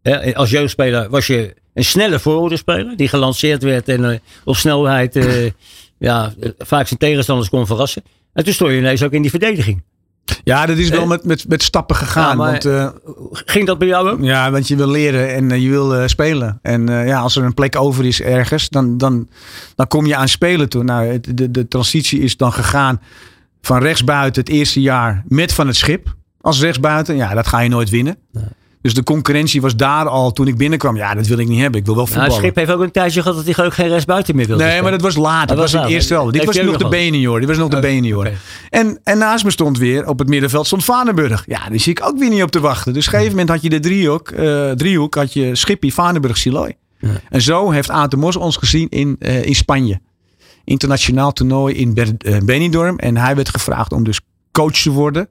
hè, 0.02 0.36
als 0.36 0.50
jeugdspeler 0.50 1.10
was 1.10 1.28
je 1.28 1.54
een 1.74 1.84
snelle 1.84 2.20
voorhoederspeler. 2.20 2.98
Die 2.98 3.08
gelanceerd 3.08 3.64
werd 3.64 3.90
en 3.90 4.12
eh, 4.12 4.20
op 4.44 4.56
snelheid 4.56 5.16
eh, 5.16 5.46
ja, 6.08 6.34
vaak 6.58 6.88
zijn 6.88 7.00
tegenstanders 7.00 7.50
kon 7.50 7.68
verrassen. 7.68 8.04
En 8.34 8.44
toen 8.44 8.54
stond 8.54 8.72
je 8.72 8.78
ineens 8.78 9.04
ook 9.04 9.12
in 9.12 9.22
die 9.22 9.30
verdediging. 9.30 9.84
Ja, 10.44 10.66
dat 10.66 10.78
is 10.78 10.90
wel 10.90 11.06
met, 11.06 11.24
met, 11.24 11.48
met 11.48 11.64
stappen 11.64 11.96
gegaan. 11.96 12.38
Ja, 12.38 12.60
want, 12.62 12.94
Ging 13.46 13.66
dat 13.68 13.78
bij 13.78 13.88
jou 13.88 14.10
ook? 14.10 14.24
Ja, 14.24 14.52
want 14.52 14.68
je 14.68 14.76
wil 14.76 14.90
leren 14.90 15.34
en 15.34 15.62
je 15.62 15.70
wil 15.70 16.08
spelen. 16.10 16.60
En 16.62 16.88
ja, 16.88 17.20
als 17.20 17.36
er 17.36 17.44
een 17.44 17.54
plek 17.54 17.76
over 17.76 18.06
is 18.06 18.22
ergens, 18.22 18.70
dan, 18.70 18.98
dan, 18.98 19.30
dan 19.76 19.88
kom 19.88 20.06
je 20.06 20.16
aan 20.16 20.28
spelen 20.28 20.70
toe. 20.70 20.84
Nou, 20.84 21.20
de, 21.22 21.52
de 21.52 21.68
transitie 21.68 22.20
is 22.20 22.38
dan 22.38 22.54
gegaan 22.54 23.02
van 23.62 23.82
rechtsbuiten 23.82 24.42
het 24.44 24.52
eerste 24.52 24.82
jaar 24.82 25.24
met 25.28 25.54
van 25.54 25.68
het 25.68 25.76
schip. 25.76 26.16
Als 26.42 26.62
rechtsbuiten, 26.62 27.16
ja, 27.16 27.34
dat 27.34 27.48
ga 27.48 27.60
je 27.60 27.70
nooit 27.70 27.90
winnen. 27.90 28.18
Dus 28.82 28.94
de 28.94 29.04
concurrentie 29.04 29.62
was 29.62 29.76
daar 29.76 30.08
al 30.08 30.32
toen 30.32 30.48
ik 30.48 30.58
binnenkwam. 30.58 30.96
Ja, 30.96 31.14
dat 31.14 31.28
wil 31.28 31.38
ik 31.38 31.48
niet 31.48 31.60
hebben. 31.60 31.80
Ik 31.80 31.86
wil 31.86 31.96
wel 31.96 32.04
Nou, 32.06 32.16
voetballen. 32.18 32.42
Schip 32.44 32.56
heeft 32.56 32.72
ook 32.72 32.82
een 32.82 32.92
tijdje 32.92 33.22
gehad 33.22 33.46
dat 33.46 33.56
hij 33.56 33.66
ook 33.66 33.74
geen 33.74 33.88
rechtsbuiten 33.88 34.36
meer 34.36 34.48
wilde 34.48 34.64
Nee, 34.64 34.82
maar 34.82 34.92
dat 34.92 35.02
was 35.02 35.16
later. 35.16 35.48
Dat 35.48 35.58
was 35.58 35.72
was 35.72 35.74
in 35.74 35.80
het 35.88 35.90
eerste 35.96 36.14
wel. 36.14 36.32
Dit 36.32 36.46
was 36.46 36.56
nog 36.56 36.64
de 36.66 36.72
nog 36.72 36.78
gehad? 36.78 36.92
Benior. 36.94 37.40
Dit 37.40 37.48
was 37.50 37.58
nog 37.58 37.70
de 37.70 37.76
Oh, 37.76 37.82
Benior. 37.82 38.26
oké. 38.26 38.34
En, 38.70 39.00
en 39.04 39.18
naast 39.18 39.44
me 39.44 39.52
stond 39.52 39.78
weer, 39.78 40.08
op 40.08 40.20
het 40.20 40.28
middenveld 40.28 40.66
stond 40.66 40.84
Vaneburg. 40.84 41.44
Ja, 41.48 41.70
die 41.70 41.80
zie 41.80 41.92
ik 41.92 42.04
ook 42.06 42.18
weer 42.20 42.30
niet 42.30 42.44
op 42.44 42.52
te 42.52 42.60
wachten. 42.60 42.94
Dus 42.94 43.08
op 43.08 43.14
een 43.14 43.20
gegeven 43.20 43.38
moment 43.40 43.56
had 43.56 43.64
je 43.64 43.70
de 43.70 43.80
driehoek, 43.80 44.30
eh, 44.30 44.72
driehoek 44.72 45.16
had 45.16 45.34
je 45.34 45.56
Schippie, 45.56 45.94
Vaneburg, 45.94 46.38
Siloy. 46.38 46.76
En 47.30 47.42
zo 47.42 47.72
heeft 47.72 47.90
Aad 47.90 48.12
de 48.12 48.18
Mos 48.18 48.36
ons 48.36 48.58
gezien 48.58 48.90
in, 48.90 49.16
eh, 49.20 49.46
in 49.46 49.56
Spanje. 49.56 50.00
Internationaal 50.68 51.34
toernooi 51.34 51.76
in 51.76 51.96
eh, 51.96 52.38
Benidorm. 52.38 52.98
En 52.98 53.18
hij 53.18 53.36
werd 53.36 53.50
gevraagd 53.50 53.92
om 53.92 54.04
dus 54.04 54.20
coach 54.52 54.72
te 54.82 54.92
worden 54.92 55.30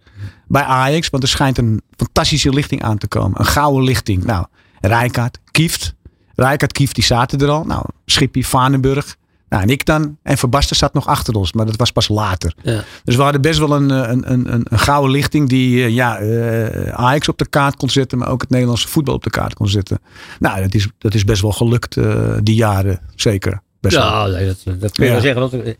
bij 0.48 0.62
Ajax. 0.62 1.10
Want 1.10 1.22
er 1.22 1.28
schijnt 1.28 1.58
een 1.58 1.82
fantastische 1.96 2.50
lichting 2.50 2.82
aan 2.82 2.98
te 2.98 3.08
komen. 3.08 3.40
Een 3.40 3.46
gouden 3.46 3.84
lichting. 3.84 4.24
Nou, 4.24 4.46
Rijkaard, 4.80 5.38
Kieft. 5.50 5.94
Rijkaard, 6.34 6.72
Kieft, 6.72 6.94
die 6.94 7.04
zaten 7.04 7.38
er 7.38 7.48
al. 7.48 7.64
Nou, 7.64 7.84
Schippie, 8.04 8.46
Vanenburg. 8.46 9.16
Nou, 9.48 9.62
en 9.62 9.68
ik 9.68 9.84
dan. 9.84 10.16
En 10.22 10.38
Verbasten 10.38 10.76
zat 10.76 10.94
nog 10.94 11.06
achter 11.06 11.34
ons. 11.34 11.52
Maar 11.52 11.66
dat 11.66 11.76
was 11.76 11.90
pas 11.90 12.08
later. 12.08 12.54
Ja. 12.62 12.84
Dus 13.04 13.16
we 13.16 13.22
hadden 13.22 13.40
best 13.40 13.58
wel 13.58 13.72
een, 13.72 13.90
eh, 13.90 14.10
een, 14.10 14.32
een, 14.32 14.52
een, 14.52 14.66
een 14.68 14.78
gouden 14.78 15.10
lichting. 15.10 15.48
Die 15.48 15.84
eh, 15.84 15.90
ja, 15.90 16.18
eh, 16.18 16.88
Ajax 16.88 17.28
op 17.28 17.38
de 17.38 17.48
kaart 17.48 17.76
kon 17.76 17.90
zetten. 17.90 18.18
Maar 18.18 18.28
ook 18.28 18.40
het 18.40 18.50
Nederlandse 18.50 18.88
voetbal 18.88 19.14
op 19.14 19.22
de 19.22 19.30
kaart 19.30 19.54
kon 19.54 19.68
zetten. 19.68 19.98
Nou, 20.38 20.62
dat 20.62 20.74
is, 20.74 20.88
dat 20.98 21.14
is 21.14 21.24
best 21.24 21.42
wel 21.42 21.52
gelukt 21.52 21.98
die 22.42 22.54
jaren. 22.54 23.00
Zeker. 23.14 23.64
Best. 23.88 23.96
Ja, 23.96 24.26
nee, 24.26 24.46
dat, 24.46 24.80
dat 24.80 24.92
kun 24.92 25.04
je 25.04 25.10
Ja. 25.10 25.12
wel 25.12 25.20
zeggen. 25.20 25.40
Want, 25.40 25.52
eh, 25.64 25.74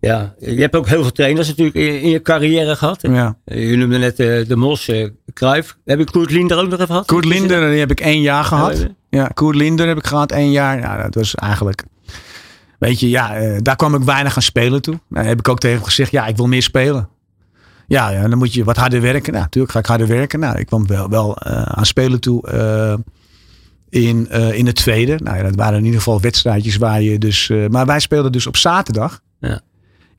ja, 0.00 0.34
je 0.38 0.60
hebt 0.60 0.76
ook 0.76 0.88
heel 0.88 1.02
veel 1.02 1.12
trainers 1.12 1.48
natuurlijk 1.48 1.76
in, 1.76 2.00
in 2.00 2.08
je 2.10 2.22
carrière 2.22 2.76
gehad. 2.76 2.98
Ja. 3.02 3.36
Eh, 3.44 3.70
Je 3.70 3.76
noemde 3.76 3.98
net 3.98 4.20
eh, 4.20 4.46
de 4.48 4.56
Mos, 4.56 4.90
Cruijff. 5.34 5.76
Heb 5.84 6.00
ik 6.00 6.06
Koert 6.06 6.30
Linder 6.30 6.56
ook 6.58 6.64
nog 6.64 6.72
even 6.74 6.86
gehad? 6.86 7.06
Koert 7.06 7.24
Linder, 7.24 7.70
die 7.70 7.78
heb 7.78 7.90
ik 7.90 8.00
één 8.00 8.20
jaar 8.20 8.44
gehad. 8.44 8.86
Ja, 9.10 9.26
Koert 9.26 9.56
Linder 9.56 9.86
heb 9.88 9.96
ik 9.96 10.06
gehad 10.06 10.32
één 10.32 10.50
jaar. 10.50 10.78
Ja, 10.78 11.02
dat 11.02 11.14
was 11.14 11.34
eigenlijk... 11.34 11.84
Weet 12.78 13.00
je, 13.00 13.08
ja, 13.08 13.58
daar 13.60 13.76
kwam 13.76 13.94
ik 13.94 14.02
weinig 14.02 14.36
aan 14.36 14.42
spelen 14.42 14.82
toe. 14.82 15.00
Nou, 15.08 15.26
heb 15.26 15.38
ik 15.38 15.48
ook 15.48 15.58
tegen 15.58 15.76
hem 15.76 15.84
gezegd, 15.86 16.10
ja, 16.10 16.26
ik 16.26 16.36
wil 16.36 16.46
meer 16.46 16.62
spelen. 16.62 17.08
Ja, 17.86 18.10
ja, 18.10 18.28
dan 18.28 18.38
moet 18.38 18.54
je 18.54 18.64
wat 18.64 18.76
harder 18.76 19.00
werken. 19.00 19.32
Nou, 19.32 19.44
natuurlijk 19.44 19.72
ga 19.72 19.78
ik 19.78 19.86
harder 19.86 20.06
werken. 20.06 20.40
Nou, 20.40 20.58
ik 20.58 20.66
kwam 20.66 20.86
wel, 20.86 21.08
wel 21.08 21.38
aan 21.42 21.86
spelen 21.86 22.20
toe 22.20 22.48
in, 23.94 24.28
eh, 24.28 24.58
in 24.58 24.66
het 24.66 24.74
tweede. 24.74 25.18
Nou, 25.22 25.36
ja, 25.36 25.42
dat 25.42 25.54
waren 25.54 25.78
in 25.78 25.84
ieder 25.84 25.98
geval 25.98 26.20
wedstrijdjes 26.20 26.76
waar 26.76 27.02
je 27.02 27.18
dus... 27.18 27.50
eh, 27.50 27.66
maar 27.68 27.86
wij 27.86 28.00
speelden 28.00 28.32
dus 28.32 28.46
op 28.46 28.56
zaterdag. 28.56 29.20
Ja. 29.40 29.60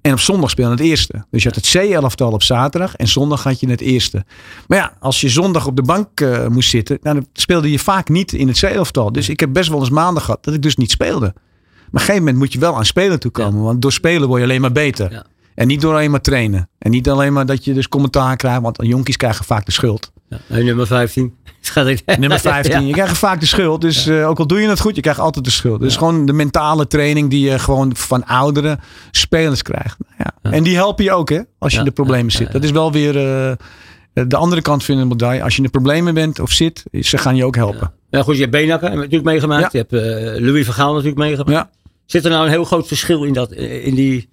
En 0.02 0.12
op 0.12 0.20
zondag 0.20 0.50
speelde 0.50 0.72
het 0.72 0.80
eerste. 0.80 1.26
Dus 1.32 1.44
je 1.44 1.50
had 1.50 1.58
het 1.58 1.70
C-elftal 1.72 2.32
op 2.32 2.44
zaterdag 2.44 2.96
en 2.96 3.08
zondag 3.08 3.44
had 3.44 3.60
je 3.60 3.70
het 3.70 3.82
eerste. 3.82 4.26
Maar 4.68 4.78
ja, 4.78 4.94
als 5.00 5.22
je 5.22 5.30
zondag 5.30 5.68
op 5.68 5.76
de 5.76 5.82
bank 5.82 6.22
eh, 6.22 6.48
moest 6.48 6.70
zitten, 6.70 6.98
nou, 7.02 7.16
dan 7.16 7.28
speelde 7.34 7.72
je 7.72 7.80
vaak 7.80 8.10
niet 8.10 8.34
in 8.34 8.48
het 8.48 8.60
C-elftal. 8.60 9.12
Dus 9.12 9.30
ik 9.30 9.40
heb 9.40 9.54
best 9.54 9.70
wel 9.70 9.80
eens 9.80 9.90
maanden 9.90 10.24
gehad 10.24 10.44
dat 10.44 10.54
ik 10.54 10.62
dus 10.62 10.76
niet 10.76 10.92
speelde. 10.92 11.20
Maar 11.20 11.88
op 11.88 11.94
een 11.94 12.00
gegeven 12.00 12.20
moment 12.20 12.38
moet 12.38 12.54
je 12.54 12.60
wel 12.60 12.76
aan 12.76 12.86
spelen 12.86 13.20
toe 13.20 13.32
komen. 13.32 13.62
Want 13.62 13.82
door 13.82 13.92
spelen 13.92 14.28
word 14.28 14.40
je 14.40 14.48
alleen 14.48 14.62
maar 14.62 14.72
beter. 14.72 15.12
Ja. 15.12 15.26
En 15.56 15.68
niet 15.68 15.82
door 15.82 15.94
alleen 15.94 16.12
maar 16.12 16.22
trainen. 16.22 16.70
En 16.78 16.92
niet 16.92 17.10
alleen 17.10 17.34
maar 17.34 17.46
dat 17.46 17.66
je 17.66 17.74
dus 17.74 17.90
commentaar 17.90 18.36
krijgt. 18.36 18.62
Want 18.62 18.78
jonkies 18.82 19.18
krijgen 19.18 19.46
vaak 19.46 19.66
de 19.66 19.72
schuld. 19.72 20.12
Ja. 20.30 20.38
Nummer 20.48 20.88
15. 20.88 21.34
Schat 21.62 21.88
ik. 21.88 22.18
Nummer 22.18 22.40
15. 22.40 22.74
Ja. 22.74 22.80
Je 22.88 22.94
krijgt 22.94 23.18
vaak 23.18 23.40
de 23.40 23.46
schuld. 23.46 23.82
Dus 23.82 24.08
eh, 24.08 24.30
ook 24.30 24.40
al 24.40 24.48
doe 24.48 24.62
je 24.62 24.70
het 24.70 24.80
goed, 24.80 24.96
je 24.96 25.02
krijgt 25.02 25.20
altijd 25.20 25.46
de 25.46 25.52
schuld. 25.52 25.80
Dus 25.82 25.96
gewoon 25.98 26.26
de 26.26 26.34
mentale 26.34 26.88
training 26.88 27.30
die 27.30 27.50
je 27.50 27.60
gewoon 27.60 27.96
van 27.96 28.26
oudere 28.26 28.80
spelers 29.12 29.62
krijgt. 29.62 29.98
Nou 30.18 30.30
ja. 30.44 30.52
En 30.52 30.64
die 30.64 30.76
helpen 30.76 31.04
je 31.04 31.12
ook 31.12 31.30
hè, 31.30 31.40
als 31.58 31.72
je 31.72 31.78
Ja, 31.78 31.84
in 31.84 31.90
de 31.90 31.96
problemen 31.96 32.26
ja, 32.32 32.38
zit. 32.38 32.48
ja, 32.48 32.54
Dat 32.54 32.64
is 32.64 32.72
wel 32.72 32.92
weer 32.92 33.18
eh, 33.18 34.28
de 34.28 34.36
andere 34.36 34.62
kant 34.62 34.84
van 34.84 34.98
de 34.98 35.06
medaille. 35.06 35.44
Als 35.44 35.52
je 35.52 35.58
in 35.58 35.66
de 35.66 35.72
problemen 35.72 36.14
bent 36.14 36.40
of 36.40 36.52
zit, 36.52 36.84
ze 36.92 37.18
gaan 37.18 37.36
je 37.36 37.46
ook 37.46 37.56
helpen. 37.56 37.92
Ja, 38.10 38.22
goed, 38.24 38.36
je 38.36 38.42
hebt 38.42 38.52
Benakker 38.54 38.96
natuurlijk 38.96 39.24
meegemaakt. 39.24 39.72
Ja. 39.74 39.80
Je 39.80 39.86
hebt 39.90 39.94
eh, 40.38 40.46
Louis 40.46 40.66
Vergaal 40.66 40.92
natuurlijk 40.92 41.18
meegemaakt. 41.20 41.52
Ja. 41.52 41.70
Zit 42.06 42.24
er 42.26 42.32
nou 42.32 42.46
een 42.46 42.52
heel 42.52 42.64
groot 42.64 42.88
verschil 42.88 43.24
in, 43.24 43.34
dat, 43.34 43.52
eh, 43.52 43.86
in, 43.86 43.96
die, 43.96 44.30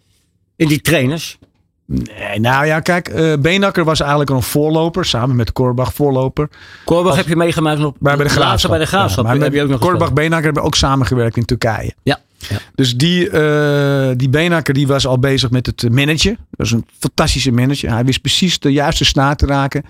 in 0.57 0.69
die 0.69 0.81
trainers? 0.81 1.39
Nee, 1.87 2.41
nou 2.41 2.67
ja, 2.67 2.81
kijk, 2.81 3.13
Beenakker 3.41 3.85
was 3.85 4.01
eigenlijk 4.01 4.31
een 4.31 4.43
voorloper. 4.43 5.05
Samen 5.05 5.37
met 5.37 5.53
Korbach 5.53 5.95
voorloper. 5.95 6.49
Korbach 6.85 7.17
heb 7.17 7.29
je 7.29 7.37
meegemaakt 7.37 7.85
op 7.85 7.97
bij 8.01 8.17
de 8.17 8.29
Graafschap. 8.29 8.71
Bij 8.71 8.81
de 8.81 8.87
Graafschap 8.87 9.25
Ja, 9.25 9.33
maar 9.33 9.43
heb 9.43 9.53
je 9.53 9.63
ook 9.63 9.69
nog 9.69 9.81
Korbach. 9.81 10.13
Beenakker 10.13 10.45
hebben 10.45 10.63
ook 10.63 10.75
samengewerkt 10.75 11.37
in 11.37 11.45
Turkije. 11.45 11.93
Ja. 12.03 12.21
ja. 12.39 12.57
Dus 12.75 12.97
die, 12.97 13.31
eh 13.31 14.11
die 14.17 14.29
Beenakker 14.29 14.75
die 14.75 14.87
was 14.87 15.07
al 15.07 15.19
bezig 15.19 15.51
met 15.51 15.67
het 15.67 15.91
managen. 15.91 16.31
Dat 16.31 16.47
was 16.51 16.71
een 16.71 16.87
fantastische 16.99 17.53
manager. 17.53 17.91
Hij 17.91 18.05
wist 18.05 18.21
precies 18.21 18.59
de 18.59 18.73
juiste 18.73 19.05
snaar 19.05 19.37
te 19.37 19.47
raken. 19.47 19.85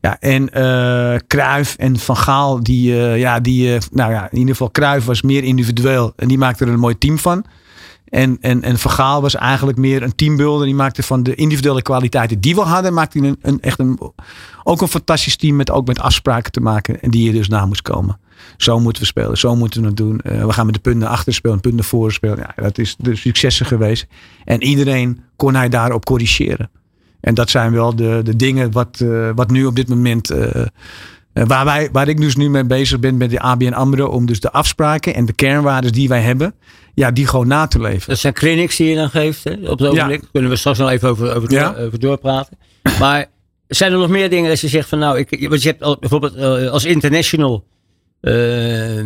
Ja, 0.00 0.16
en 0.20 0.50
Cruijff 1.26 1.76
en 1.76 1.98
Van 1.98 2.16
Gaal, 2.16 2.62
die, 2.62 2.94
ja, 2.94 3.40
die, 3.40 3.78
nou 3.90 4.12
ja, 4.12 4.28
in 4.30 4.38
ieder 4.38 4.52
geval 4.52 4.70
Cruijff 4.70 5.06
was 5.06 5.22
meer 5.22 5.44
individueel. 5.44 6.12
En 6.16 6.28
die 6.28 6.38
maakte 6.38 6.64
er 6.64 6.70
een 6.70 6.78
mooi 6.78 6.98
team 6.98 7.18
van. 7.18 7.44
En, 8.14 8.38
en, 8.40 8.62
en 8.62 8.78
Van 8.78 8.90
Gaal 8.90 9.20
was 9.20 9.34
eigenlijk 9.34 9.78
meer 9.78 10.02
een 10.02 10.14
teambuilder. 10.14 10.66
Die 10.66 10.74
maakte 10.74 11.02
van 11.02 11.22
de 11.22 11.34
individuele 11.34 11.82
kwaliteiten 11.82 12.40
die 12.40 12.54
we 12.54 12.60
hadden, 12.60 12.94
maakte 12.94 13.18
een, 13.18 13.36
een, 13.42 13.60
echt 13.60 13.78
een, 13.78 13.98
ook 14.62 14.80
een 14.80 14.88
fantastisch 14.88 15.36
team 15.36 15.56
met, 15.56 15.70
ook 15.70 15.86
met 15.86 16.00
afspraken 16.00 16.52
te 16.52 16.60
maken. 16.60 17.00
En 17.00 17.10
die 17.10 17.28
er 17.28 17.34
dus 17.34 17.48
na 17.48 17.66
moest 17.66 17.82
komen. 17.82 18.18
Zo 18.56 18.80
moeten 18.80 19.02
we 19.02 19.08
spelen, 19.08 19.38
zo 19.38 19.56
moeten 19.56 19.80
we 19.80 19.86
het 19.86 19.96
doen. 19.96 20.20
Eh, 20.20 20.44
we 20.44 20.52
gaan 20.52 20.66
met 20.66 20.74
de 20.74 20.80
punten 20.80 21.08
achter 21.08 21.34
spelen, 21.34 21.60
punten 21.60 21.84
voor 21.84 22.12
spelen. 22.12 22.38
Ja, 22.38 22.62
dat 22.62 22.78
is 22.78 22.96
de 22.98 23.16
successen 23.16 23.66
geweest. 23.66 24.06
En 24.44 24.62
iedereen 24.62 25.20
kon 25.36 25.54
hij 25.54 25.68
daarop 25.68 26.04
corrigeren. 26.04 26.70
En 27.20 27.34
dat 27.34 27.50
zijn 27.50 27.72
wel 27.72 27.96
de, 27.96 28.20
de 28.24 28.36
dingen 28.36 28.72
wat, 28.72 29.00
eh, 29.00 29.30
wat 29.34 29.50
nu 29.50 29.64
op 29.64 29.76
dit 29.76 29.88
moment. 29.88 30.30
eh, 30.30 30.66
waar, 31.34 31.64
wij, 31.64 31.88
waar 31.92 32.08
ik 32.08 32.20
dus 32.20 32.36
nu 32.36 32.50
mee 32.50 32.64
bezig 32.64 33.00
ben 33.00 33.16
met 33.16 33.30
de 33.30 33.40
ABN 33.40 33.72
AMRO. 33.72 34.06
Om 34.06 34.26
dus 34.26 34.40
de 34.40 34.52
afspraken 34.52 35.14
en 35.14 35.26
de 35.26 35.32
kernwaarden 35.32 35.92
die 35.92 36.08
wij 36.08 36.20
hebben. 36.20 36.54
Ja, 36.94 37.10
die 37.10 37.26
gewoon 37.26 37.46
na 37.46 37.66
te 37.66 37.80
leven. 37.80 38.08
Dat 38.08 38.18
zijn 38.18 38.32
clinics 38.32 38.76
die 38.76 38.88
je 38.88 38.94
dan 38.94 39.10
geeft. 39.10 39.44
Hè, 39.44 39.52
op 39.52 39.78
het 39.78 39.88
ogenblik. 39.88 40.22
Kunnen 40.32 40.50
we 40.50 40.56
straks 40.56 40.78
nog 40.78 40.90
even 40.90 41.08
over, 41.08 41.34
over, 41.34 41.52
Ja. 41.52 41.72
door, 41.72 41.84
over 41.86 41.98
doorpraten. 42.00 42.58
Maar 42.98 43.26
zijn 43.68 43.92
er 43.92 43.98
nog 43.98 44.08
meer 44.08 44.30
dingen 44.30 44.48
dat 44.48 44.60
je 44.60 44.68
zegt 44.68 44.88
van 44.88 44.98
nou, 44.98 45.18
ik, 45.18 45.48
want 45.48 45.62
je 45.62 45.68
hebt 45.68 45.82
al, 45.82 45.96
bijvoorbeeld 46.00 46.34
eh, 46.34 46.70
als 46.70 46.84
international 46.84 47.64
eh, 48.20 49.04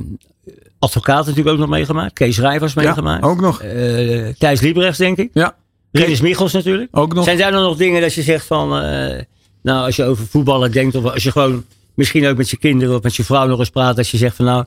advocaat 0.79 1.27
natuurlijk 1.27 1.49
ook 1.49 1.59
nog 1.59 1.69
meegemaakt. 1.69 2.13
Kees 2.13 2.39
Rijvers 2.39 2.75
meegemaakt. 2.75 3.25
ook 3.25 3.41
nog. 3.41 3.63
Eh, 3.63 4.27
Thijs 4.39 4.61
Liebrechts 4.61 4.99
denk 4.99 5.17
ik. 5.17 5.31
Ja, 5.33 5.57
Rinus 5.93 6.21
Michels 6.21 6.53
natuurlijk. 6.53 6.89
ook 6.91 7.15
nog. 7.15 7.25
Zijn 7.25 7.39
daar 7.39 7.51
dan 7.51 7.63
nog 7.63 7.77
dingen 7.77 8.01
dat 8.01 8.15
je 8.15 8.23
zegt 8.23 8.47
van, 8.47 8.83
eh, 8.83 9.23
nou 9.63 9.85
als 9.85 9.97
je 9.97 10.05
over 10.05 10.27
voetballen 10.27 10.73
denkt 10.73 10.95
of 10.95 11.05
als 11.05 11.23
je 11.23 11.31
gewoon 11.33 11.65
misschien 11.99 12.27
ook 12.27 12.37
met 12.37 12.51
je 12.51 12.57
kinderen 12.57 12.97
of 12.97 13.03
met 13.03 13.17
je 13.17 13.25
vrouw 13.25 13.47
nog 13.47 13.59
eens 13.59 13.71
praat. 13.71 13.97
Dat 13.97 14.09
je 14.09 14.17
zegt 14.17 14.37
van 14.37 14.45
nou, 14.45 14.65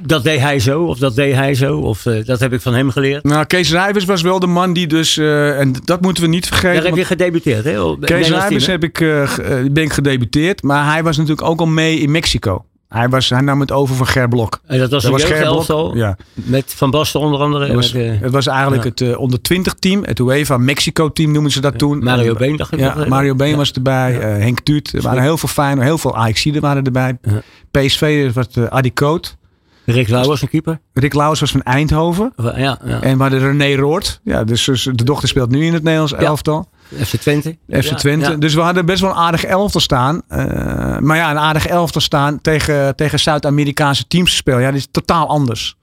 dat 0.00 0.24
deed 0.24 0.40
hij 0.40 0.58
zo 0.58 0.82
of 0.84 0.98
dat 0.98 1.14
deed 1.14 1.34
hij 1.34 1.54
zo 1.54 1.78
of 1.78 2.06
eh, 2.06 2.24
dat 2.24 2.40
heb 2.40 2.52
ik 2.52 2.60
van 2.60 2.74
hem 2.74 2.90
geleerd. 2.90 3.24
Nou, 3.24 3.44
Kees 3.44 3.70
Rijvers 3.70 4.04
was 4.04 4.22
wel 4.22 4.38
de 4.38 4.46
man 4.46 4.72
die 4.72 4.86
dus. 4.86 5.16
eh, 5.16 5.60
en 5.60 5.74
dat 5.84 6.00
moeten 6.00 6.22
we 6.22 6.28
niet 6.28 6.46
vergeten. 6.46 6.74
Daar 6.74 6.84
heb 6.84 6.96
je 6.96 7.04
gedebuteerd 7.04 7.64
hè? 7.64 7.98
Kees 7.98 8.28
Rijvers 8.28 8.66
heb 8.66 8.84
ik, 8.84 9.00
eh, 9.00 9.36
ben 9.70 9.82
ik 9.82 9.92
gedebuteerd. 9.92 10.62
Maar 10.62 10.92
hij 10.92 11.02
was 11.02 11.16
natuurlijk 11.16 11.48
ook 11.48 11.60
al 11.60 11.66
mee 11.66 11.98
in 11.98 12.10
Mexico. 12.10 12.64
Hij, 12.94 13.08
was, 13.08 13.30
hij 13.30 13.40
nam 13.40 13.60
het 13.60 13.72
over 13.72 13.94
van 13.96 14.06
Gerblok. 14.06 14.60
En 14.66 14.78
dat 14.78 14.90
was 14.90 15.02
Dat 15.02 15.12
een 15.30 15.66
was. 15.66 15.92
Ja. 15.94 16.16
Met 16.32 16.74
Van 16.76 16.90
Basten 16.90 17.20
onder 17.20 17.40
andere. 17.40 17.64
Het 17.66 17.74
was, 17.74 17.92
met, 17.92 18.02
eh, 18.02 18.20
het 18.20 18.32
was 18.32 18.46
eigenlijk 18.46 18.82
ja. 18.82 18.88
het 18.88 19.00
eh, 19.00 19.18
onder 19.20 19.42
20 19.42 19.74
team. 19.74 20.04
Het 20.04 20.18
UEFA 20.18 20.56
Mexico 20.56 21.12
team 21.12 21.32
noemen 21.32 21.50
ze 21.50 21.60
dat 21.60 21.78
toen. 21.78 21.98
Mario 21.98 22.32
En- 22.32 22.38
Been, 22.38 22.56
dacht 22.56 22.72
ik. 22.72 22.78
Ja, 22.78 22.94
nog. 22.96 23.08
Mario 23.08 23.34
Been 23.34 23.56
was 23.56 23.72
erbij. 23.72 24.18
eh, 24.20 24.42
Henk 24.42 24.60
Tuut. 24.60 24.92
Er 24.92 25.02
waren 25.02 25.22
heel 25.22 25.38
veel 25.38 25.48
fijne, 25.48 25.82
heel 25.82 25.98
veel 25.98 26.16
Ajaxiden 26.16 26.60
waren 26.62 26.84
erbij. 26.84 27.18
PSV 27.70 28.32
was 28.32 28.46
uh, 28.58 28.64
Adi 28.66 28.92
Koot. 28.92 29.36
Rick 29.84 30.08
Lauw 30.08 30.24
was 30.26 30.42
een 30.42 30.48
keeper. 30.48 30.80
Rick 30.92 31.14
Lauwers 31.14 31.40
was 31.40 31.50
van 31.50 31.62
Eindhoven. 31.62 32.32
Ja, 32.36 32.52
ja. 32.84 33.00
En 33.00 33.16
we 33.16 33.22
hadden 33.22 33.40
René 33.40 33.74
Roord. 33.74 34.20
Ja, 34.24 34.44
dus, 34.44 34.64
dus 34.64 34.82
de 34.92 35.04
dochter 35.04 35.28
speelt 35.28 35.50
nu 35.50 35.64
in 35.64 35.72
het 35.72 35.82
Nederlands 35.82 36.12
elftal. 36.12 36.68
FC 37.06 37.16
Twente. 37.16 37.56
FC 37.68 37.82
Ja, 37.82 37.94
Twente. 37.94 38.30
ja. 38.30 38.36
Dus 38.36 38.54
we 38.54 38.60
hadden 38.60 38.86
best 38.86 39.00
wel 39.00 39.10
een 39.10 39.16
aardig 39.16 39.44
elftal 39.44 39.80
staan. 39.80 40.22
Eh, 40.28 40.98
maar 40.98 41.16
ja, 41.16 41.30
een 41.30 41.38
aardig 41.38 41.66
elftal 41.66 42.00
staan 42.00 42.40
tegen, 42.40 42.96
tegen 42.96 43.20
Zuid-Amerikaanse 43.20 44.06
teams 44.06 44.30
te 44.30 44.36
spelen. 44.36 44.60
Ja, 44.60 44.66
dat 44.66 44.78
is 44.78 44.88
totaal 44.90 45.28
anders. 45.28 45.76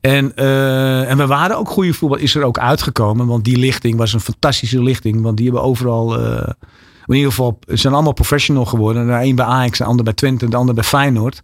En, 0.00 0.32
eh, 0.36 1.10
en 1.10 1.16
we 1.16 1.26
waren 1.26 1.58
ook 1.58 1.68
goede 1.68 1.92
voetbal. 1.94 2.18
Is 2.18 2.34
er 2.34 2.42
ook 2.44 2.58
uitgekomen. 2.58 3.26
Want 3.26 3.44
die 3.44 3.56
lichting 3.58 3.96
was 3.96 4.12
een 4.12 4.20
fantastische 4.20 4.82
lichting. 4.82 5.22
Want 5.22 5.36
die 5.36 5.46
hebben 5.46 5.64
overal... 5.64 6.18
eh, 6.20 6.48
in 7.06 7.14
ieder 7.14 7.30
geval 7.30 7.58
ze 7.66 7.76
zijn 7.76 7.94
allemaal 7.94 8.12
professional 8.12 8.64
geworden. 8.64 9.06
De 9.06 9.12
een 9.12 9.34
bij 9.34 9.44
Ajax, 9.44 9.78
de 9.78 9.84
ander 9.84 10.04
bij 10.04 10.12
Twente, 10.12 10.48
de 10.48 10.56
ander 10.56 10.74
bij 10.74 10.84
Feyenoord. 10.84 11.42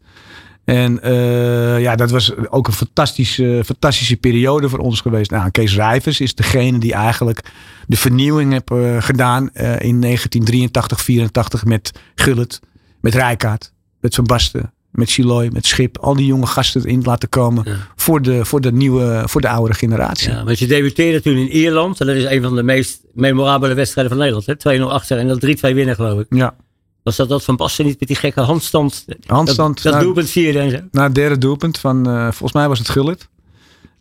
En 0.64 1.02
eh, 1.02 1.80
ja, 1.80 1.96
dat 1.96 2.10
was 2.10 2.36
ook 2.36 2.66
een 2.66 2.72
fantastische, 2.72 3.62
fantastische 3.64 4.16
periode 4.16 4.68
voor 4.68 4.78
ons 4.78 5.00
geweest. 5.00 5.30
Nou, 5.30 5.50
Kees 5.50 5.74
Rijvers 5.74 6.20
is 6.20 6.34
degene 6.34 6.78
die 6.78 6.92
eigenlijk 6.92 7.40
de 7.86 7.96
vernieuwing 7.96 8.52
heeft 8.52 8.70
eh, 8.70 9.02
gedaan 9.02 9.50
eh, 9.52 9.64
in 9.64 10.00
1983, 10.00 11.00
84 11.00 11.64
met 11.64 11.92
Gullit, 12.14 12.60
met 13.00 13.14
Rijkaard, 13.14 13.72
met 14.00 14.14
Van 14.14 14.24
Basten, 14.24 14.72
met 14.90 15.10
Chiloy, 15.10 15.48
met 15.52 15.66
Schip. 15.66 15.98
Al 15.98 16.14
die 16.16 16.26
jonge 16.26 16.46
gasten 16.46 16.80
erin 16.84 17.02
laten 17.02 17.28
komen 17.28 17.62
Ja. 17.66 17.76
voor, 17.96 18.22
de, 18.22 18.44
voor, 18.44 18.60
de 18.60 18.72
nieuwe, 18.72 19.22
voor 19.26 19.40
de 19.40 19.48
oudere 19.48 19.74
generatie. 19.74 20.30
Ja, 20.30 20.44
want 20.44 20.58
je 20.58 20.66
debuteerde 20.66 21.22
toen 21.22 21.36
in 21.36 21.48
Ierland. 21.48 22.00
En 22.00 22.06
dat 22.06 22.16
is 22.16 22.24
een 22.24 22.42
van 22.42 22.54
de 22.54 22.62
meest 22.62 23.00
memorabele 23.12 23.74
wedstrijden 23.74 24.12
van 24.12 24.20
Nederland. 24.22 24.62
hè. 24.62 24.78
2-0 24.78 24.82
achter 24.92 25.18
en 25.18 25.28
dan 25.28 25.40
3-2 25.46 25.74
winnen 25.74 25.94
geloof 25.94 26.20
ik. 26.20 26.26
Ja, 26.28 26.54
Was 27.02 27.16
dat 27.16 27.28
dat 27.28 27.44
Van 27.44 27.56
Basten 27.56 27.84
niet 27.84 27.98
met 27.98 28.08
die 28.08 28.16
gekke 28.16 28.40
handstand? 28.40 29.04
handstand. 29.26 29.82
Dat, 29.82 29.92
dat 29.92 30.02
doelpunt 30.02 30.30
vierde 30.30 30.58
en 30.58 30.70
zo. 30.70 30.78
Na 30.90 31.02
het 31.02 31.14
derde 31.14 31.38
doelpunt 31.38 31.78
van, 31.78 32.08
eh, 32.08 32.22
volgens 32.22 32.52
mij 32.52 32.68
was 32.68 32.78
het 32.78 32.88
Gullit. 32.88 33.28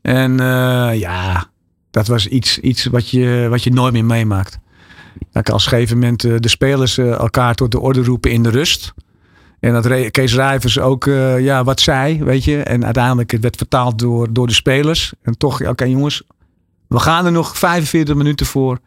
En 0.02 0.40
eh, 0.40 1.00
ja, 1.00 1.50
dat 1.92 2.08
was 2.08 2.28
iets, 2.28 2.60
iets 2.60 2.86
wat, 2.86 3.10
je, 3.10 3.48
wat 3.50 3.64
je 3.64 3.74
nooit 3.74 3.94
meer 3.94 4.06
meemaakt. 4.06 4.60
Dat 5.32 5.52
als 5.52 5.68
gegeven 5.68 5.98
moment 6.00 6.24
eh, 6.24 6.34
de 6.38 6.48
spelers 6.48 6.98
elkaar 6.98 7.56
tot 7.56 7.72
de 7.72 7.80
orde 7.80 8.04
roepen 8.04 8.32
in 8.32 8.44
de 8.44 8.50
rust. 8.50 8.94
En 9.60 9.74
dat 9.74 10.12
Kees 10.12 10.36
Rijvers 10.36 10.80
ook 10.80 11.06
ja, 11.40 11.64
wat 11.64 11.80
zei, 11.80 12.24
weet 12.24 12.44
je. 12.44 12.64
En 12.64 12.86
uiteindelijk 12.86 13.32
het 13.32 13.42
werd 13.42 13.56
vertaald 13.56 14.00
door, 14.00 14.34
door 14.34 14.48
de 14.48 14.54
spelers. 14.54 15.14
En 15.22 15.38
toch, 15.38 15.68
oké 15.68 15.84
jongens, 15.84 16.24
we 16.88 17.00
gaan 17.00 17.26
er 17.26 17.32
nog 17.32 17.58
45 17.58 18.16
minuten 18.16 18.46
voor. 18.46 18.80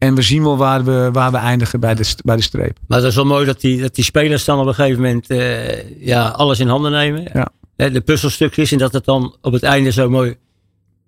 En 0.00 0.14
we 0.14 0.22
zien 0.22 0.42
wel 0.42 0.56
waar 0.56 0.84
we, 0.84 1.08
waar 1.12 1.30
we 1.30 1.36
eindigen 1.36 1.80
bij 1.80 1.94
de, 1.94 2.14
bij 2.24 2.36
de 2.36 2.42
streep. 2.42 2.78
Maar 2.86 3.00
dat 3.00 3.08
is 3.08 3.14
wel 3.14 3.24
mooi 3.24 3.46
dat 3.46 3.60
die, 3.60 3.80
dat 3.80 3.94
die 3.94 4.04
spelers 4.04 4.44
dan 4.44 4.58
op 4.60 4.66
een 4.66 4.74
gegeven 4.74 5.02
moment 5.02 5.30
eh, 5.30 6.00
ja, 6.06 6.28
alles 6.28 6.60
in 6.60 6.68
handen 6.68 6.90
nemen. 6.90 7.24
Ja. 7.32 7.52
De 7.88 8.00
puzzelstukjes 8.00 8.72
en 8.72 8.78
dat 8.78 8.92
het 8.92 9.04
dan 9.04 9.36
op 9.40 9.52
het 9.52 9.62
einde 9.62 9.92
zo 9.92 10.10
mooi... 10.10 10.36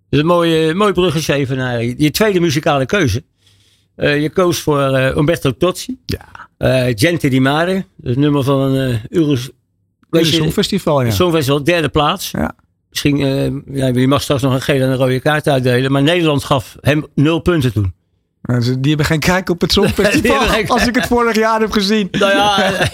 Is 0.09 0.18
een 0.18 0.26
mooi, 0.26 0.74
mooi 0.74 0.92
bruggetje 0.92 1.35
even 1.35 1.57
naar 1.57 1.85
je 1.85 2.11
tweede 2.11 2.40
muzikale 2.40 2.87
keuze. 2.87 3.24
Eh, 3.94 4.22
je 4.22 4.31
koos 4.31 4.61
voor 4.61 4.83
eh, 4.83 5.16
Umberto 5.16 5.57
Tozzi. 5.57 5.98
Ja. 6.07 6.48
Gente 6.94 7.28
di 7.28 7.40
Mare. 7.40 7.85
Het 8.02 8.16
nummer 8.16 8.42
van 8.42 8.61
een 8.61 9.00
Euros... 9.09 9.50
Het 10.11 10.20
is 10.20 10.38
een 10.38 10.52
festival, 10.52 11.02
ja. 11.02 11.11
Songfestival, 11.11 11.64
derde 11.64 11.88
plaats. 11.88 12.31
Ja. 12.31 12.55
Misschien, 12.90 13.16
ja, 13.72 13.87
je 13.87 14.09
mag 14.09 14.22
straks 14.22 14.42
nog 14.42 14.52
een 14.52 14.62
gele 14.62 14.85
en 14.85 14.90
een 14.90 14.96
rode 14.96 15.20
kaart 15.20 15.48
uitdelen. 15.48 15.92
Maar 15.92 16.02
Nederland 16.02 16.44
gaf 16.44 16.76
hem 16.81 17.07
nul 17.14 17.38
punten 17.38 17.72
toen. 17.72 18.00
Die 18.42 18.78
hebben 18.83 19.07
geen 19.07 19.18
kijk 19.18 19.48
op 19.50 19.61
het 19.61 19.72
Songfestival. 19.72 20.38
als 20.66 20.87
ik 20.87 20.94
het 20.94 21.07
vorig 21.07 21.37
jaar 21.37 21.61
heb 21.61 21.72
gezien. 21.72 22.09
Nou 22.18 22.33
ja, 22.33 22.62
eh, 22.62 22.87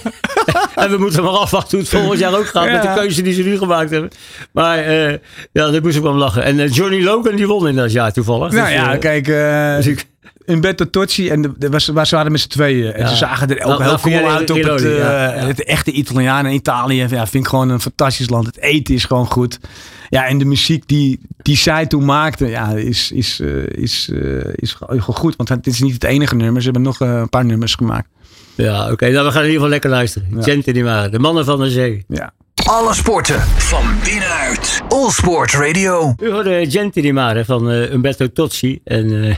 en 0.85 0.91
we 0.91 0.97
moeten 0.99 1.23
maar 1.23 1.33
afwachten 1.33 1.71
hoe 1.71 1.81
het 1.81 1.89
volgend 1.97 2.19
jaar 2.21 2.35
ook 2.39 2.47
gaat 2.47 2.71
met 2.71 2.83
de 2.83 2.93
keuze 2.95 3.23
die 3.23 3.33
ze 3.33 3.43
nu 3.43 3.59
gemaakt 3.59 3.91
hebben. 3.91 4.11
Maar 4.53 4.79
eh, 4.79 5.11
ja, 5.53 5.71
daar 5.71 5.81
moest 5.83 5.97
ik 5.97 6.03
wel 6.03 6.15
lachen. 6.15 6.43
En 6.45 6.61
eh, 6.61 6.69
Johnny 6.73 7.03
Logan 7.03 7.37
die 7.37 7.47
won 7.47 7.69
in 7.69 7.77
dat 7.77 7.93
jaar 7.93 8.13
toevallig. 8.13 8.53
Nou 8.53 8.65
Dus, 8.65 8.75
ja, 8.75 8.97
kijk, 8.97 9.29
eh 9.29 9.77
dus 9.77 9.87
ik- 9.87 10.07
Umberto 10.47 10.91
Tozzi 10.91 11.29
en 11.31 11.43
de, 11.43 11.53
de, 11.59 11.69
was, 11.71 11.87
waar 11.87 12.07
ze 12.07 12.17
waren 12.17 12.33
met 12.33 12.41
z'n 12.41 12.49
tweeën. 12.49 12.93
En 12.93 13.01
Ja. 13.03 13.09
ze 13.09 13.17
zagen 13.17 13.49
er 13.49 13.55
ook 13.57 13.69
Nou, 13.69 13.83
heel 13.83 13.91
nou, 13.91 14.01
cool 14.01 14.15
via 14.15 14.31
uit 14.35 14.51
op 14.51 15.47
het, 15.47 15.65
echte 15.65 15.91
Italianen 15.91 16.51
in 16.51 16.57
Italië. 16.57 16.97
Ja, 17.09 17.27
vind 17.27 17.45
ik 17.45 17.47
gewoon 17.49 17.69
een 17.69 17.81
fantastisch 17.81 18.29
land. 18.29 18.47
Het 18.47 18.61
eten 18.61 18.95
is 18.95 19.05
gewoon 19.05 19.27
goed. 19.27 19.59
Ja, 20.09 20.27
en 20.27 20.39
de 20.39 20.45
muziek 20.45 20.87
die, 20.89 21.21
die 21.43 21.57
zij 21.57 21.87
toen 21.87 22.05
maakte, 22.05 22.47
ja, 22.47 22.69
is, 22.71 23.13
is, 23.13 23.41
eh, 23.41 23.67
is, 23.67 24.11
eh, 24.13 24.53
is 24.55 24.73
gewoon 24.73 25.01
goed. 25.01 25.37
Want 25.37 25.49
het 25.49 25.67
is 25.67 25.81
niet 25.81 25.93
het 25.93 26.05
enige 26.05 26.35
nummer. 26.35 26.63
Ze 26.63 26.71
hebben 26.71 26.83
nog 26.87 27.01
eh, 27.01 27.09
een 27.15 27.29
paar 27.29 27.45
nummers 27.45 27.75
gemaakt. 27.75 28.09
ja, 28.55 28.91
oké. 28.91 29.11
nou, 29.11 29.27
we 29.27 29.31
gaan 29.33 29.43
in 29.43 29.47
ieder 29.47 29.53
geval 29.55 29.69
lekker 29.69 29.91
luisteren. 29.91 30.29
Ja. 30.37 30.43
Gente 30.43 30.73
die 30.73 30.85
waren. 30.85 31.11
De 31.11 31.19
mannen 31.19 31.45
van 31.45 31.59
de 31.61 31.71
zee. 31.71 32.05
Ja. 32.09 32.33
Alle 32.65 32.95
sporten 32.95 33.41
van 33.41 33.85
binnenuit. 34.05 34.81
All 34.89 35.11
Sport 35.11 35.53
Radio. 35.53 36.15
U 36.23 36.31
hoorde 36.31 36.67
Gente 36.71 37.01
di 37.01 37.13
Mare 37.13 37.45
van 37.45 37.69
Umberto 37.71 38.33
Tozzi. 38.33 38.81
En 38.85 39.25
eh, 39.25 39.35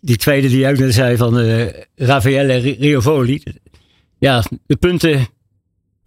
die 0.00 0.16
tweede 0.16 0.48
die 0.48 0.68
ook 0.68 0.78
net 0.78 0.94
zei 0.94 1.16
van 1.16 1.38
eh 1.38 1.66
Raffaele 1.96 2.56
Ri- 2.56 2.76
Riovoli. 2.80 3.42
Ja, 4.18 4.44
de 4.66 4.76
punten... 4.76 5.26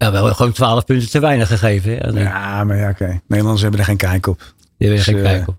Ja, 0.00 0.08
we 0.10 0.16
hebben 0.16 0.34
gewoon 0.36 0.52
12 0.52 0.84
punten 0.84 1.10
te 1.10 1.20
weinig 1.20 1.48
gegeven. 1.48 1.90
hè. 1.92 1.98
Eh, 1.98 2.22
ja, 2.22 2.64
maar 2.64 2.76
ja, 2.76 2.88
oké. 2.90 3.20
Nederlanders 3.26 3.62
hebben 3.62 3.80
er 3.80 3.86
geen 3.86 3.96
kijk 3.96 4.26
op. 4.26 4.38
Die 4.78 4.88
hebben 4.88 5.06
er 5.06 5.12
Dus, 5.12 5.14
geen 5.14 5.24
eh, 5.24 5.32
kijk 5.32 5.48
op. 5.48 5.56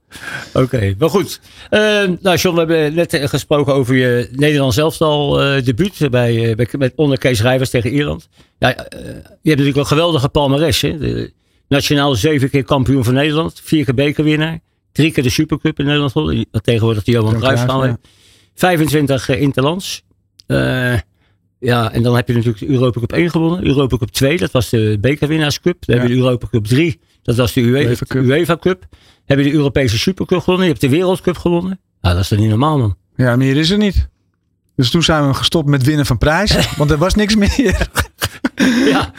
Oké, 0.63 0.95
maar 0.97 1.09
goed. 1.09 1.39
Eh, 1.69 1.81
nou, 2.21 2.37
John, 2.37 2.53
we 2.53 2.59
hebben 2.59 2.93
net 2.93 3.13
eh, 3.13 3.27
gesproken 3.27 3.73
over 3.73 3.95
je 3.95 4.29
Nederlands 4.31 4.77
elftal 4.77 5.41
eh 5.41 5.63
debuut 5.63 6.07
bij, 6.11 6.49
eh, 6.49 6.55
bij, 6.55 6.67
met 6.77 6.93
onder 6.95 7.17
Kees 7.17 7.41
Rijvers 7.41 7.69
tegen 7.69 7.91
Ierland. 7.91 8.29
Ja, 8.59 8.75
eh, 8.75 8.99
je 9.05 9.09
hebt 9.23 9.43
natuurlijk 9.43 9.77
een 9.77 9.85
geweldige 9.85 10.29
palmares. 10.29 10.81
Hè? 10.81 10.97
De, 10.97 11.33
nationaal 11.67 12.15
zeven 12.15 12.49
keer 12.49 12.63
kampioen 12.63 13.03
van 13.03 13.13
Nederland, 13.13 13.61
vier 13.63 13.85
keer 13.85 13.93
bekerwinnaar, 13.93 14.59
drie 14.91 15.11
keer 15.11 15.23
de 15.23 15.29
Supercup 15.29 15.79
in 15.79 15.85
Nederland 15.85 16.13
Tegenwoordig 16.63 17.03
de 17.03 17.11
Johan 17.11 17.27
Johan 17.27 17.41
Cruijff 17.41 17.65
Cruijff, 17.65 17.85
heeft. 17.85 17.97
25 18.55 19.29
eh, 19.29 19.41
interlands. 19.41 20.03
Ja, 21.61 21.91
en 21.91 22.03
dan 22.03 22.15
heb 22.15 22.27
je 22.27 22.33
natuurlijk 22.33 22.59
de 22.59 22.67
Europa 22.69 22.99
Cup 22.99 23.11
1 23.13 23.29
gewonnen. 23.29 23.65
Europa 23.65 23.97
Cup 23.97 24.09
2, 24.09 24.37
dat 24.37 24.51
was 24.51 24.69
de 24.69 24.97
bekerwinnaarscup. 25.01 25.85
Dan 25.85 25.97
heb 25.97 26.07
je 26.07 26.13
de 26.13 26.19
Europa 26.19 26.47
Cup 26.47 26.65
3, 26.65 26.99
dat 27.23 27.35
was 27.35 27.53
de 27.53 27.61
UE- 27.61 27.85
UEFA 27.85 28.05
Cup. 28.05 28.23
UEFA 28.23 28.57
Cup. 28.57 28.87
Heb 29.25 29.37
je 29.37 29.43
de 29.43 29.51
Europese 29.51 29.97
Supercup 29.97 30.39
gewonnen. 30.39 30.63
Je 30.65 30.69
hebt 30.71 30.81
de 30.81 30.89
Wereldcup 30.89 31.37
gewonnen. 31.37 31.79
Nou, 32.01 32.13
dat 32.15 32.23
is 32.23 32.29
toch 32.29 32.39
niet 32.39 32.49
normaal, 32.49 32.77
man. 32.77 32.95
Ja, 33.15 33.35
meer 33.35 33.57
is 33.57 33.69
er 33.69 33.77
niet. 33.77 34.09
Dus 34.81 34.89
toen 34.91 35.03
zijn 35.03 35.27
we 35.27 35.33
gestopt 35.33 35.67
met 35.69 35.83
winnen 35.83 36.05
van 36.05 36.17
prijzen. 36.17 36.63
Want 36.77 36.91
er 36.91 36.97
was 36.97 37.15
niks 37.15 37.35
meer. 37.35 37.87
Ja, 38.85 39.11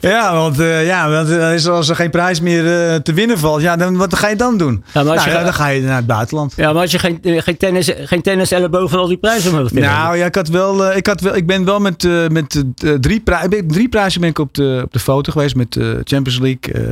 Ja, 0.10 0.34
want, 0.34 0.60
eh, 0.60 0.86
ja, 0.86 1.10
want 1.10 1.30
eh, 1.30 1.54
is- 1.54 1.66
als 1.68 1.88
er 1.88 1.96
geen 1.96 2.10
prijs 2.10 2.40
meer 2.40 2.88
eh, 2.90 2.94
te 2.96 3.12
winnen 3.12 3.38
valt, 3.38 3.62
ja, 3.62 3.76
dan, 3.76 3.96
wat 3.96 4.14
ga 4.16 4.28
je 4.28 4.36
dan 4.36 4.56
doen? 4.58 4.84
Ja, 4.92 5.02
maar 5.02 5.12
als 5.12 5.24
Nou, 5.26 5.38
je- 5.38 5.44
dan 5.44 5.54
ga 5.54 5.66
je 5.68 5.82
naar 5.82 5.96
het 5.96 6.06
buitenland. 6.06 6.52
ja 6.56 6.72
maar 6.72 6.82
als 6.82 6.90
je 6.90 6.98
geen, 6.98 7.18
geen 7.22 7.56
tennis, 7.56 7.90
geen 7.96 8.22
tennis 8.22 8.50
elleboog 8.50 8.90
van 8.90 8.98
al 8.98 9.06
die 9.08 9.16
prijzen 9.16 9.52
omhoog. 9.52 9.72
Nou 9.72 10.16
ja, 10.16 10.24
ik, 10.24 10.34
had 10.34 10.48
wel, 10.48 10.92
ik, 10.96 11.06
had 11.06 11.20
wel, 11.20 11.36
ik 11.36 11.46
ben 11.46 11.64
wel 11.64 11.80
met, 11.80 12.08
met 12.32 12.64
drie, 13.00 13.20
prijzen, 13.20 13.66
drie 13.68 13.88
prijzen 13.88 14.20
ben 14.20 14.30
ik 14.30 14.38
op 14.38 14.54
de, 14.54 14.80
op 14.84 14.92
de 14.92 14.98
foto 14.98 15.32
geweest. 15.32 15.54
Met 15.54 15.72
de 15.72 16.00
Champions 16.04 16.38
League, 16.38 16.84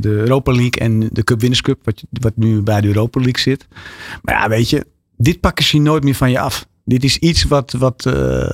de 0.00 0.08
Europa 0.08 0.52
League 0.52 0.80
en 0.80 1.08
de 1.12 1.24
Cup 1.24 1.40
Winners 1.40 1.60
Cup. 1.62 1.78
Wat, 1.84 2.02
wat 2.20 2.32
nu 2.36 2.60
bij 2.62 2.80
de 2.80 2.86
Europa 2.86 3.20
League 3.20 3.40
zit. 3.42 3.66
Maar 4.22 4.34
ja, 4.34 4.48
weet 4.48 4.70
je, 4.70 4.86
dit 5.16 5.40
pakken 5.40 5.64
ze 5.64 5.78
nooit 5.78 6.04
meer 6.04 6.14
van 6.14 6.30
je 6.30 6.38
af. 6.40 6.66
Dit 6.88 7.04
is 7.04 7.16
iets 7.18 7.44
wat, 7.44 7.72
wat, 7.78 8.06
eh, 8.06 8.52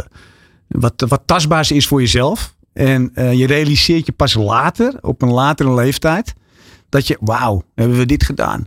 wat, 0.68 1.04
wat 1.08 1.22
tastbaars 1.26 1.70
is 1.70 1.86
voor 1.86 2.00
jezelf. 2.00 2.54
En 2.72 3.10
eh, 3.14 3.32
je 3.32 3.46
realiseert 3.46 4.06
je 4.06 4.12
pas 4.12 4.34
later, 4.34 4.94
op 5.00 5.22
een 5.22 5.30
latere 5.32 5.74
leeftijd, 5.74 6.34
dat 6.88 7.06
je, 7.06 7.16
wauw, 7.20 7.62
hebben 7.74 7.98
we 7.98 8.06
dit 8.06 8.24
gedaan. 8.24 8.66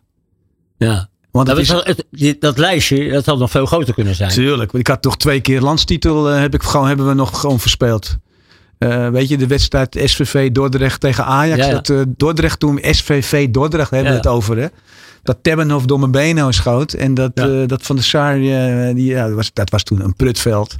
ja. 0.77 1.09
Want 1.31 1.47
Dat, 1.49 1.57
het 1.57 2.05
is, 2.11 2.27
het- 2.27 2.41
dat 2.41 2.57
lijstje, 2.57 3.11
dat 3.11 3.25
had 3.25 3.39
nog 3.39 3.51
veel 3.51 3.65
groter 3.65 3.93
kunnen 3.93 4.15
zijn. 4.15 4.29
Tuurlijk, 4.31 4.71
want 4.71 4.83
ik 4.83 4.87
had 4.87 5.01
toch 5.01 5.17
twee 5.17 5.41
keer 5.41 5.61
landstitel 5.61 6.29
eh, 6.31 6.39
heb 6.39 6.53
ik 6.53 6.63
gewoon, 6.63 6.87
hebben 6.87 7.07
we 7.07 7.13
nog 7.13 7.39
gewoon 7.39 7.59
verspeeld. 7.59 8.17
Eh, 8.77 9.09
weet 9.09 9.29
je, 9.29 9.37
de 9.37 9.47
wedstrijd 9.47 10.01
SVV 10.03 10.51
Dordrecht 10.51 10.99
tegen 10.99 11.25
Ajax. 11.25 11.59
Ja, 11.59 11.65
ja. 11.67 11.71
Dat, 11.71 11.89
eh, 11.89 12.01
Dordrecht 12.07 12.59
toen, 12.59 12.79
SVV 12.81 13.47
Dordrecht 13.49 13.89
hebben 13.91 14.07
we 14.09 14.17
Ja. 14.17 14.21
het 14.23 14.31
over. 14.31 14.57
Hè? 14.57 14.67
Dat 15.23 15.37
Tebbenhof 15.41 15.85
door 15.85 15.99
mijn 15.99 16.11
benen 16.11 16.53
schoot. 16.53 16.93
En 16.93 17.13
dat, 17.13 17.31
Ja. 17.33 17.47
eh, 17.47 17.67
dat 17.67 17.81
van 17.83 17.95
de 17.95 18.01
Saar, 18.01 18.35
die, 18.35 19.05
ja, 19.05 19.25
dat, 19.27 19.35
was, 19.35 19.49
dat 19.53 19.69
was 19.69 19.83
toen 19.83 20.03
een 20.03 20.15
prutveld. 20.15 20.75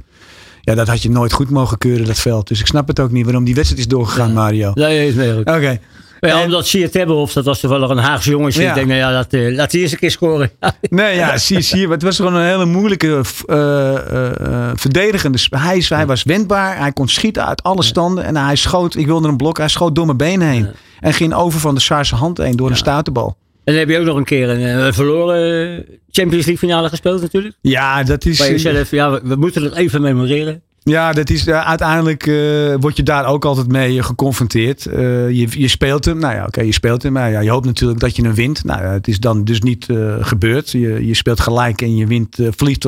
Ja, 0.60 0.74
dat 0.74 0.86
had 0.88 1.02
je 1.02 1.10
nooit 1.10 1.32
goed 1.32 1.50
mogen 1.50 1.78
keuren, 1.78 2.06
dat 2.06 2.18
veld. 2.18 2.48
Dus 2.48 2.60
ik 2.60 2.66
snap 2.66 2.88
het 2.88 3.00
ook 3.00 3.10
niet 3.10 3.24
waarom 3.24 3.44
die 3.44 3.54
wedstrijd 3.54 3.80
is 3.82 3.88
doorgegaan, 3.88 4.28
Ja. 4.28 4.34
Mario. 4.34 4.70
Nee, 4.74 5.08
is 5.08 5.14
meer 5.14 5.34
ook. 5.38 5.48
Oké. 5.48 5.80
Ja, 6.20 6.38
En- 6.38 6.44
omdat 6.44 6.66
Siert 6.66 6.92
Tebbelhoff, 6.92 7.32
dat 7.32 7.44
was 7.44 7.60
toevallig 7.60 7.90
een 7.90 7.98
Haagse 7.98 8.30
jongetje. 8.30 8.62
Ja. 8.62 8.68
Ik 8.68 8.74
denk, 8.74 8.86
nou 8.86 8.98
ja, 8.98 9.12
laat, 9.12 9.32
eh, 9.32 9.54
laat 9.54 9.70
die 9.70 9.82
eens 9.82 9.92
een 9.92 9.98
keer 9.98 10.10
scoren. 10.10 10.50
Nee, 10.90 11.16
ja, 11.16 11.38
zie, 11.38 11.60
zie. 11.60 11.88
Het 11.88 12.02
was 12.02 12.16
gewoon 12.16 12.34
een 12.34 12.46
hele 12.46 12.64
moeilijke 12.64 13.20
eh, 13.46 13.56
eh, 13.56 14.40
eh, 14.40 14.70
verdedigende. 14.74 15.38
Hij, 15.50 15.84
hij 15.88 16.06
was 16.06 16.22
wendbaar. 16.22 16.78
Hij 16.78 16.92
kon 16.92 17.08
schieten 17.08 17.46
uit 17.46 17.62
alle 17.62 17.82
standen. 17.82 18.24
En 18.24 18.36
hij 18.36 18.56
schoot, 18.56 18.96
ik 18.96 19.06
wilde 19.06 19.28
een 19.28 19.36
blok, 19.36 19.58
hij 19.58 19.68
schoot 19.68 19.94
door 19.94 20.04
mijn 20.06 20.16
been 20.18 20.40
heen. 20.40 20.68
En 21.00 21.12
ging 21.12 21.34
over 21.34 21.60
van 21.60 21.74
de 21.74 21.80
Saarse 21.80 22.14
hand 22.14 22.38
heen 22.38 22.56
door 22.56 22.70
een 22.70 22.76
stuiterbal. 22.76 23.36
En 23.64 23.74
dan 23.74 23.74
heb 23.74 23.88
je 23.88 23.98
ook 23.98 24.04
nog 24.06 24.16
een 24.16 24.24
keer 24.24 24.48
een, 24.48 24.60
een 24.60 24.94
verloren 24.94 25.84
Champions 26.10 26.46
League 26.46 26.68
finale 26.68 26.88
gespeeld 26.88 27.20
natuurlijk. 27.20 27.54
Ja, 27.60 28.02
dat 28.02 28.24
is... 28.24 28.38
Waar 28.38 28.50
je 28.50 28.58
zelf, 28.58 28.90
ja, 28.90 29.10
we, 29.10 29.20
we 29.24 29.36
moeten 29.36 29.62
het 29.62 29.74
even 29.74 30.02
memoreren. 30.02 30.62
Ja, 30.88 31.12
dat 31.12 31.30
is, 31.30 31.46
uh, 31.46 31.66
uiteindelijk 31.66 32.26
uh, 32.26 32.74
word 32.80 32.96
je 32.96 33.02
daar 33.02 33.26
ook 33.26 33.44
altijd 33.44 33.68
mee 33.68 34.02
geconfronteerd. 34.02 34.86
Uh, 34.86 34.94
je, 35.30 35.46
je 35.50 35.68
speelt 35.68 36.04
hem. 36.04 36.18
Nou 36.18 36.34
ja, 36.34 36.38
oké, 36.38 36.48
okay, 36.48 36.64
je 36.64 36.72
speelt 36.72 37.02
hem. 37.02 37.12
Maar 37.12 37.30
ja, 37.30 37.40
je 37.40 37.50
hoopt 37.50 37.66
natuurlijk 37.66 38.00
dat 38.00 38.16
je 38.16 38.22
hem 38.22 38.34
wint. 38.34 38.64
Nou 38.64 38.82
ja, 38.82 38.90
het 38.90 39.08
is 39.08 39.20
dan 39.20 39.44
dus 39.44 39.60
niet 39.60 39.86
gebeurd. 40.20 40.70
Je, 40.70 41.06
je 41.06 41.14
speelt 41.14 41.40
gelijk 41.40 41.82
en 41.82 41.96
je 41.96 42.06
wint, 42.06 42.36
verliest, 42.50 42.86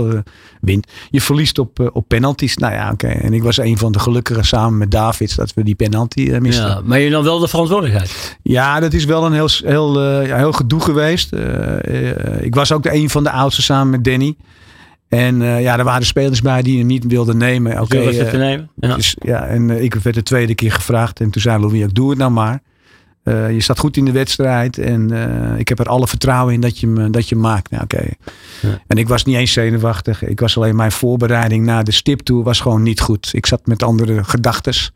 wint. 0.60 0.86
Je 1.10 1.20
verliest 1.20 1.58
op, 1.58 1.90
op 1.92 2.08
penalties. 2.08 2.56
Nou 2.56 2.72
ja, 2.72 2.90
oké. 2.90 3.06
Okay. 3.06 3.20
En 3.20 3.32
ik 3.32 3.42
was 3.42 3.58
een 3.58 3.78
van 3.78 3.92
de 3.92 3.98
gelukkigen 3.98 4.44
samen 4.44 4.78
met 4.78 4.90
Davids 4.90 5.34
dat 5.34 5.54
we 5.54 5.64
die 5.64 5.74
penalty 5.74 6.30
misten. 6.38 6.66
Ja, 6.66 6.80
maar 6.84 6.98
je 6.98 7.10
dan 7.10 7.24
wel 7.24 7.38
de 7.38 7.48
verantwoordelijkheid? 7.48 8.38
Ja, 8.42 8.80
dat 8.80 8.92
is 8.92 9.04
wel 9.04 9.26
een 9.26 9.32
heel, 9.32 9.48
heel, 9.64 10.02
ja, 10.22 10.36
heel 10.36 10.52
gedoe 10.52 10.80
geweest. 10.80 11.32
ik 12.40 12.54
was 12.54 12.72
ook 12.72 12.82
de 12.82 12.94
een 12.94 13.10
van 13.10 13.24
de 13.24 13.30
oudsten 13.30 13.64
samen 13.64 13.90
met 13.90 14.04
Danny. 14.04 14.36
En 15.10 15.40
uh, 15.40 15.60
ja, 15.62 15.78
er 15.78 15.84
waren 15.84 16.06
spelers 16.06 16.42
bij 16.42 16.62
die 16.62 16.78
hem 16.78 16.86
niet 16.86 17.06
wilden 17.06 17.36
nemen. 17.36 17.72
Oké, 17.80 17.96
okay, 17.96 18.18
uh, 18.18 18.30
te 18.30 18.36
nemen. 18.36 18.70
Ja. 18.76 18.94
Dus, 18.94 19.16
ja, 19.18 19.46
en 19.46 19.68
uh, 19.68 19.82
ik 19.82 19.94
werd 19.94 20.16
de 20.16 20.22
tweede 20.22 20.54
keer 20.54 20.72
gevraagd. 20.72 21.20
En 21.20 21.30
toen 21.30 21.42
zei 21.42 21.60
Louis, 21.60 21.82
ik 21.82 21.94
doe 21.94 22.10
het 22.10 22.18
nou 22.18 22.30
maar. 22.30 22.62
je 23.24 23.60
staat 23.60 23.78
goed 23.78 23.96
in 23.96 24.04
de 24.04 24.12
wedstrijd. 24.12 24.78
En 24.78 25.10
ik 25.58 25.68
heb 25.68 25.78
er 25.78 25.86
alle 25.86 26.06
vertrouwen 26.06 26.54
in 26.54 26.60
dat 26.60 26.78
je 26.78 26.86
hem, 26.86 27.12
dat 27.12 27.28
je 27.28 27.36
maakt. 27.36 27.70
Nou, 27.70 27.82
oké. 27.82 28.02
Ja. 28.62 28.82
En 28.86 28.96
ik 28.96 29.08
was 29.08 29.24
niet 29.24 29.36
eens 29.36 29.52
zenuwachtig. 29.52 30.24
Ik 30.24 30.40
was 30.40 30.56
alleen 30.56 30.76
mijn 30.76 30.92
voorbereiding 30.92 31.64
naar 31.64 31.84
de 31.84 31.92
stip 31.92 32.20
toe 32.20 32.44
was 32.44 32.60
gewoon 32.60 32.82
niet 32.82 33.00
goed. 33.00 33.30
Ik 33.32 33.46
zat 33.46 33.66
met 33.66 33.82
andere 33.82 34.24
gedachtes. 34.24 34.92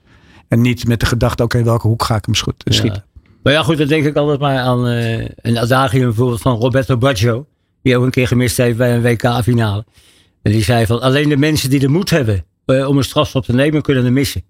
En 0.48 0.60
niet 0.60 0.86
met 0.86 1.00
de 1.00 1.06
gedachte, 1.06 1.42
oké, 1.42 1.56
okay, 1.56 1.66
welke 1.66 1.86
hoek 1.86 2.02
ga 2.02 2.16
ik 2.16 2.24
hem 2.24 2.34
schieten. 2.34 2.94
Ja. 2.94 3.04
Maar 3.42 3.52
ja, 3.52 3.62
goed, 3.62 3.78
dan 3.78 3.86
denk 3.86 4.04
ik 4.04 4.16
altijd 4.16 4.40
maar 4.40 4.58
aan 4.58 4.84
een 5.36 5.58
adagium 5.58 6.04
bijvoorbeeld 6.04 6.40
van 6.40 6.56
Roberto 6.56 6.96
Baggio. 6.96 7.46
Die 7.84 7.96
ook 7.96 8.04
een 8.04 8.10
keer 8.10 8.26
gemist 8.26 8.56
heeft 8.56 8.76
bij 8.76 8.94
een 8.94 9.02
WK-finale. 9.02 9.84
En 10.42 10.52
die 10.52 10.62
zei 10.62 10.86
van 10.86 11.00
alleen 11.00 11.28
de 11.28 11.36
mensen 11.36 11.70
die 11.70 11.78
de 11.78 11.88
moed 11.88 12.10
hebben 12.10 12.44
uh, 12.66 12.88
om 12.88 12.96
een 12.96 13.04
strafschop 13.04 13.44
te 13.44 13.52
nemen, 13.52 13.82
kunnen 13.82 14.04
er 14.04 14.12
missen. 14.12 14.42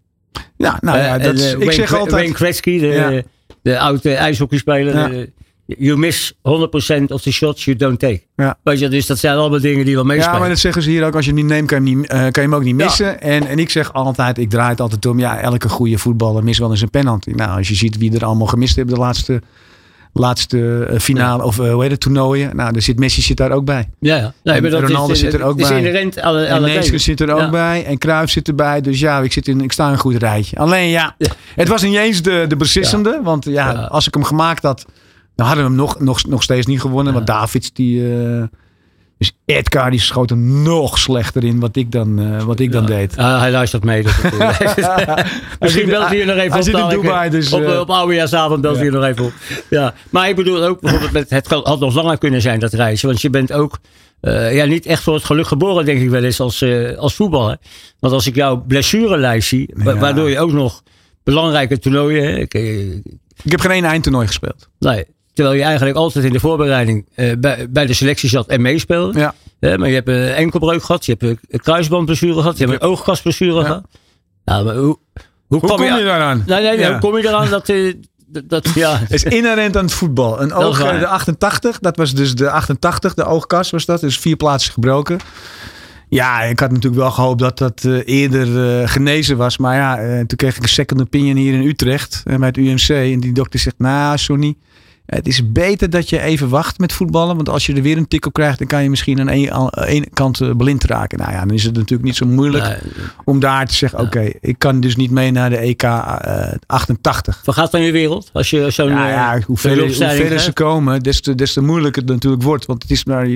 Ja, 0.57 0.79
nou 0.81 0.99
ja, 0.99 1.19
dat, 1.19 1.39
uh, 1.39 1.61
ik 1.61 1.73
zeg 1.73 1.93
altijd... 1.95 2.11
Wayne 2.11 2.35
Gretzky, 2.35 2.79
de, 2.79 2.87
ja. 2.87 3.23
de 3.63 3.79
oude 3.79 4.15
ijshockeyspeler. 4.15 4.95
Ja. 4.95 5.27
You 5.67 5.99
miss 5.99 6.33
100% 6.33 6.37
of 7.07 7.23
the 7.23 7.33
shots 7.33 7.65
you 7.65 7.77
don't 7.77 7.99
take. 7.99 8.23
Ja. 8.37 8.59
Weet 8.63 8.79
je, 8.79 8.89
dus 8.89 9.07
dat 9.07 9.19
zijn 9.19 9.37
allemaal 9.37 9.61
dingen 9.61 9.85
die 9.85 9.95
wel 9.95 10.05
meespelen. 10.05 10.35
Ja, 10.35 10.41
maar 10.41 10.49
dat 10.49 10.59
zeggen 10.59 10.83
ze 10.83 10.91
hier 10.91 11.05
ook. 11.05 11.15
Als 11.15 11.25
je 11.25 11.31
hem 11.31 11.41
niet 11.41 11.51
neemt, 11.51 11.67
kan 11.69 11.85
je 11.85 11.91
hem, 11.91 11.99
niet, 11.99 12.13
uh, 12.13 12.19
kan 12.19 12.31
je 12.31 12.41
hem 12.41 12.55
ook 12.55 12.63
niet 12.63 12.75
missen. 12.75 13.07
Ja. 13.07 13.19
En, 13.19 13.47
en 13.47 13.59
ik 13.59 13.71
zeg 13.71 13.93
altijd, 13.93 14.39
ik 14.39 14.51
draai 14.51 14.71
het 14.71 14.81
altijd 14.81 15.07
om. 15.07 15.19
Ja, 15.19 15.41
elke 15.41 15.69
goede 15.69 15.99
voetballer 15.99 16.45
mist 16.45 16.59
wel 16.59 16.71
eens 16.71 16.81
een 16.81 16.91
penalty. 16.91 17.31
Nou, 17.31 17.59
als 17.59 17.69
je 17.69 17.75
ziet 17.75 17.99
wie 17.99 18.15
er 18.15 18.25
allemaal 18.25 18.47
gemist 18.47 18.77
hebben 18.77 18.95
de 18.95 19.01
laatste 19.01 19.43
laatste 20.15 20.89
finale 20.99 21.39
ja. 21.39 21.45
of 21.45 21.59
uh, 21.59 21.73
hoe 21.73 21.83
heet 21.83 21.91
het, 21.91 22.01
toernooien. 22.01 22.57
Nou, 22.57 22.75
er 22.75 22.83
zit 22.83 22.99
Messi 22.99 23.23
zit 23.23 23.37
daar 23.37 23.51
ook 23.51 23.65
bij. 23.65 23.89
Ja, 24.01 24.17
ja. 24.17 24.33
Nee, 24.43 24.61
en 24.61 24.81
Ronaldo 24.81 25.13
is, 25.13 25.19
zit 25.19 25.35
er 25.35 25.43
ook 25.43 25.57
bij. 25.57 25.79
Inherent 25.79 26.21
alle, 26.21 26.39
alle 26.39 26.67
en 26.67 26.75
Neeskens 26.75 27.05
zit 27.05 27.21
er 27.21 27.33
ook 27.33 27.41
ja. 27.41 27.51
bij. 27.51 27.85
En 27.85 27.99
Cruijff 27.99 28.33
zit 28.33 28.49
erbij. 28.49 28.81
Dus 28.81 29.01
ja, 29.01 29.21
ik, 29.21 29.33
zit 29.33 29.49
in, 29.49 29.61
ik 29.61 29.73
sta 29.73 29.87
in 29.87 29.93
een 29.93 29.99
goed 29.99 30.17
rijtje. 30.17 30.57
Alleen 30.57 30.89
ja, 30.89 31.15
ja. 31.19 31.31
het 31.55 31.69
was 31.69 31.83
niet 31.83 31.97
eens 31.97 32.23
de, 32.23 32.45
de 32.49 32.57
beslissende. 32.57 33.21
Want 33.23 33.45
ja, 33.45 33.73
als 33.73 34.07
ik 34.07 34.15
hem 34.15 34.25
gemaakt 34.25 34.63
had, 34.63 34.85
dan 35.35 35.47
hadden 35.47 35.65
we 35.65 35.71
hem 35.71 35.81
nog, 35.81 36.01
nog, 36.01 36.27
nog 36.27 36.43
steeds 36.43 36.67
niet 36.67 36.81
gewonnen. 36.81 37.13
Want 37.13 37.27
Davids 37.27 37.73
die... 37.73 38.01
Uh, 38.01 38.43
dus 39.19 39.33
Edgar 39.45 39.91
die 39.91 40.01
schoot 40.01 40.31
er 40.31 40.37
nog 40.37 40.99
slechter 40.99 41.45
in 41.45 41.61
wat 41.61 41.77
ik 41.77 41.93
dan, 41.93 42.21
uh, 42.21 42.43
wat 42.43 42.61
ik 42.61 42.73
dan 42.73 42.87
deed. 42.87 43.19
Uh, 43.19 43.41
hij 43.41 43.51
luistert 43.51 43.85
mee. 43.85 44.03
Dus 44.03 44.17
Misschien 45.61 45.87
belt 45.89 46.07
hij 46.07 46.17
je 46.17 46.25
nog 46.25 46.37
even 46.37 46.51
hij 46.51 46.59
op. 46.59 46.65
Zit 46.65 46.77
in 46.77 46.89
Dubai, 46.89 47.31
dus, 47.31 47.53
op, 47.53 47.63
uh, 47.63 47.81
op 47.81 47.91
oudejaarsavond 47.91 48.61
belt 48.61 48.77
hij 48.77 48.85
ja. 48.85 48.91
nog 48.91 49.05
even 49.05 49.25
op. 49.25 49.33
Ja. 49.71 49.95
Maar 50.11 50.29
ik 50.29 50.37
bedoel 50.37 50.65
ook 50.65 50.81
bijvoorbeeld, 50.81 51.13
met, 51.13 51.31
het 51.31 51.47
had 51.49 51.81
nog 51.81 51.95
langer 51.95 52.19
kunnen 52.19 52.41
zijn 52.41 52.61
dat 52.61 52.73
reizen. 52.73 53.09
Want 53.09 53.23
je 53.23 53.31
bent 53.31 53.53
ook 53.53 53.79
ja, 54.51 54.65
niet 54.65 54.87
echt 54.87 55.03
voor 55.03 55.15
het 55.15 55.25
geluk 55.25 55.47
geboren, 55.47 55.85
denk 55.85 56.01
ik 56.01 56.11
wel 56.11 56.25
eens, 56.25 56.41
als, 56.41 56.65
als 56.97 57.15
voetballer. 57.15 57.59
Want 57.99 58.13
als 58.13 58.27
ik 58.27 58.35
jouw 58.35 58.65
blessurelijst 58.67 59.49
zie, 59.49 59.71
waardoor 59.75 60.31
je 60.31 60.39
ook 60.39 60.53
nog 60.53 60.83
belangrijke 61.23 61.79
toernooien... 61.79 62.39
Ik, 62.39 62.55
ik 63.43 63.51
heb 63.51 63.61
geen 63.61 63.71
één 63.71 63.85
eindtoernooi 63.85 64.27
gespeeld. 64.27 64.69
Nee, 64.79 65.05
Terwijl 65.35 65.57
je 65.57 65.63
eigenlijk 65.63 65.97
altijd 65.97 66.25
in 66.25 66.33
de 66.33 66.41
voorbereiding 66.41 67.09
uh, 67.17 67.33
bij, 67.39 67.67
bij, 67.71 67.87
de 67.87 67.95
selectie 67.95 68.29
zat 68.29 68.49
en 68.49 68.63
meespeelde. 68.63 69.19
Ja. 69.19 69.35
Uh, 69.61 69.77
maar 69.77 69.89
je 69.89 69.95
hebt 69.95 70.09
een 70.09 70.35
enkelbreuk 70.35 70.83
gehad, 70.83 71.07
je 71.07 71.17
hebt 71.19 71.39
een 71.49 71.61
kruisbandblessure 71.61 72.35
gehad, 72.35 72.59
je 72.59 72.67
hebt 72.67 72.83
een 72.83 72.89
oogkastblessure 72.89 73.61
ja. 73.61 73.67
gehad. 73.67 73.85
Nou, 74.45 74.65
maar 74.65 74.75
hoe, 74.75 74.99
hoe, 75.47 75.59
hoe 75.59 75.61
kom, 75.61 75.83
je, 75.83 75.93
je 75.93 76.05
daaraan? 76.05 76.43
Nee, 76.47 76.63
nee, 76.63 76.79
ja. 76.79 76.91
hoe 76.91 77.01
kom 77.01 77.17
je 77.17 77.29
eraan 77.29 77.51
dat... 77.51 77.69
Uh, 77.69 77.95
dat, 78.45 78.69
ja. 78.75 78.99
Het 78.99 79.13
is 79.13 79.23
inherent 79.23 79.77
aan 79.77 79.85
het 79.85 79.93
voetbal. 79.93 80.41
Een 80.41 80.53
oog, 80.53 80.99
de 80.99 81.07
88, 81.07 81.79
dat 81.79 81.97
was 81.97 82.15
dus 82.15 82.35
de 82.35 82.51
88, 82.51 83.15
de 83.15 83.25
oogkast 83.25 83.71
was 83.71 83.85
dat. 83.85 84.01
Dus 84.01 84.19
vier 84.19 84.37
plaatsen 84.37 84.73
gebroken. 84.73 85.19
Ja, 86.09 86.43
ik 86.43 86.61
had 86.61 86.71
natuurlijk 86.71 87.03
wel 87.03 87.11
gehoopt 87.11 87.39
dat 87.39 87.59
dat 87.59 87.85
eerder 88.05 88.81
uh, 88.81 88.89
genezen 88.89 89.37
was. 89.37 89.59
Maar 89.59 89.77
ja, 89.77 90.03
uh, 90.03 90.17
toen 90.17 90.37
kreeg 90.37 90.57
ik 90.57 90.63
een 90.63 90.69
second 90.69 91.01
opinion 91.01 91.37
hier 91.37 91.55
in 91.55 91.67
Utrecht 91.67 92.23
bij 92.25 92.49
het 92.49 92.57
UMC. 92.57 92.89
En 92.89 93.21
die 93.21 93.33
dokter 93.33 93.61
zegt, 93.61 93.79
nou 93.79 94.19
Sonny, 94.19 94.57
het 95.07 95.27
is 95.27 95.53
beter 95.53 95.91
dat 95.91 96.09
je 96.09 96.21
even 96.21 96.49
wacht 96.49 96.79
met 96.79 96.93
voetballen. 96.93 97.37
Want 97.37 97.49
als 97.49 97.67
je 97.67 97.75
er 97.75 97.83
weer 97.83 97.97
een 97.97 98.09
tik 98.09 98.27
op 98.27 98.33
krijgt, 98.33 98.59
dan 98.59 98.67
kan 98.67 98.83
je 98.83 98.91
misschien 98.91 99.21
aan 99.21 99.71
één, 99.71 100.11
kant 100.13 100.57
blind 100.57 100.85
raken. 100.85 101.19
Nou 101.19 101.33
ja, 101.33 101.39
dan 101.39 101.51
is 101.51 101.65
het 101.65 101.75
natuurlijk 101.75 102.03
niet 102.03 102.17
zo 102.17 102.27
moeilijk 102.27 102.65
nee. 102.65 103.07
om 103.25 103.41
daar 103.41 103.67
te 103.67 103.75
zeggen: 103.75 103.99
ja. 103.99 104.05
oké, 104.05 104.19
okay, 104.19 104.37
ik 104.41 104.59
kan 104.59 104.81
dus 104.81 104.97
niet 104.97 105.11
mee 105.11 105.31
naar 105.31 105.51
de 105.51 105.57
EK 105.57 105.83
uh, 105.83 106.53
88. 106.67 107.41
Wat 107.45 107.55
gaat 107.55 107.71
van 107.71 107.83
je 107.83 107.93
wereld? 107.93 108.31
Als 108.33 108.51
je 108.51 108.71
zo'n. 108.71 108.89
Ja, 108.89 109.09
ja, 109.09 109.41
hoe 109.47 109.57
verder, 109.57 109.85
hoe 109.85 109.95
verder 109.95 110.41
ze 110.41 110.53
komen, 110.53 111.01
des 111.01 111.21
te, 111.21 111.35
des 111.35 111.53
te 111.53 111.61
moeilijker 111.61 112.03
het 112.03 112.11
natuurlijk 112.11 112.43
wordt. 112.43 112.67
Want 112.67 112.83
het 112.83 112.91
is 112.91 113.05
maar. 113.05 113.29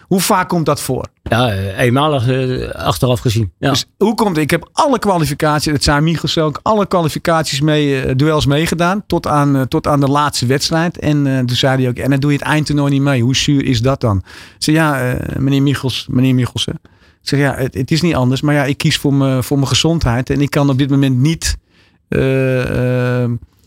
Hoe 0.00 0.20
vaak 0.20 0.48
komt 0.48 0.66
dat 0.66 0.80
voor? 0.80 1.08
Ja, 1.28 1.52
eenmalig 1.52 2.28
uh, 2.28 2.70
achteraf 2.70 3.20
gezien. 3.20 3.52
Ja. 3.58 3.70
Dus 3.70 3.86
hoe 3.98 4.14
komt 4.14 4.36
Ik 4.36 4.50
heb 4.50 4.68
alle 4.72 4.98
kwalificaties, 4.98 5.72
het 5.72 5.84
zijn 5.84 6.04
Michels 6.04 6.38
ook, 6.38 6.60
alle 6.62 6.86
kwalificaties 6.86 7.60
mee, 7.60 8.06
uh, 8.06 8.12
duels 8.16 8.46
meegedaan. 8.46 9.04
Tot 9.06 9.26
aan, 9.26 9.56
uh, 9.56 9.62
tot 9.62 9.86
aan 9.86 10.00
de 10.00 10.08
laatste 10.08 10.46
wedstrijd. 10.46 10.98
En 10.98 11.46
toen 11.46 11.56
zei 11.56 11.80
hij 11.80 11.88
ook, 11.88 11.96
en 11.96 12.10
dan 12.10 12.20
doe 12.20 12.32
je 12.32 12.38
het 12.38 12.46
eindtoernooi 12.46 12.92
niet 12.92 13.02
mee. 13.02 13.22
Hoe 13.22 13.36
zuur 13.36 13.64
is 13.64 13.80
dat 13.80 14.00
dan? 14.00 14.16
Ik 14.16 14.24
zei, 14.58 14.76
ja, 14.76 15.18
meneer 15.36 15.62
Michels, 15.62 16.06
meneer 16.10 16.34
Michels. 16.34 16.66
Ik 16.66 16.74
zeg, 17.20 17.40
ja, 17.40 17.54
het, 17.54 17.74
het, 17.74 17.90
is 17.90 18.02
niet 18.02 18.14
anders. 18.14 18.40
Maar 18.40 18.54
ja, 18.54 18.64
ik 18.64 18.78
kies 18.78 18.96
voor 18.96 19.14
mijn 19.14 19.44
voor 19.44 19.56
mijn 19.56 19.68
gezondheid. 19.68 20.30
En 20.30 20.40
ik 20.40 20.50
kan 20.50 20.70
op 20.70 20.78
dit 20.78 20.90
moment 20.90 21.16
niet 21.18 21.56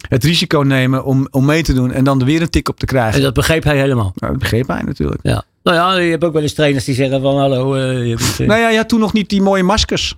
het 0.07 0.24
risico 0.24 0.60
nemen 0.60 1.03
om, 1.03 1.28
om 1.32 1.45
mee 1.45 1.64
te 1.64 1.74
doen 1.74 1.91
en 1.91 2.03
dan 2.03 2.20
er 2.20 2.26
weer 2.26 2.41
een 2.41 2.49
tik 2.49 2.70
op 2.70 2.80
te 2.80 2.86
krijgen. 2.86 3.14
En 3.14 3.22
dat 3.22 3.34
begreep 3.34 3.64
hij 3.64 3.78
helemaal. 3.78 4.12
Nou, 4.16 4.32
dat 4.32 4.41
begreep 4.41 4.68
hij 4.68 4.82
natuurlijk. 4.82 5.20
Ja. 5.24 5.43
Nou 5.64 5.78
ja, 5.78 5.97
je 5.97 6.10
hebt 6.10 6.24
ook 6.24 6.34
wel 6.34 6.41
eens 6.41 6.53
trainers 6.53 6.86
die 6.86 6.95
zeggen 6.95 7.22
van 7.22 7.38
hallo. 7.38 7.76
Uh, 7.76 8.07
je 8.07 8.16
moet, 8.20 8.39
uh... 8.39 8.47
Nou 8.47 8.60
ja, 8.60 8.70
je 8.70 8.78
had 8.78 8.89
toen 8.89 8.99
nog 8.99 9.14
niet 9.14 9.30
die 9.30 9.41
mooie 9.41 9.64
maskers. 9.64 10.16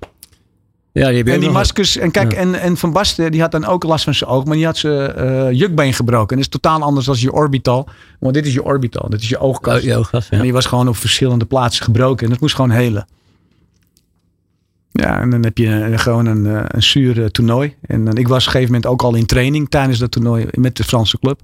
Ja, 0.93 1.09
die 1.09 1.23
en 1.23 1.39
die 1.39 1.49
maskers. 1.49 1.97
En 1.97 2.11
kijk, 2.11 2.31
ja. 2.31 2.37
en, 2.37 2.55
en 2.55 2.77
Van 2.77 2.91
Basten 2.91 3.31
die 3.31 3.41
had 3.41 3.51
dan 3.51 3.65
ook 3.65 3.83
last 3.83 4.03
van 4.03 4.13
zijn 4.13 4.29
oog, 4.29 4.45
maar 4.45 4.55
die 4.55 4.65
had 4.65 4.77
zijn 4.77 5.13
uh, 5.17 5.51
jukbeen 5.51 5.93
gebroken. 5.93 6.29
En 6.29 6.35
dat 6.35 6.53
is 6.53 6.59
totaal 6.61 6.81
anders 6.81 7.05
dan 7.05 7.15
je 7.19 7.31
orbital. 7.31 7.89
Want 8.19 8.33
dit 8.33 8.45
is 8.45 8.53
je 8.53 8.63
orbital, 8.63 9.09
dit 9.09 9.21
is 9.21 9.29
je 9.29 9.37
oogkas. 9.37 9.75
Oh, 9.75 9.81
je 9.81 10.05
ja. 10.11 10.21
En 10.29 10.41
die 10.41 10.53
was 10.53 10.65
gewoon 10.65 10.87
op 10.87 10.95
verschillende 10.95 11.45
plaatsen 11.45 11.83
gebroken. 11.83 12.25
En 12.25 12.31
dat 12.31 12.39
moest 12.39 12.55
gewoon 12.55 12.71
helen. 12.71 13.07
Ja, 14.91 15.19
en 15.19 15.29
dan 15.29 15.43
heb 15.43 15.57
je 15.57 15.91
gewoon 15.95 16.25
een, 16.25 16.45
een 16.75 16.83
zuur 16.83 17.31
toernooi. 17.31 17.75
En 17.81 18.05
dan, 18.05 18.17
ik 18.17 18.27
was 18.27 18.39
op 18.39 18.45
een 18.45 18.51
gegeven 18.51 18.73
moment 18.73 18.91
ook 18.91 19.01
al 19.01 19.15
in 19.15 19.25
training 19.25 19.69
tijdens 19.69 19.99
dat 19.99 20.11
toernooi 20.11 20.47
met 20.51 20.77
de 20.77 20.83
Franse 20.83 21.19
club. 21.19 21.41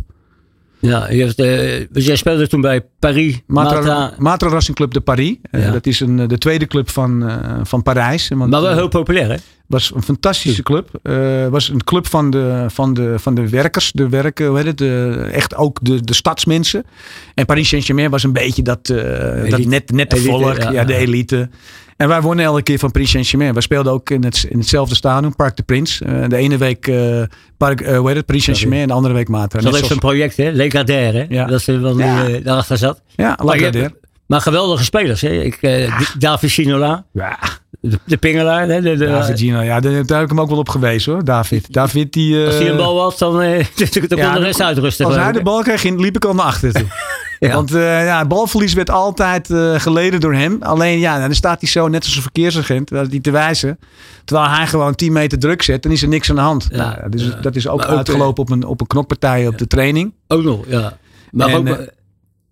Ja, 0.79 1.11
je 1.11 1.23
hebt, 1.23 1.39
uh, 1.39 2.05
jij 2.05 2.15
speelde 2.15 2.47
toen 2.47 2.61
bij 2.61 2.81
Paris. 2.99 3.41
Matra, 3.45 4.49
Racing 4.49 4.75
Club 4.77 4.93
de 4.93 5.01
Paris. 5.01 5.35
Ja. 5.51 5.59
Uh, 5.59 5.71
dat 5.71 5.85
is 5.85 5.99
een, 5.99 6.27
de 6.27 6.37
tweede 6.37 6.67
club 6.67 6.89
van, 6.89 7.23
uh, 7.23 7.35
van 7.63 7.83
Parijs. 7.83 8.27
Want, 8.27 8.51
maar 8.51 8.61
wel 8.61 8.73
heel 8.73 8.87
populair, 8.87 9.29
hè? 9.29 9.35
was 9.67 9.91
een 9.95 10.03
fantastische 10.03 10.63
club. 10.63 10.89
was 11.51 11.69
een 11.69 11.83
club 11.83 12.07
van 12.07 12.29
de, 12.29 12.65
van 12.67 12.93
de, 12.93 13.19
van 13.19 13.35
de 13.35 13.49
werkers. 13.49 13.91
De 13.91 14.09
werken, 14.09 14.47
hoe 14.47 14.57
heet 14.57 14.65
het? 14.65 14.77
De, 14.77 15.29
echt 15.31 15.55
ook 15.55 15.79
de, 15.81 16.01
de 16.03 16.13
stadsmensen. 16.13 16.85
En 17.33 17.45
Paris 17.45 17.67
Saint-Germain 17.67 18.09
was 18.09 18.23
een 18.23 18.33
beetje 18.33 18.61
dat, 18.61 18.85
dat 19.49 19.65
net, 19.65 19.91
net 19.91 20.09
de 20.09 20.17
volk. 20.17 20.57
Ja, 20.57 20.71
ja, 20.71 20.83
de 20.83 20.95
elite. 20.95 21.49
En 21.97 22.07
wij 22.07 22.21
wonnen 22.21 22.45
elke 22.45 22.61
keer 22.61 22.79
van 22.79 22.91
Paris 22.91 23.09
Saint-Germain. 23.09 23.53
Wij 23.53 23.61
speelden 23.61 23.93
ook 23.93 24.09
in, 24.09 24.23
het, 24.23 24.45
in 24.49 24.59
hetzelfde 24.59 24.95
stadion, 24.95 25.35
Parc 25.35 25.55
de 25.55 25.63
Prins. 25.63 26.01
Uh, 26.01 26.27
de 26.27 26.35
ene 26.35 26.57
week 26.57 26.87
uh, 26.87 27.21
Parc, 27.57 27.81
uh, 27.81 27.97
hoe 27.97 28.07
heet 28.07 28.15
het, 28.15 28.25
Paris 28.25 28.43
Saint-Germain 28.43 28.81
en 28.81 28.87
de 28.87 28.93
andere 28.93 29.13
week 29.13 29.27
Matra. 29.27 29.61
Dat 29.61 29.81
is 29.81 29.89
een 29.89 29.99
project, 29.99 30.37
hè? 30.37 30.49
Legardère, 30.49 31.17
hè? 31.17 31.25
Ja. 31.29 31.45
Dat 31.45 31.59
is 31.59 31.65
wel 31.65 31.97
ja. 31.97 32.25
die 32.25 32.41
daarachter 32.41 32.77
zat. 32.77 33.01
Ja, 33.15 33.37
Legardère. 33.43 33.95
Maar 34.27 34.41
geweldige 34.41 34.83
spelers, 34.83 35.21
hè? 35.21 35.29
Ik, 35.29 35.57
ja. 35.61 35.99
David 36.17 36.49
Sinola. 36.49 37.05
Ja. 37.13 37.39
De, 37.79 37.99
de 38.05 38.17
pingelaar, 38.17 38.67
hè? 38.67 38.81
De, 38.81 38.95
de, 38.95 39.05
David 39.05 39.39
Gino, 39.39 39.61
ja, 39.61 39.79
daar 39.79 39.93
heb 39.93 40.09
ik 40.09 40.29
hem 40.29 40.41
ook 40.41 40.49
wel 40.49 40.57
op 40.57 40.69
gewezen 40.69 41.13
hoor, 41.13 41.23
David. 41.23 41.73
David 41.73 42.13
die... 42.13 42.45
Als 42.45 42.55
hij 42.55 42.69
een 42.69 42.77
bal 42.77 43.01
had, 43.01 43.17
dan, 43.17 43.33
dan 44.07 44.19
kon 44.19 44.33
de 44.33 44.39
rest 44.39 44.61
uitrusten. 44.61 45.05
Als 45.05 45.15
hij 45.15 45.31
de 45.31 45.41
bal 45.41 45.61
kreeg, 45.61 45.83
liep 45.83 46.15
ik 46.15 46.25
al 46.25 46.33
naar 46.33 46.45
achter 46.45 46.73
toe. 46.73 46.85
Ja. 47.39 47.53
Want 47.53 47.73
eh, 47.73 48.05
ja, 48.05 48.25
balverlies 48.25 48.73
werd 48.73 48.89
altijd 48.89 49.49
eh, 49.49 49.79
geleden 49.79 50.19
door 50.19 50.33
hem. 50.33 50.57
Alleen 50.59 50.99
ja, 50.99 51.19
dan 51.19 51.33
staat 51.33 51.61
hij 51.61 51.69
zo 51.69 51.87
net 51.87 52.03
als 52.03 52.15
een 52.15 52.21
verkeersagent 52.21 52.91
uh, 52.91 53.01
die 53.09 53.21
te 53.21 53.31
wijzen. 53.31 53.79
Terwijl 54.25 54.49
hij 54.49 54.67
gewoon 54.67 54.95
10 54.95 55.11
meter 55.11 55.39
druk 55.39 55.61
zet, 55.61 55.83
dan 55.83 55.91
is 55.91 56.01
er 56.01 56.07
niks 56.07 56.29
aan 56.29 56.35
de 56.35 56.41
hand. 56.41 56.67
Ja, 56.71 56.77
nou, 56.77 57.09
dat, 57.09 57.13
is, 57.13 57.25
ja. 57.25 57.39
dat 57.41 57.55
is 57.55 57.67
ook 57.67 57.77
Maar 57.77 57.89
ook, 57.89 57.97
uitgelopen 57.97 58.43
op, 58.43 58.49
een, 58.49 58.63
op 58.63 58.81
een 58.81 58.87
knokpartij 58.87 59.47
op 59.47 59.57
de 59.57 59.67
training. 59.67 60.13
Ook 60.27 60.43
nog, 60.43 60.65
ja. 60.67 60.97
Maar 61.31 61.47
En, 61.47 61.55
ook 61.57 61.67
eh, 61.67 61.87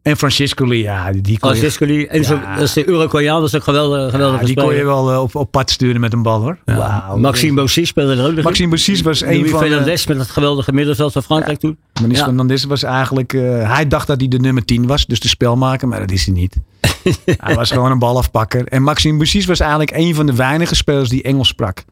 En 0.05 0.17
Francisco 0.17 0.67
Lee, 0.67 0.81
ja, 0.81 1.11
die 1.11 1.39
kon 1.39 1.49
Francisco 1.49 1.85
Lee. 1.85 2.07
En 2.07 2.23
zo, 2.23 2.33
Ja. 2.35 2.55
dat 2.55 2.63
is 2.63 2.73
de 2.73 2.85
Uruguayaan, 2.85 3.39
dat 3.39 3.47
is 3.49 3.55
ook 3.55 3.63
geweldig. 3.63 4.11
geweldig 4.11 4.39
ja, 4.39 4.45
die 4.45 4.55
kon 4.55 4.75
je 4.75 4.83
wel 4.85 5.11
eh, 5.11 5.21
op, 5.21 5.35
op 5.35 5.51
pad 5.51 5.69
sturen 5.69 6.01
met 6.01 6.13
een 6.13 6.21
bal 6.21 6.41
hoor. 6.41 6.57
Wauw. 6.65 7.17
Maxime 7.17 7.61
Bossi 7.61 7.85
speelde 7.85 8.15
er 8.15 8.27
ook 8.27 8.35
nog. 8.35 8.43
Maxime 8.43 8.69
Bossis 8.69 9.01
was 9.01 9.21
een 9.21 9.27
Louis 9.35 9.49
van 9.51 9.59
de... 9.59 9.65
Fernandes 9.65 10.07
met 10.07 10.17
dat 10.17 10.29
geweldige 10.29 10.73
middenveld 10.73 11.11
van 11.11 11.23
Frankrijk 11.23 11.59
toen. 11.59 11.77
Manis 12.01 12.17
Ja. 12.17 12.23
Fernandes 12.23 12.63
was 12.63 12.83
eigenlijk... 12.83 13.33
eh, 13.33 13.73
hij 13.73 13.87
dacht 13.87 14.07
dat 14.07 14.19
hij 14.19 14.27
de 14.27 14.39
nummer 14.39 14.65
10 14.65 14.87
was, 14.87 15.05
dus 15.05 15.19
de 15.19 15.27
spelmaker, 15.27 15.87
maar 15.87 15.99
dat 15.99 16.11
is 16.11 16.25
hij 16.25 16.33
niet. 16.33 16.55
hij 17.45 17.55
was 17.55 17.71
gewoon 17.71 17.91
een 17.91 17.99
balafpakker. 17.99 18.67
En 18.67 18.81
Maxime 18.81 19.17
Bossis 19.17 19.45
was 19.45 19.59
eigenlijk 19.59 19.91
een 19.91 20.15
van 20.15 20.25
de 20.25 20.35
weinige 20.35 20.75
spelers 20.75 21.09
die 21.09 21.23
Engels 21.23 21.47
sprak. 21.47 21.83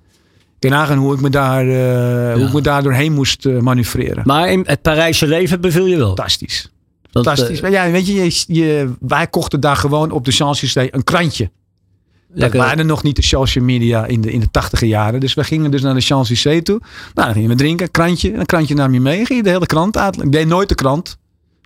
Nagaan 0.59 0.97
hoe 0.97 1.13
ik 1.13 1.21
me 1.21 1.29
daar, 1.29 1.67
eh, 1.67 2.33
hoe 2.35 2.45
ik 2.47 2.53
me 2.53 2.61
daar 2.61 2.83
doorheen 2.83 3.13
moest 3.13 3.45
eh, 3.45 3.59
manoeuvreren. 3.59 4.23
Maar 4.25 4.49
in 4.51 4.63
het 4.65 4.81
Parijse 4.81 5.27
leven 5.27 5.61
beviel 5.61 5.85
je 5.85 5.97
wel. 5.97 6.07
Fantastisch. 6.07 6.71
Dat, 7.13 7.25
Fantastisch. 7.25 7.61
eh, 7.61 7.71
ja, 7.71 7.91
weet 7.91 8.07
je, 8.07 8.13
je, 8.13 8.43
je- 8.47 8.91
wij 8.99 9.27
kochten 9.27 9.59
daar 9.59 9.75
gewoon 9.75 10.11
op 10.11 10.25
de 10.25 10.31
Champs-Élysées 10.31 10.87
een 10.91 11.03
krantje. 11.03 11.49
Dat 12.35 12.53
waren 12.53 12.85
nog 12.85 13.03
niet 13.03 13.15
de 13.15 13.21
social 13.21 13.63
media 13.63 14.05
in 14.05 14.21
de, 14.21 14.31
in 14.31 14.39
de 14.39 14.51
tachtiger 14.51 14.87
jaren. 14.87 15.19
Dus 15.19 15.33
we 15.33 15.43
gingen 15.43 15.71
dus 15.71 15.81
naar 15.81 15.93
de 15.93 16.01
Champs-Élysées 16.01 16.63
toe. 16.63 16.79
Nou, 17.13 17.25
dan 17.27 17.33
gingen 17.33 17.49
we 17.49 17.55
drinken, 17.55 17.85
een 17.85 17.91
krantje. 17.91 18.33
Een 18.33 18.45
krantje 18.45 18.75
nam 18.75 18.93
je 18.93 18.99
mee. 19.01 19.15
Ging 19.25 19.37
je 19.39 19.43
de 19.43 19.49
hele 19.49 19.65
krant 19.65 19.97
uit. 19.97 20.21
Ik 20.21 20.31
deed 20.31 20.47
nooit 20.47 20.69
de 20.69 20.75
krant. 20.75 21.17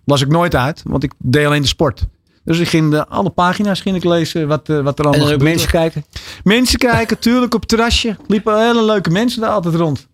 Las 0.05 0.21
ik 0.21 0.27
nooit 0.27 0.55
uit, 0.55 0.81
want 0.85 1.03
ik 1.03 1.11
deed 1.17 1.45
alleen 1.45 1.61
de 1.61 1.67
sport. 1.67 2.05
Dus 2.43 2.59
ik 2.59 2.67
ging 2.67 2.91
de, 2.91 3.07
alle 3.07 3.29
pagina's 3.29 3.81
ging 3.81 3.95
ik 3.95 4.03
lezen 4.03 4.47
wat, 4.47 4.69
eh, 4.69 4.79
wat 4.79 4.99
er 4.99 5.05
En 5.05 5.11
allemaal 5.11 5.27
er 5.27 5.33
gebeurde. 5.33 5.43
mensen 5.43 5.69
kijken. 5.69 6.05
Mensen 6.43 6.79
kijken, 6.79 7.19
tuurlijk 7.19 7.53
op 7.53 7.59
het 7.59 7.69
terrasje. 7.69 8.15
Liepen 8.27 8.65
hele 8.67 8.83
leuke 8.85 9.09
mensen 9.09 9.41
daar 9.41 9.49
altijd 9.49 9.75
rond. 9.75 10.07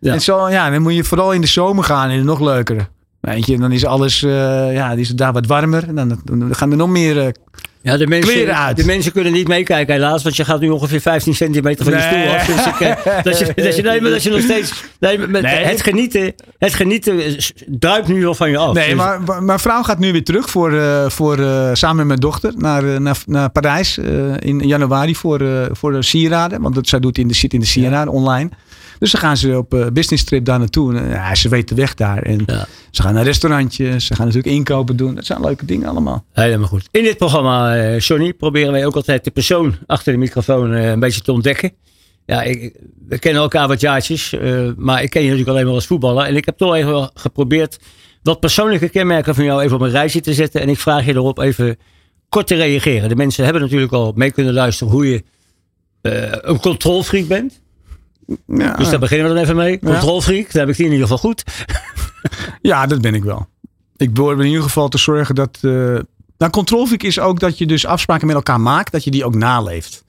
Ja. 0.00 0.12
En 0.12 0.20
zo, 0.20 0.48
ja, 0.48 0.70
dan 0.70 0.82
moet 0.82 0.94
je 0.94 1.04
vooral 1.04 1.32
in 1.32 1.40
de 1.40 1.46
zomer 1.46 1.84
gaan 1.84 2.10
en 2.10 2.24
nog 2.24 2.40
leuker. 2.40 2.88
Weet 3.34 3.46
je, 3.46 3.58
dan 3.58 3.72
is 3.72 3.84
alles, 3.84 4.22
eh, 4.22 4.72
ja, 4.74 4.92
is 4.92 5.08
daar 5.08 5.32
wat 5.32 5.46
warmer. 5.46 5.84
En 5.88 5.94
dan, 5.94 6.20
dan 6.24 6.54
gaan 6.54 6.70
er 6.70 6.76
nog 6.76 6.88
meer 6.88 7.18
eh, 7.18 7.28
Ja, 7.82 7.96
de 7.96 8.06
mensen, 8.06 8.32
Kleren 8.32 8.56
uit. 8.56 8.76
de 8.76 8.84
mensen 8.84 9.12
kunnen 9.12 9.32
niet 9.32 9.48
meekijken 9.48 9.94
helaas, 9.94 10.22
want 10.22 10.36
je 10.36 10.44
gaat 10.44 10.60
nu 10.60 10.68
ongeveer 10.68 11.00
15 11.00 11.34
centimeter 11.34 11.84
van 11.84 11.94
je 11.94 11.98
Nee. 11.98 12.08
stoel 12.24 12.34
af. 12.34 12.46
Dus 12.46 12.66
ik, 12.66 12.80
eh, 12.80 13.22
dat, 13.24 13.38
je, 13.38 13.52
dat, 13.62 13.76
je, 13.76 13.82
nee, 13.82 14.00
maar 14.00 14.10
dat 14.10 14.22
je 14.22 14.30
nog 14.30 14.40
steeds... 14.40 14.84
Nee, 15.00 15.18
met, 15.18 15.42
Nee. 15.42 15.64
Het 15.64 15.82
genieten, 15.82 16.34
het 16.58 16.74
genieten 16.74 17.36
druipt 17.66 18.08
nu 18.08 18.20
wel 18.22 18.34
van 18.34 18.50
je 18.50 18.56
af. 18.58 18.74
Nee, 18.74 18.86
Dus- 18.86 18.94
maar 18.96 19.22
maar 19.22 19.42
mijn 19.42 19.58
vrouw 19.58 19.82
gaat 19.82 19.98
nu 19.98 20.12
weer 20.12 20.24
terug 20.24 20.50
voor, 20.50 20.72
voor, 21.10 21.36
samen 21.72 21.96
met 21.96 22.06
mijn 22.06 22.20
dochter 22.20 22.52
naar, 22.56 23.00
naar, 23.00 23.16
naar 23.26 23.50
Parijs 23.50 23.98
in 24.38 24.58
januari 24.58 25.14
voor, 25.16 25.68
voor 25.72 25.92
de 25.92 26.02
sieraden. 26.02 26.60
Want 26.62 26.74
dat, 26.74 26.88
zij 26.88 27.00
doet 27.00 27.18
in 27.18 27.28
de, 27.28 27.34
zit 27.34 27.52
in 27.52 27.60
de 27.60 27.66
sieraden 27.66 28.12
online. 28.12 28.48
Dus 28.98 29.10
dan 29.10 29.20
gaan 29.20 29.36
ze 29.36 29.56
op 29.56 29.74
eh, 29.74 29.86
business 29.92 30.24
trip 30.24 30.44
daar 30.44 30.58
naartoe. 30.58 30.94
En, 30.96 31.04
eh, 31.04 31.12
ja, 31.12 31.34
ze 31.34 31.48
weet 31.48 31.68
de 31.68 31.74
weg 31.74 31.94
daar. 31.94 32.22
En 32.22 32.42
Ja. 32.46 32.66
ze 32.90 33.02
gaan 33.02 33.14
naar 33.14 33.24
restaurantjes. 33.24 34.06
Ze 34.06 34.14
gaan 34.14 34.26
natuurlijk 34.26 34.54
inkopen 34.54 34.96
doen. 34.96 35.14
Dat 35.14 35.24
zijn 35.26 35.40
leuke 35.40 35.64
dingen 35.64 35.88
allemaal. 35.88 36.24
Helemaal 36.32 36.68
goed. 36.68 36.88
In 36.90 37.02
dit 37.02 37.16
programma, 37.16 37.76
eh, 37.76 37.98
Johnny, 37.98 38.32
proberen 38.32 38.72
wij 38.72 38.86
ook 38.86 38.96
altijd 38.96 39.24
de 39.24 39.30
persoon 39.30 39.76
achter 39.86 40.12
de 40.12 40.18
microfoon 40.18 40.70
een 40.70 41.00
beetje 41.00 41.20
te 41.20 41.32
ontdekken. 41.32 41.72
Ja, 42.26 42.42
ik, 42.42 42.76
we 43.08 43.18
kennen 43.18 43.42
elkaar 43.42 43.68
wat 43.68 43.80
jaartjes, 43.80 44.34
maar 44.76 45.02
ik 45.02 45.10
ken 45.10 45.20
je 45.22 45.28
natuurlijk 45.28 45.48
alleen 45.48 45.64
maar 45.64 45.74
als 45.74 45.86
voetballer. 45.86 46.24
En 46.26 46.36
ik 46.36 46.44
heb 46.44 46.56
toch 46.56 46.74
even 46.74 46.90
wel 46.90 47.10
geprobeerd 47.14 47.78
wat 48.22 48.40
persoonlijke 48.40 48.88
kenmerken 48.88 49.34
van 49.34 49.44
jou 49.44 49.62
even 49.62 49.76
op 49.76 49.82
een 49.82 49.90
rijtje 49.90 50.20
te 50.20 50.34
zetten. 50.34 50.60
En 50.60 50.68
ik 50.68 50.78
vraag 50.78 51.04
je 51.04 51.12
erop 51.14 51.38
even 51.38 51.76
kort 52.28 52.46
te 52.46 52.54
reageren. 52.54 53.08
De 53.08 53.16
mensen 53.16 53.44
hebben 53.44 53.62
natuurlijk 53.62 53.92
al 53.92 54.12
mee 54.14 54.30
kunnen 54.30 54.52
luisteren 54.54 54.92
hoe 54.92 55.10
je 55.10 55.22
eh, 56.02 56.32
een 56.40 56.60
controlfreak 56.60 57.26
bent. 57.26 57.60
Ja, 58.46 58.74
Dus 58.76 58.90
daar 58.90 58.98
beginnen 58.98 59.28
we 59.28 59.34
dan 59.34 59.42
even 59.42 59.56
mee. 59.56 59.78
Controlfreak, 59.78 60.52
daar 60.52 60.62
heb 60.62 60.70
ik 60.70 60.76
die 60.76 60.86
in 60.86 60.92
ieder 60.92 61.06
geval 61.08 61.30
goed. 61.30 61.44
ja, 62.70 62.86
dat 62.86 63.00
ben 63.00 63.14
ik 63.14 63.24
wel. 63.24 63.46
Ik 63.96 64.12
probeer 64.12 64.40
in 64.40 64.46
ieder 64.50 64.62
geval 64.62 64.88
te 64.88 64.98
zorgen 64.98 65.34
dat... 65.34 65.58
eh 65.60 65.70
nou, 66.38 66.50
controlfreak 66.52 67.02
is 67.02 67.18
ook 67.20 67.40
dat 67.40 67.58
je 67.58 67.66
dus 67.66 67.86
afspraken 67.86 68.26
met 68.26 68.36
elkaar 68.36 68.60
maakt. 68.60 68.92
Dat 68.92 69.04
je 69.04 69.10
die 69.10 69.24
ook 69.24 69.34
naleeft. 69.34 70.04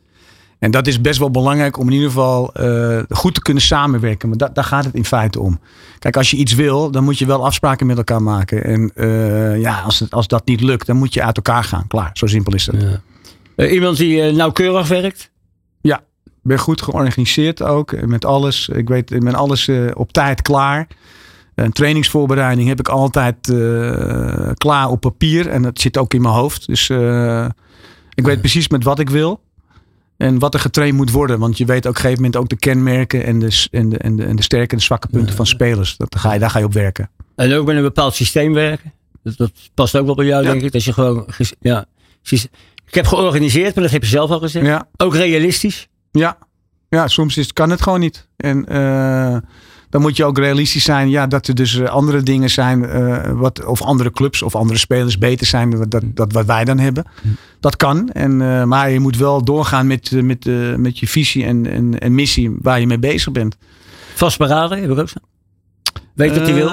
En 0.59 0.71
dat 0.71 0.87
is 0.87 1.01
best 1.01 1.19
wel 1.19 1.31
belangrijk 1.31 1.77
om 1.77 1.87
in 1.87 1.93
ieder 1.93 2.07
geval 2.07 2.53
eh, 2.53 2.99
goed 3.09 3.33
te 3.33 3.41
kunnen 3.41 3.63
samenwerken. 3.63 4.29
Maar 4.29 4.37
da- 4.37 4.49
daar 4.53 4.63
gaat 4.63 4.85
het 4.85 4.93
in 4.95 5.05
feite 5.05 5.39
om. 5.39 5.59
Kijk, 5.99 6.17
als 6.17 6.31
je 6.31 6.37
iets 6.37 6.53
wil, 6.53 6.91
dan 6.91 7.03
moet 7.03 7.19
je 7.19 7.25
wel 7.25 7.45
afspraken 7.45 7.87
met 7.87 7.97
elkaar 7.97 8.21
maken. 8.23 8.63
En 8.63 8.91
eh, 8.95 9.59
ja, 9.61 9.79
als, 9.81 9.99
het, 9.99 10.11
als 10.11 10.27
dat 10.27 10.45
niet 10.45 10.61
lukt, 10.61 10.87
dan 10.87 10.95
moet 10.97 11.13
je 11.13 11.23
uit 11.23 11.35
elkaar 11.35 11.63
gaan. 11.63 11.87
Klaar, 11.87 12.09
zo 12.13 12.25
simpel 12.25 12.53
is 12.53 12.65
het. 12.65 12.75
Eh, 13.55 13.71
iemand 13.73 13.97
die 13.97 14.31
nauwkeurig 14.31 14.87
werkt. 14.87 15.29
Ik 16.47 16.53
ben 16.53 16.61
goed 16.61 16.81
georganiseerd 16.81 17.63
ook. 17.63 17.91
eh, 17.91 18.03
Met 18.03 18.25
alles. 18.25 18.69
Ik 18.69 18.87
weet, 18.87 19.11
ik 19.11 19.23
ben 19.23 19.35
alles 19.35 19.67
eh, 19.67 19.85
op 19.93 20.11
tijd 20.13 20.41
klaar. 20.41 20.87
Een 21.55 21.71
trainingsvoorbereiding 21.71 22.67
heb 22.67 22.79
ik 22.79 22.87
altijd 22.89 23.49
eh, 23.49 24.49
klaar 24.53 24.89
op 24.89 25.01
papier. 25.01 25.47
En 25.47 25.61
dat 25.61 25.79
zit 25.79 25.97
ook 25.97 26.13
in 26.13 26.21
mijn 26.21 26.33
hoofd. 26.33 26.67
Dus 26.67 26.89
ik 28.13 28.25
weet 28.25 28.39
precies 28.39 28.67
met 28.67 28.83
wat 28.83 28.99
ik 28.99 29.09
wil. 29.09 29.41
En 30.17 30.39
wat 30.39 30.53
er 30.53 30.59
getraind 30.59 30.95
moet 30.95 31.11
worden. 31.11 31.39
Want 31.39 31.57
je 31.57 31.65
weet 31.65 31.85
ook 31.85 31.91
op 31.91 31.95
een 31.95 32.01
gegeven 32.01 32.23
moment 32.23 32.41
ook 32.41 32.49
de 32.49 32.55
kenmerken 32.57 33.23
en 33.23 33.39
de, 33.39 33.67
en 33.71 33.89
de, 33.89 33.97
en 33.97 34.15
de, 34.15 34.23
en 34.25 34.35
de 34.35 34.43
sterke 34.43 34.71
en 34.71 34.77
de 34.77 34.83
zwakke 34.83 35.07
punten 35.07 35.35
van 35.35 35.45
spelers. 35.45 35.97
Dat 35.97 36.15
ga 36.19 36.33
je, 36.33 36.39
daar 36.39 36.49
ga 36.49 36.59
je 36.59 36.65
op 36.65 36.73
werken. 36.73 37.09
En 37.35 37.53
ook 37.53 37.65
met 37.65 37.75
een 37.75 37.81
bepaald 37.81 38.13
systeem 38.15 38.53
werken. 38.53 38.93
Dat, 39.23 39.37
dat 39.37 39.51
past 39.73 39.95
ook 39.97 40.05
wel 40.05 40.15
bij 40.15 40.25
jou, 40.25 40.43
Ja. 40.43 40.51
denk 40.51 40.61
ik. 40.63 40.71
Dat 40.71 40.83
je 40.83 40.93
gewoon. 40.93 41.25
Ja, 41.59 41.85
precies. 42.21 42.47
Ik 42.87 42.93
heb 42.93 43.05
georganiseerd, 43.05 43.73
maar 43.75 43.83
dat 43.83 43.93
heb 43.93 44.01
je 44.03 44.09
zelf 44.09 44.29
al 44.29 44.39
gezegd. 44.39 44.65
Ja, 44.65 44.87
Ook 44.97 45.15
realistisch. 45.15 45.87
Ja. 46.17 46.37
ja 46.89 47.07
soms 47.07 47.37
is, 47.37 47.53
kan 47.53 47.69
het 47.69 47.81
gewoon 47.81 47.99
niet. 47.99 48.27
En 48.37 48.65
eh, 48.65 49.37
dan 49.89 50.01
moet 50.01 50.17
je 50.17 50.25
ook 50.25 50.37
realistisch 50.37 50.83
zijn. 50.83 51.09
Ja, 51.09 51.27
dat 51.27 51.47
er 51.47 51.55
dus 51.55 51.79
eh, 51.79 51.89
andere 51.89 52.21
dingen 52.21 52.49
zijn. 52.49 52.85
eh, 52.85 53.31
wat, 53.31 53.65
of 53.65 53.81
andere 53.81 54.11
clubs 54.11 54.41
of 54.41 54.55
andere 54.55 54.79
spelers 54.79 55.17
beter 55.17 55.47
zijn. 55.47 55.69
dan 55.69 55.89
Dat, 55.89 56.01
dat 56.05 56.31
wat 56.31 56.45
wij 56.45 56.65
dan 56.65 56.79
hebben. 56.79 57.05
Dat 57.59 57.75
kan. 57.75 58.09
En, 58.09 58.37
maar 58.67 58.89
je 58.89 58.99
moet 58.99 59.17
wel 59.17 59.43
doorgaan 59.43 59.87
met, 59.87 60.11
met, 60.11 60.45
met 60.77 60.99
je 60.99 61.07
visie 61.07 61.45
en, 61.45 61.71
en, 61.71 61.99
en 61.99 62.15
missie 62.15 62.57
waar 62.61 62.79
je 62.79 62.87
mee 62.87 62.99
bezig 62.99 63.31
bent. 63.31 63.57
Vastberaden, 64.15 64.81
heb 64.81 64.91
ik 64.91 64.97
ook 64.97 65.09
zo. 65.09 65.19
Weet 66.13 66.35
dat 66.35 66.47
hij 66.47 66.53
wil. 66.53 66.69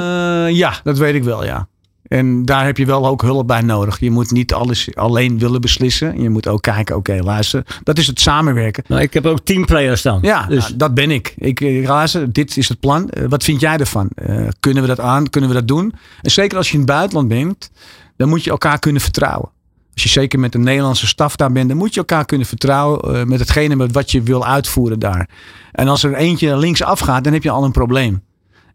Ja, 0.47 0.81
dat 0.83 0.99
weet 0.99 1.15
ik 1.15 1.25
wel, 1.25 1.45
ja. 1.45 1.69
En 2.09 2.45
daar 2.45 2.65
heb 2.65 2.77
je 2.77 2.87
wel 2.87 3.07
ook 3.07 3.23
hulp 3.23 3.47
bij 3.47 3.61
nodig. 3.61 4.01
Je 4.01 4.11
moet 4.11 4.31
niet 4.31 4.55
alles 4.55 4.95
alleen 4.95 5.39
willen 5.39 5.61
beslissen. 5.61 6.21
Je 6.21 6.31
moet 6.31 6.49
ook 6.49 6.63
kijken, 6.63 6.97
oké, 6.97 7.19
luister. 7.23 7.67
Dat 7.83 7.99
is 7.99 8.07
het 8.07 8.21
samenwerken. 8.21 8.85
Nou, 8.89 9.03
ik 9.03 9.15
heb 9.15 9.27
ook 9.27 9.41
teamplayers 9.45 10.01
staan. 10.01 10.19
Ja, 10.23 10.47
dus 10.47 10.65
nou, 10.65 10.77
dat 10.77 10.95
ben 10.95 11.11
ik. 11.11 11.35
Ik 11.37 11.61
eh, 11.61 11.89
luister, 11.89 12.33
dit 12.33 12.57
is 12.57 12.69
het 12.69 12.81
plan. 12.81 13.11
Eh, 13.11 13.25
wat 13.29 13.45
vind 13.45 13.61
jij 13.61 13.77
ervan? 13.77 14.09
Eh, 14.15 14.47
kunnen 14.61 14.83
we 14.83 14.89
dat 14.89 15.01
aan? 15.01 15.31
Kunnen 15.31 15.51
we 15.51 15.57
dat 15.57 15.69
doen? 15.69 15.95
En 16.23 16.31
zeker 16.31 16.57
als 16.59 16.67
je 16.67 16.73
in 16.73 16.81
het 16.81 16.89
buitenland 16.89 17.29
bent, 17.29 17.71
dan 18.17 18.29
moet 18.29 18.45
je 18.45 18.51
elkaar 18.51 18.79
kunnen 18.79 19.03
vertrouwen. 19.03 19.53
Als 19.95 20.03
je 20.03 20.09
zeker 20.09 20.39
met 20.39 20.55
een 20.55 20.63
Nederlandse 20.63 21.07
staf 21.07 21.37
daar 21.37 21.53
bent, 21.53 21.69
dan 21.69 21.77
moet 21.77 21.95
je 21.95 22.01
elkaar 22.01 22.25
kunnen 22.25 22.47
vertrouwen 22.47 23.15
eh, 23.15 23.25
met 23.25 23.39
hetgene 23.39 23.77
met 23.77 23.93
wat 23.93 24.11
je 24.11 24.23
wil 24.23 24.47
uitvoeren 24.47 24.99
daar. 24.99 25.29
En 25.73 25.89
als 25.89 26.03
er 26.03 26.15
eentje 26.15 26.57
links 26.57 26.83
afgaat, 26.83 27.25
dan 27.25 27.33
heb 27.33 27.43
je 27.43 27.51
al 27.51 27.65
een 27.65 27.73
probleem. 27.73 28.23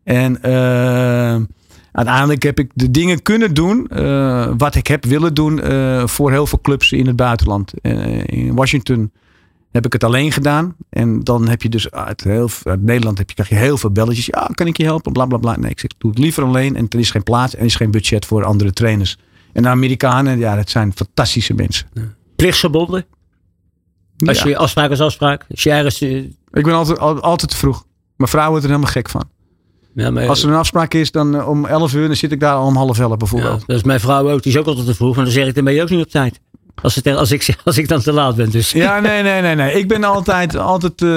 En 0.04 0.42
eh, 0.42 1.36
uiteindelijk 2.00 2.44
heb 2.44 2.60
ik 2.60 2.72
de 2.74 2.92
dingen 2.92 3.22
kunnen 3.22 3.54
doen 3.54 3.88
eh, 3.88 4.54
wat 4.58 4.76
ik 4.76 4.88
heb 4.88 5.06
willen 5.06 5.34
doen 5.34 5.62
eh, 5.62 6.08
voor 6.08 6.32
heel 6.32 6.46
veel 6.48 6.62
clubs 6.62 6.92
in 6.92 7.08
het 7.08 7.16
buitenland. 7.16 7.74
Eh, 7.82 8.24
in 8.26 8.56
Washington 8.56 9.12
heb 9.72 9.86
ik 9.86 9.94
het 9.94 10.04
alleen 10.04 10.32
gedaan. 10.32 10.76
En 10.90 11.24
dan 11.24 11.48
heb 11.48 11.62
je 11.62 11.70
dus 11.70 11.92
uit, 11.92 12.24
heel, 12.24 12.50
uit 12.64 12.82
Nederland 12.82 13.18
heb 13.18 13.28
je, 13.30 13.36
krijg 13.36 13.50
je 13.50 13.56
heel 13.56 13.78
veel 13.78 13.92
belletjes. 13.92 14.26
Ja, 14.26 14.50
kan 14.54 14.68
ik 14.68 14.78
je 14.78 14.84
helpen? 14.84 15.12
Bla 15.12 15.26
bla 15.26 15.38
bla. 15.38 15.58
Nee, 15.58 15.72
ik 15.72 15.80
zeg, 15.80 15.92
doe 15.98 16.10
het 16.12 16.20
liever 16.20 16.44
alleen. 16.44 16.76
En 16.76 16.86
er 16.90 17.00
is 17.00 17.12
geen 17.12 17.24
plaats 17.24 17.54
en 17.54 17.60
er 17.60 17.66
is 17.66 17.76
geen 17.76 17.92
budget 17.92 18.26
voor 18.26 18.44
andere 18.44 18.72
trainers. 18.72 19.18
En 19.54 19.64
de 19.64 19.70
Amerikanen, 19.70 20.38
ja, 20.40 20.56
dat 20.56 20.70
zijn 20.70 20.92
fantastische 20.96 21.54
mensen. 21.54 21.88
plichtsgebonden. 22.36 23.06
Als 24.26 24.42
Ja. 24.42 24.48
je 24.48 24.58
afspraak 24.58 24.90
is 24.92 25.00
afspraak. 25.02 25.46
Als 25.50 25.64
je 25.64 25.70
ergens. 25.72 26.02
Ik 26.02 26.64
ben 26.64 26.74
altijd, 26.74 27.00
al- 27.00 27.22
altijd 27.22 27.52
te 27.52 27.58
vroeg. 27.58 27.86
Mijn 28.16 28.30
vrouw 28.30 28.50
wordt 28.50 28.64
er 28.64 28.70
helemaal 28.70 28.92
gek 28.92 29.10
van. 29.10 29.30
Ja, 30.00 30.12
maar, 30.12 30.28
Als 30.28 30.44
er 30.44 30.50
een 30.50 30.56
afspraak 30.56 30.94
is, 30.94 31.12
dan 31.12 31.36
eh, 31.36 31.48
om 31.48 31.66
11 31.66 31.94
uur, 31.94 32.08
dan 32.08 32.16
zit 32.16 32.32
ik 32.32 32.40
daar 32.40 32.54
al 32.56 32.66
om 32.66 32.76
half 32.76 33.00
elf 33.00 33.10
ja, 33.12 33.18
bijvoorbeeld. 33.18 33.64
dat 33.68 33.76
is 33.76 33.84
mijn 33.84 34.00
vrouw 34.00 34.32
ook. 34.32 34.44
Die 34.44 34.52
is 34.52 34.58
ook 34.60 34.66
altijd 34.66 34.86
te 34.86 34.96
vroeg. 34.96 35.16
Maar 35.16 35.24
dan 35.24 35.34
zeg 35.34 35.48
ik, 35.48 35.56
dan 35.56 35.64
ben 35.64 35.74
je 35.74 35.82
ook 35.82 35.90
niet 35.90 36.04
op 36.06 36.10
tijd. 36.12 36.40
Als, 36.82 36.96
het, 36.96 37.08
als, 37.08 37.32
ik, 37.32 37.56
als 37.66 37.78
ik 37.78 37.88
dan 37.88 38.02
te 38.02 38.12
laat 38.12 38.36
ben. 38.36 38.50
Dus. 38.50 38.72
Ja, 38.72 39.00
nee, 39.00 39.24
nee, 39.24 39.42
nee, 39.42 39.56
nee. 39.56 39.74
Ik 39.74 39.88
ben 39.88 40.04
altijd, 40.04 40.56
altijd 40.56 40.92
eh, 41.02 41.08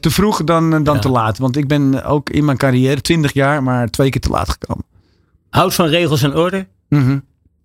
te 0.00 0.10
vroeg 0.10 0.44
dan, 0.44 0.70
dan 0.84 0.94
Ja. 0.94 1.00
te 1.00 1.08
laat. 1.08 1.38
Want 1.38 1.56
ik 1.56 1.68
ben 1.68 2.04
ook 2.04 2.30
in 2.30 2.44
mijn 2.44 2.56
carrière 2.56 3.00
20 3.00 3.32
jaar, 3.32 3.62
maar 3.62 3.88
twee 3.90 4.10
keer 4.10 4.20
te 4.20 4.30
laat 4.30 4.48
gekomen. 4.50 4.84
Houd 5.50 5.74
van 5.74 5.86
regels 5.86 6.22
en 6.22 6.34
orde. 6.36 6.66
Mhm. 6.88 7.18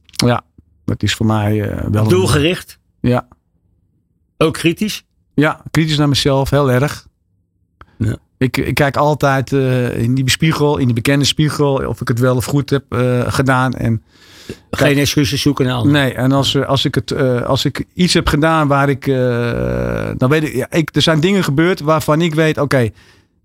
Ja, 0.10 0.41
dat 0.86 1.04
is 1.04 1.14
voor 1.16 1.26
mij 1.26 1.62
eh, 1.70 1.86
wel 1.91 2.04
een- 2.04 2.10
Doelgericht. 2.10 2.80
Ja. 3.02 3.28
Ook 4.38 4.54
kritisch. 4.54 5.04
Ja, 5.34 5.62
kritisch 5.72 5.97
naar 5.97 6.10
mezelf, 6.10 6.50
heel 6.50 6.72
erg. 6.72 7.08
Ik, 8.40 8.58
ik 8.58 8.74
kijk 8.76 8.98
altijd 8.98 9.54
eh, 9.54 10.02
in 10.02 10.16
die 10.16 10.30
spiegel, 10.30 10.78
in 10.78 10.86
die 10.86 10.96
bekende 10.96 11.26
spiegel, 11.26 11.74
of 11.88 12.02
ik 12.02 12.08
het 12.08 12.20
wel 12.20 12.36
of 12.36 12.46
goed 12.46 12.70
heb 12.70 12.84
eh, 12.90 13.22
gedaan. 13.28 13.74
En 13.74 14.04
Geen 14.72 14.98
excuses 14.98 15.42
zoeken 15.42 15.66
naar 15.66 15.74
anderen. 15.76 16.02
Nee, 16.02 16.14
en 16.14 16.32
als, 16.32 16.54
er- 16.56 16.66
als, 16.66 16.86
ik 16.86 16.96
het, 16.96 17.12
eh, 17.12 17.42
als 17.42 17.66
ik 17.66 17.86
iets 17.94 18.14
heb 18.14 18.28
gedaan 18.28 18.68
waar 18.68 18.90
ik. 18.90 19.08
eh, 19.08 20.10
dan 20.18 20.30
weet 20.30 20.44
ik, 20.44 20.54
ja, 20.56 20.68
ik. 20.70 20.90
Er 20.96 21.02
zijn 21.02 21.20
dingen 21.20 21.44
gebeurd 21.44 21.80
waarvan 21.80 22.22
ik 22.22 22.36
weet: 22.36 22.58
oké, 22.58 22.90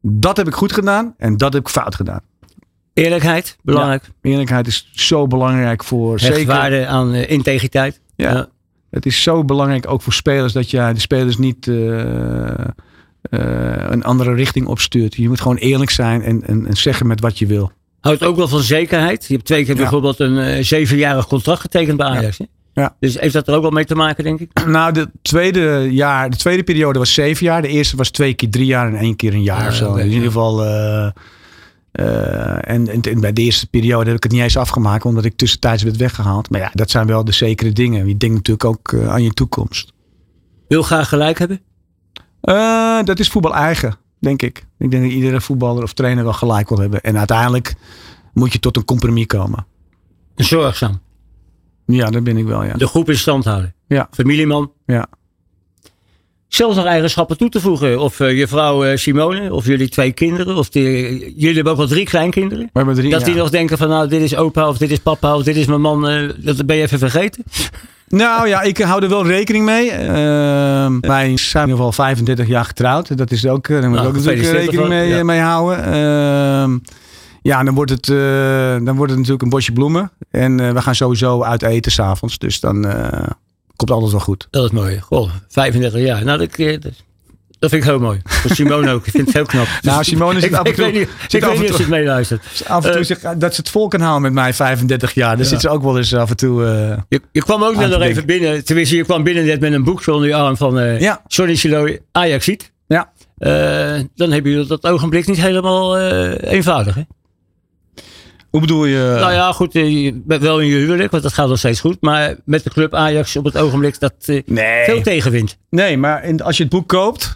dat 0.02 0.36
heb 0.36 0.46
ik 0.46 0.54
goed 0.54 0.72
gedaan 0.72 1.14
en 1.18 1.36
dat 1.36 1.52
heb 1.52 1.62
ik 1.62 1.68
fout 1.68 1.94
gedaan. 1.94 2.20
Eerlijkheid, 2.92 3.56
belangrijk. 3.62 4.10
Eerlijkheid 4.22 4.66
is 4.66 4.88
zo 4.92 5.26
belangrijk 5.26 5.84
voor. 5.84 6.20
Zeker. 6.20 6.46
waarde 6.46 6.86
aan 6.86 7.12
eh, 7.14 7.30
integriteit. 7.30 8.00
Ja. 8.16 8.32
Ja. 8.32 8.48
Het 8.90 9.06
is 9.06 9.22
zo 9.22 9.44
belangrijk 9.44 9.88
ook 9.90 10.02
voor 10.02 10.12
spelers 10.12 10.52
dat 10.52 10.70
je 10.70 10.90
de 10.94 11.00
spelers 11.00 11.36
niet 11.38 11.68
eh, 11.68 12.00
eh, 12.50 12.68
een 13.92 14.04
andere 14.04 14.34
richting 14.34 14.66
opstuurt. 14.66 15.14
Je 15.14 15.28
moet 15.28 15.40
gewoon 15.40 15.56
eerlijk 15.56 15.90
zijn 15.90 16.22
en, 16.22 16.42
en, 16.46 16.66
en 16.66 16.76
zeggen 16.76 17.06
met 17.06 17.20
wat 17.20 17.38
je 17.38 17.46
wil. 17.46 17.72
Houdt 18.00 18.22
ook 18.24 18.36
wel 18.36 18.48
van 18.48 18.60
zekerheid. 18.60 19.26
Je 19.26 19.32
hebt 19.34 19.46
twee 19.46 19.64
keer 19.64 19.74
Ja. 19.74 19.80
bijvoorbeeld 19.80 20.18
een 20.20 20.38
eh, 20.38 20.62
zevenjarig 20.64 21.26
contract 21.26 21.60
getekend 21.60 21.96
bij 21.96 22.06
Ajax. 22.06 22.38
Ja. 22.72 22.96
Dus 23.00 23.20
heeft 23.20 23.32
dat 23.34 23.48
er 23.48 23.54
ook 23.54 23.62
wel 23.62 23.70
mee 23.70 23.84
te 23.84 23.94
maken, 23.94 24.24
denk 24.24 24.40
ik? 24.40 24.50
Nou, 24.66 24.92
de 24.92 25.10
tweede, 25.22 25.88
jaar, 25.90 26.30
de 26.30 26.36
tweede 26.36 26.62
periode 26.62 26.98
was 26.98 27.14
zeven 27.14 27.46
jaar. 27.46 27.62
De 27.62 27.68
eerste 27.68 27.96
was 27.96 28.10
twee 28.10 28.34
keer 28.34 28.50
drie 28.50 28.66
jaar 28.66 28.88
en 28.88 28.96
één 28.96 29.16
keer 29.16 29.34
een 29.34 29.42
jaar 29.42 29.60
Ah, 29.62 29.66
of 29.66 29.74
zo. 29.74 29.94
in 29.94 30.08
ieder 30.10 30.26
geval. 30.26 30.64
eh, 30.64 31.06
eh, 31.92 32.70
en, 32.74 32.88
en, 32.88 33.00
en 33.00 33.20
bij 33.20 33.32
de 33.32 33.42
eerste 33.42 33.66
periode 33.66 34.06
heb 34.06 34.16
ik 34.16 34.22
het 34.22 34.32
niet 34.32 34.40
eens 34.40 34.56
afgemaakt, 34.56 35.04
omdat 35.04 35.24
ik 35.24 35.36
tussentijds 35.36 35.82
werd 35.82 35.96
weggehaald. 35.96 36.50
Maar 36.50 36.60
ja, 36.60 36.70
dat 36.72 36.90
zijn 36.90 37.06
wel 37.06 37.24
de 37.24 37.32
zekere 37.32 37.72
dingen. 37.72 38.06
Je 38.08 38.16
denkt 38.16 38.34
natuurlijk 38.36 38.64
ook 38.64 38.92
eh, 38.92 39.08
aan 39.12 39.22
je 39.22 39.30
toekomst. 39.32 39.92
Wil 40.68 40.82
graag 40.82 41.08
gelijk 41.08 41.38
hebben? 41.38 41.60
Eh, 42.44 43.02
dat 43.04 43.18
is 43.18 43.28
voetbal 43.28 43.54
eigen, 43.54 43.96
denk 44.18 44.42
ik. 44.42 44.66
Ik 44.78 44.90
denk 44.90 45.02
dat 45.02 45.12
iedere 45.12 45.40
voetballer 45.40 45.82
of 45.82 45.92
trainer 45.92 46.24
wel 46.24 46.32
gelijk 46.32 46.68
wil 46.68 46.78
hebben. 46.78 47.00
En 47.00 47.18
uiteindelijk 47.18 47.74
moet 48.32 48.52
je 48.52 48.58
tot 48.58 48.76
een 48.76 48.84
compromis 48.84 49.26
komen. 49.26 49.66
Zorgzaam. 50.36 51.00
Ja, 51.86 52.10
dat 52.10 52.24
ben 52.24 52.36
ik 52.36 52.44
wel, 52.44 52.64
ja. 52.64 52.72
De 52.72 52.86
groep 52.86 53.08
in 53.08 53.16
stand 53.16 53.44
houden. 53.44 53.74
Ja. 53.86 54.08
Familieman. 54.10 54.72
ja. 54.86 55.06
Zelfs 56.48 56.76
nog 56.76 56.84
eigenschappen 56.84 57.36
toe 57.36 57.48
te 57.48 57.60
voegen. 57.60 58.00
Of 58.00 58.20
eh, 58.20 58.38
je 58.38 58.46
vrouw 58.46 58.84
eh, 58.84 58.96
Simone, 58.96 59.52
of 59.52 59.66
jullie 59.66 59.88
twee 59.88 60.12
kinderen. 60.12 60.56
Of 60.56 60.68
die, 60.68 60.84
jullie 61.36 61.54
hebben 61.54 61.72
ook 61.72 61.78
wel 61.78 61.88
drie 61.88 62.04
kleinkinderen. 62.04 62.70
Drie, 62.72 63.10
Dat 63.10 63.20
ja. 63.20 63.26
die 63.26 63.34
nog 63.34 63.50
denken 63.50 63.78
van 63.78 63.88
nou, 63.88 64.08
dit 64.08 64.20
is 64.20 64.36
opa 64.36 64.68
of 64.68 64.78
dit 64.78 64.90
is 64.90 64.98
papa 64.98 65.36
of 65.36 65.42
dit 65.42 65.56
is 65.56 65.66
mijn 65.66 65.80
man. 65.80 66.32
dat 66.36 66.66
ben 66.66 66.76
je 66.76 66.82
even 66.82 66.98
vergeten. 66.98 67.44
Nou 68.14 68.48
ja, 68.48 68.62
ik 68.62 68.78
hou 68.78 69.02
er 69.02 69.08
wel 69.08 69.26
rekening 69.26 69.64
mee. 69.64 69.90
Ehm, 69.90 71.00
wij 71.00 71.36
zijn 71.36 71.62
in 71.64 71.70
ieder 71.70 71.76
geval 71.84 71.92
35 71.92 72.46
jaar 72.46 72.64
getrouwd. 72.64 73.16
Dat 73.16 73.30
is 73.30 73.46
ook, 73.46 73.68
eh, 73.68 73.80
daar 73.80 73.88
moet 73.88 73.98
ik 73.98 74.04
Nou, 74.04 74.06
ook 74.06 74.14
natuurlijk 74.14 74.42
gefeliciteerd 74.46 74.82
rekening 74.82 75.08
mee, 75.08 75.16
ja. 75.18 75.24
mee 75.24 75.40
houden. 75.40 75.84
Ehm, 75.84 76.78
ja, 77.42 77.62
dan 77.62 77.74
wordt, 77.74 77.90
het, 77.90 78.08
eh, 78.08 78.16
dan 78.84 78.96
wordt 78.96 79.10
het 79.10 79.16
natuurlijk 79.16 79.42
een 79.42 79.48
bosje 79.48 79.72
bloemen. 79.72 80.10
En 80.30 80.60
eh, 80.60 80.72
we 80.72 80.82
gaan 80.82 80.94
sowieso 80.94 81.42
uit 81.42 81.62
eten 81.62 81.92
s'avonds. 81.92 82.38
Dus 82.38 82.60
dan 82.60 82.86
eh, 82.86 83.28
komt 83.76 83.90
alles 83.90 84.10
wel 84.10 84.20
goed. 84.20 84.46
Dat 84.50 84.64
is 84.64 84.70
mooi. 84.70 85.00
Goh, 85.00 85.30
35 85.48 86.00
jaar. 86.00 86.24
Nou, 86.24 86.38
dat, 86.38 86.54
eh, 86.54 86.80
dat, 86.80 86.92
dat 87.70 87.72
vind 87.72 87.84
ik 87.84 87.90
heel 87.90 87.98
mooi. 88.08 88.20
Voor 88.24 88.50
Simone 88.54 88.90
ook. 88.92 89.06
Ik 89.06 89.12
vind 89.12 89.26
het 89.26 89.34
heel 89.36 89.44
knap. 89.46 89.66
Nou, 89.82 90.04
Simone 90.04 90.40
zit 90.40 90.50
ik, 90.50 90.56
af 90.56 90.64
en 90.64 90.70
ik 90.70 90.74
toe- 90.76 90.84
weet 90.84 90.94
niet, 90.94 91.08
zit 91.28 91.42
ik 91.42 91.48
weet 91.48 91.58
niet 91.60 91.70
of 91.70 91.76
ze 91.76 91.82
het 91.82 91.90
meeluistert. 91.90 92.42
Dus 92.50 92.64
af 92.64 92.84
en 92.84 92.90
toe 92.90 93.00
Eh, 93.00 93.06
zeg, 93.06 93.18
dat 93.36 93.54
ze 93.54 93.60
het 93.60 93.70
vol 93.70 93.88
kan 93.88 94.00
houden 94.00 94.22
met 94.22 94.32
mij 94.32 94.54
35 94.54 95.14
jaar. 95.14 95.36
Dan 95.36 95.46
zit 95.46 95.60
ze 95.60 95.68
ook 95.68 95.82
wel 95.82 95.96
eens 95.98 96.14
af 96.14 96.30
en 96.30 96.36
toe... 96.36 96.64
eh, 96.66 96.98
Je, 97.08 97.20
je 97.32 97.40
kwam 97.42 97.62
ook 97.64 97.76
net 97.76 97.90
nog 97.90 98.00
even 98.00 98.26
binnen. 98.26 98.64
Tenminste, 98.64 98.96
je 98.96 99.04
kwam 99.04 99.22
binnen 99.22 99.44
net 99.44 99.60
met 99.60 99.72
een 99.72 99.84
boekje 99.84 100.12
onder 100.12 100.28
je 100.28 100.34
arm 100.34 100.56
van 100.56 100.78
eh 100.78 101.00
Ja. 101.00 101.22
Sonny 101.26 101.54
Siloy, 101.54 102.00
Ajax 102.12 102.44
ziet. 102.44 102.72
ja. 102.86 103.12
Eh, 103.38 104.00
dan 104.14 104.32
heb 104.32 104.44
je 104.44 104.64
dat 104.66 104.84
ogenblik 104.86 105.26
niet 105.26 105.40
helemaal 105.40 105.98
eh, 105.98 106.52
eenvoudig. 106.52 106.94
Hè? 106.94 107.02
Hoe 108.50 108.60
bedoel 108.62 108.84
je? 108.84 109.16
Nou 109.20 109.32
ja, 109.32 109.52
goed. 109.52 109.74
eh, 109.74 110.04
je 110.04 110.22
bent 110.24 110.42
wel 110.42 110.60
in 110.60 110.66
je 110.66 110.74
huwelijk, 110.76 111.10
want 111.10 111.22
dat 111.22 111.32
gaat 111.32 111.48
nog 111.48 111.58
steeds 111.58 111.80
goed. 111.80 111.96
Maar 112.00 112.34
met 112.44 112.64
de 112.64 112.70
club 112.70 112.94
Ajax 112.94 113.36
op 113.36 113.44
het 113.44 113.56
ogenblik 113.56 114.00
dat 114.00 114.14
eh, 114.26 114.42
nee. 114.46 114.84
veel 114.84 115.02
tegenwind. 115.02 115.56
Nee, 115.70 115.96
maar 115.96 116.24
in- 116.24 116.42
als 116.42 116.56
je 116.56 116.62
het 116.62 116.72
boek 116.72 116.88
koopt, 116.88 117.34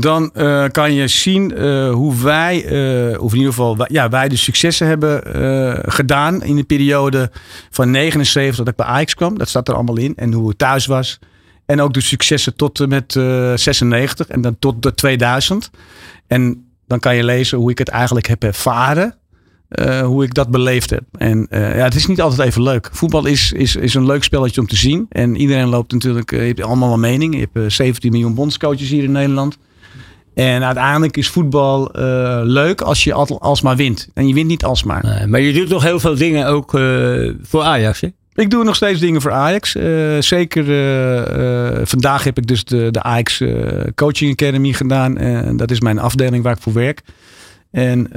dan 0.00 0.30
eh, 0.34 0.64
kan 0.70 0.92
je 0.92 1.08
zien 1.08 1.54
eh, 1.54 1.90
hoe 1.90 2.22
wij, 2.22 2.64
eh, 2.64 3.22
of 3.22 3.32
in 3.32 3.38
ieder 3.38 3.52
geval 3.52 3.76
wij, 3.76 3.88
ja, 3.90 4.08
wij 4.08 4.28
de 4.28 4.36
successen 4.36 4.86
hebben 4.86 5.22
gedaan 5.92 6.42
in 6.42 6.56
de 6.56 6.64
periode 6.64 7.30
van 7.70 7.90
79 7.90 8.56
dat 8.56 8.68
ik 8.68 8.76
bij 8.76 8.86
Ajax 8.86 9.14
kwam. 9.14 9.38
Dat 9.38 9.48
staat 9.48 9.68
er 9.68 9.74
allemaal 9.74 9.96
in. 9.96 10.16
En 10.16 10.32
hoe 10.32 10.48
het 10.48 10.58
thuis 10.58 10.86
was. 10.86 11.18
En 11.66 11.80
ook 11.80 11.94
de 11.94 12.00
successen 12.00 12.56
tot 12.56 12.80
en 12.80 12.88
met 12.88 13.16
eh 13.16 13.52
96 13.54 14.28
en 14.28 14.40
dan 14.40 14.56
tot 14.58 14.82
de 14.82 14.94
2000. 14.94 15.70
En 16.26 16.66
dan 16.86 16.98
kan 16.98 17.16
je 17.16 17.24
lezen 17.24 17.58
hoe 17.58 17.70
ik 17.70 17.78
het 17.78 17.88
eigenlijk 17.88 18.26
heb 18.26 18.44
ervaren. 18.44 19.16
hoe 20.04 20.24
ik 20.24 20.34
dat 20.34 20.50
beleefd 20.50 20.90
heb. 20.90 21.02
En 21.12 21.46
ja, 21.50 21.58
het 21.58 21.94
is 21.94 22.06
niet 22.06 22.20
altijd 22.20 22.48
even 22.48 22.62
leuk. 22.62 22.88
Voetbal 22.92 23.26
is, 23.26 23.52
is, 23.52 23.76
is 23.76 23.94
een 23.94 24.06
leuk 24.06 24.24
spelletje 24.24 24.60
om 24.60 24.66
te 24.66 24.76
zien. 24.76 25.06
En 25.08 25.36
iedereen 25.36 25.68
loopt 25.68 25.92
natuurlijk, 25.92 26.30
je 26.30 26.36
hebt 26.36 26.62
allemaal 26.62 26.92
een 26.92 27.00
mening. 27.00 27.34
Je 27.34 27.40
hebt 27.40 27.56
eh, 27.56 27.64
17 27.68 28.10
miljoen 28.10 28.34
bondscoaches 28.34 28.88
hier 28.88 29.02
in 29.04 29.12
Nederland. 29.12 29.58
En 30.34 30.64
uiteindelijk 30.64 31.16
is 31.16 31.28
voetbal 31.28 31.90
eh, 31.92 32.40
leuk 32.42 32.80
als 32.80 33.04
je 33.04 33.12
al- 33.12 33.40
alsmaar 33.40 33.76
wint. 33.76 34.08
En 34.14 34.28
je 34.28 34.34
wint 34.34 34.46
niet 34.48 34.64
alsmaar. 34.64 35.04
Nee, 35.04 35.26
maar 35.26 35.40
je 35.40 35.52
doet 35.52 35.68
nog 35.68 35.82
heel 35.82 36.00
veel 36.00 36.14
dingen 36.16 36.46
ook 36.46 36.74
eh, 36.74 37.30
voor 37.42 37.62
Ajax. 37.62 38.00
Hè? 38.00 38.08
Ik 38.34 38.50
doe 38.50 38.64
nog 38.64 38.76
steeds 38.76 39.00
dingen 39.00 39.20
voor 39.20 39.32
Ajax. 39.32 39.76
Eh, 39.76 39.84
zeker 40.20 40.64
vandaag 41.86 42.24
heb 42.24 42.38
ik 42.38 42.46
dus 42.46 42.64
de, 42.64 42.90
de 42.90 43.02
Ajax 43.02 43.42
Coaching 43.94 44.32
Academy 44.32 44.72
gedaan. 44.72 45.16
En 45.18 45.56
dat 45.56 45.70
is 45.70 45.80
mijn 45.80 45.98
afdeling 45.98 46.42
waar 46.42 46.56
ik 46.56 46.62
voor 46.62 46.72
werk. 46.72 47.00
En 47.70 48.08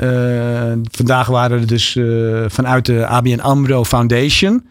vandaag 0.92 1.28
waren 1.28 1.60
er 1.60 1.68
dus 1.68 1.98
vanuit 2.48 2.86
de 2.86 3.06
ABN 3.08 3.40
AMRO 3.40 3.84
Foundation... 3.84 4.66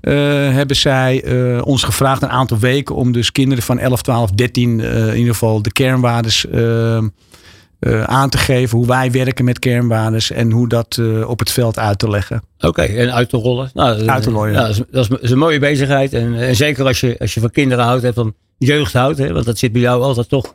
eh, 0.00 0.14
hebben 0.52 0.76
zij 0.76 1.22
eh, 1.24 1.66
ons 1.66 1.82
gevraagd 1.82 2.22
een 2.22 2.28
aantal 2.28 2.58
weken... 2.58 2.94
om 2.94 3.12
dus 3.12 3.32
kinderen 3.32 3.64
van 3.64 3.78
11, 3.78 4.02
12, 4.02 4.30
13 4.30 4.80
eh, 4.80 5.08
in 5.08 5.16
ieder 5.16 5.32
geval 5.32 5.62
de 5.62 5.72
kernwaardes... 5.72 6.46
eh, 6.46 6.96
eh, 6.96 8.02
aan 8.02 8.28
te 8.30 8.38
geven 8.38 8.78
hoe 8.78 8.86
wij 8.86 9.10
werken 9.10 9.44
met 9.44 9.58
kernwaardes... 9.58 10.30
en 10.30 10.50
hoe 10.50 10.68
dat 10.68 11.00
op 11.26 11.38
het 11.38 11.50
veld 11.50 11.78
uit 11.78 11.98
te 11.98 12.10
leggen. 12.10 12.42
Oké, 12.58 12.82
en 12.82 13.12
uit 13.12 13.28
te 13.28 13.36
rollen. 13.36 13.70
Nou, 13.74 14.06
Uit 14.06 14.22
te 14.22 14.30
rollen, 14.30 14.52
ja. 14.52 14.60
dat, 14.60 14.68
is, 14.70 14.76
dat, 14.90 15.02
is, 15.02 15.08
dat 15.08 15.22
is 15.22 15.30
een 15.30 15.38
mooie 15.38 15.58
bezigheid. 15.58 16.12
En, 16.12 16.34
en 16.34 16.56
zeker 16.56 16.86
als 16.86 17.00
je, 17.00 17.16
als 17.18 17.34
je 17.34 17.40
van 17.40 17.50
kinderen 17.50 17.84
houdt 17.84 18.04
en 18.04 18.14
van 18.14 18.34
jeugd 18.58 18.92
houdt. 18.92 19.18
Hè, 19.18 19.32
want 19.32 19.44
dat 19.44 19.58
zit 19.58 19.72
bij 19.72 19.80
jou 19.80 20.02
altijd 20.02 20.28
toch 20.28 20.54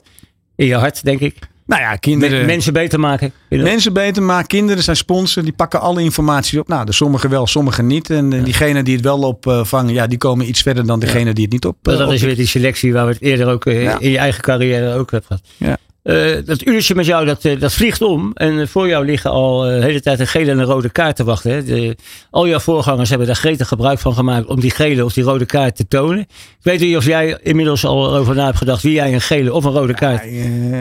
in 0.55 0.65
je 0.65 0.75
hart, 0.75 1.03
denk 1.03 1.19
ik. 1.19 1.37
Nou 1.65 1.81
ja, 1.81 1.95
kinderen... 1.95 2.45
mensen 2.45 2.73
beter 2.73 2.99
maken. 2.99 3.31
Mensen 3.49 3.93
beter 3.93 4.23
maken, 4.23 4.47
kinderen 4.47 4.83
zijn 4.83 4.95
sponsor, 4.95 5.43
die 5.43 5.53
pakken 5.53 5.81
alle 5.81 6.01
informatie 6.01 6.59
op. 6.59 6.67
Nou, 6.67 6.85
de 6.85 6.91
sommigen 6.91 7.29
wel, 7.29 7.47
sommigen 7.47 7.87
niet. 7.87 8.09
En 8.09 8.33
eh, 8.33 8.43
diegenen 8.43 8.85
die 8.85 8.95
het 8.95 9.03
wel 9.03 9.19
opvangen, 9.19 9.93
ja, 9.93 10.07
die 10.07 10.17
komen 10.17 10.47
iets 10.47 10.61
verder 10.61 10.85
dan 10.85 10.99
degene 10.99 11.33
die 11.33 11.43
het 11.43 11.53
niet 11.53 11.65
op. 11.65 11.77
Maar 11.81 11.93
eh, 11.93 11.99
dat 11.99 12.11
is 12.11 12.21
weer 12.21 12.35
die 12.35 12.47
selectie 12.47 12.93
waar 12.93 13.05
we 13.05 13.11
het 13.11 13.21
eerder 13.21 13.47
ook 13.47 13.65
eh, 13.65 13.83
Ja. 13.83 13.99
in 13.99 14.09
je 14.11 14.17
eigen 14.17 14.41
carrière 14.41 14.93
ook 14.93 15.11
hebben 15.11 15.29
gehad. 15.29 15.43
Ja. 15.57 15.77
Eh, 16.05 16.45
dat 16.45 16.65
uurtje 16.65 16.95
met 16.95 17.05
jou, 17.05 17.25
dat, 17.25 17.45
eh, 17.45 17.59
dat 17.59 17.73
vliegt 17.73 18.01
om. 18.01 18.31
En 18.33 18.59
eh, 18.59 18.67
voor 18.67 18.87
jou 18.87 19.05
liggen 19.05 19.31
al 19.31 19.59
de 19.59 19.81
hele 19.81 20.01
tijd 20.01 20.19
een 20.19 20.27
gele 20.27 20.51
en 20.51 20.59
een 20.59 20.65
rode 20.65 20.89
kaart 20.89 21.15
te 21.15 21.23
wachten. 21.23 21.51
Hè. 21.51 21.63
De, 21.63 21.97
al 22.29 22.47
jouw 22.47 22.59
voorgangers 22.59 23.09
hebben 23.09 23.27
daar 23.27 23.35
gretig 23.35 23.67
gebruik 23.67 23.99
van 23.99 24.13
gemaakt 24.13 24.45
om 24.45 24.59
die 24.59 24.71
gele 24.71 25.05
of 25.05 25.13
die 25.13 25.23
rode 25.23 25.45
kaart 25.45 25.75
te 25.75 25.87
tonen. 25.87 26.19
Ik 26.19 26.61
weet 26.61 26.79
niet 26.79 26.95
of 26.95 27.05
jij 27.05 27.39
inmiddels 27.43 27.85
al 27.85 28.15
over 28.15 28.35
na 28.35 28.45
hebt 28.45 28.57
gedacht 28.57 28.81
wie 28.81 28.93
jij 28.93 29.13
een 29.13 29.21
gele 29.21 29.53
of 29.53 29.63
een 29.63 29.71
rode 29.71 29.93
kaart 29.93 30.23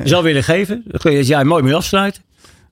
zou 0.04 0.22
willen 0.22 0.44
geven. 0.44 0.82
Dan 0.86 1.00
kun 1.00 1.12
je 1.12 1.18
het 1.18 1.26
jaar 1.26 1.46
mooi 1.46 1.62
mee 1.62 1.74
afsluiten. 1.74 2.22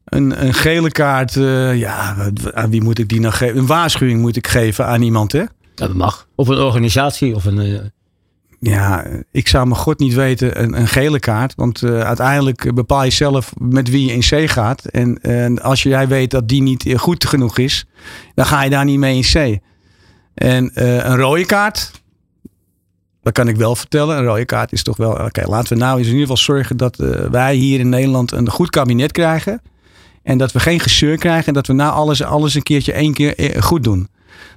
een, 0.04 0.44
een 0.44 0.54
gele 0.54 0.90
kaart, 0.90 1.34
ja, 1.74 2.16
aan 2.52 2.70
wie 2.70 2.82
moet 2.82 2.98
ik 2.98 3.08
die 3.08 3.20
nou 3.20 3.34
geven? 3.34 3.58
Een 3.58 3.66
waarschuwing 3.66 4.20
moet 4.20 4.36
ik 4.36 4.46
geven 4.46 4.86
aan 4.86 5.02
iemand, 5.02 5.32
hè? 5.32 5.44
Dat 5.74 5.94
mag. 5.94 6.26
Of 6.34 6.48
een 6.48 6.58
organisatie 6.58 7.34
of 7.34 7.44
een... 7.44 7.92
Ja, 8.64 9.06
ik 9.30 9.48
zou 9.48 9.66
mijn 9.66 9.80
god 9.80 9.98
niet 9.98 10.14
weten 10.14 10.62
een, 10.62 10.78
een 10.80 10.88
gele 10.88 11.18
kaart. 11.18 11.54
Want 11.56 11.82
eh, 11.82 12.00
uiteindelijk 12.00 12.74
bepaal 12.74 13.04
je 13.04 13.10
zelf 13.10 13.52
met 13.58 13.90
wie 13.90 14.06
je 14.06 14.12
in 14.12 14.22
zee 14.22 14.48
gaat. 14.48 14.84
En, 14.84 15.20
en 15.20 15.62
als 15.62 15.82
jij 15.82 16.08
weet 16.08 16.30
dat 16.30 16.48
die 16.48 16.62
niet 16.62 16.86
eh, 16.86 16.98
goed 16.98 17.26
genoeg 17.26 17.58
is, 17.58 17.86
dan 18.34 18.46
ga 18.46 18.62
je 18.62 18.70
daar 18.70 18.84
niet 18.84 18.98
mee 18.98 19.16
in 19.16 19.24
zee. 19.24 19.62
En 20.34 20.74
eh, 20.74 21.04
een 21.04 21.16
rode 21.16 21.46
kaart, 21.46 21.90
dat 23.22 23.32
kan 23.32 23.48
ik 23.48 23.56
wel 23.56 23.76
vertellen. 23.76 24.18
Een 24.18 24.24
rode 24.24 24.44
kaart 24.44 24.72
is 24.72 24.82
toch 24.82 24.96
wel, 24.96 25.12
oké, 25.12 25.48
laten 25.48 25.72
we 25.72 25.82
nou 25.82 25.98
eens 25.98 26.06
in 26.06 26.12
ieder 26.12 26.28
geval 26.28 26.44
zorgen 26.54 26.76
dat 26.76 26.96
wij 27.30 27.54
hier 27.54 27.80
in 27.80 27.88
Nederland 27.88 28.32
een 28.32 28.50
goed 28.50 28.70
kabinet 28.70 29.12
krijgen. 29.12 29.62
En 30.22 30.38
dat 30.38 30.52
we 30.52 30.60
geen 30.60 30.80
gezeur 30.80 31.16
krijgen 31.16 31.46
en 31.46 31.54
dat 31.54 31.66
we 31.66 31.72
nou 31.72 31.92
alles, 31.92 32.22
alles 32.22 32.54
een 32.54 32.62
keertje 32.62 32.92
één 32.92 33.14
keer 33.14 33.56
goed 33.62 33.84
doen. 33.84 34.08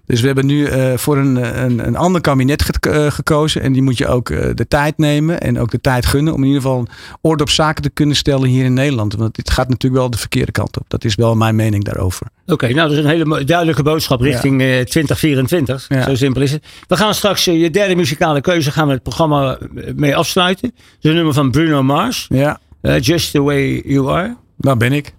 Dus 0.05 0.19
we 0.21 0.25
hebben 0.25 0.45
nu 0.45 0.65
eh, 0.65 0.97
voor 0.97 1.17
een, 1.17 1.63
een, 1.63 1.87
een 1.87 1.95
ander 1.95 2.21
kabinet 2.21 2.61
ge- 2.63 2.89
eh, 2.89 3.11
gekozen. 3.11 3.61
En 3.61 3.73
die 3.73 3.81
moet 3.81 3.97
je 3.97 4.07
ook 4.07 4.29
eh, 4.29 4.49
de 4.53 4.67
tijd 4.67 4.97
nemen 4.97 5.41
en 5.41 5.59
ook 5.59 5.71
de 5.71 5.81
tijd 5.81 6.05
gunnen. 6.05 6.33
Om 6.33 6.39
in 6.41 6.47
ieder 6.47 6.61
geval 6.61 6.87
orde 7.21 7.43
op 7.43 7.49
zaken 7.49 7.83
te 7.83 7.89
kunnen 7.89 8.15
stellen 8.15 8.49
hier 8.49 8.65
in 8.65 8.73
Nederland. 8.73 9.13
Want 9.15 9.35
dit 9.35 9.49
gaat 9.49 9.69
natuurlijk 9.69 10.01
wel 10.01 10.09
de 10.11 10.17
verkeerde 10.17 10.51
kant 10.51 10.77
op. 10.79 10.83
Dat 10.87 11.03
is 11.03 11.15
wel 11.15 11.35
mijn 11.35 11.55
mening 11.55 11.83
daarover. 11.83 12.27
Oké, 12.47 12.65
nou 12.67 12.89
dat 12.89 12.97
is 12.97 13.03
een 13.03 13.09
hele 13.09 13.43
duidelijke 13.43 13.83
boodschap 13.83 14.21
richting 14.21 14.61
eh, 14.61 14.67
2024. 14.81 15.85
Ja. 15.89 16.03
Zo 16.03 16.15
simpel 16.15 16.41
is 16.41 16.51
het. 16.51 16.65
We 16.87 16.97
gaan 16.97 17.13
straks 17.13 17.43
je 17.45 17.69
derde 17.69 17.95
muzikale 17.95 18.41
keuze 18.41 18.71
gaan 18.71 18.87
we 18.87 18.93
het 18.93 19.03
programma 19.03 19.57
mee 19.95 20.15
afsluiten. 20.15 20.71
Dat 20.75 20.83
is 21.01 21.09
een 21.09 21.15
nummer 21.15 21.33
van 21.33 21.51
Bruno 21.51 21.83
Mars. 21.83 22.25
Ja, 22.29 22.59
Just 22.99 23.31
the 23.31 23.41
way 23.41 23.81
you 23.85 24.11
are. 24.11 24.35
daar 24.57 24.77
ben 24.77 24.91
ik. 24.93 25.13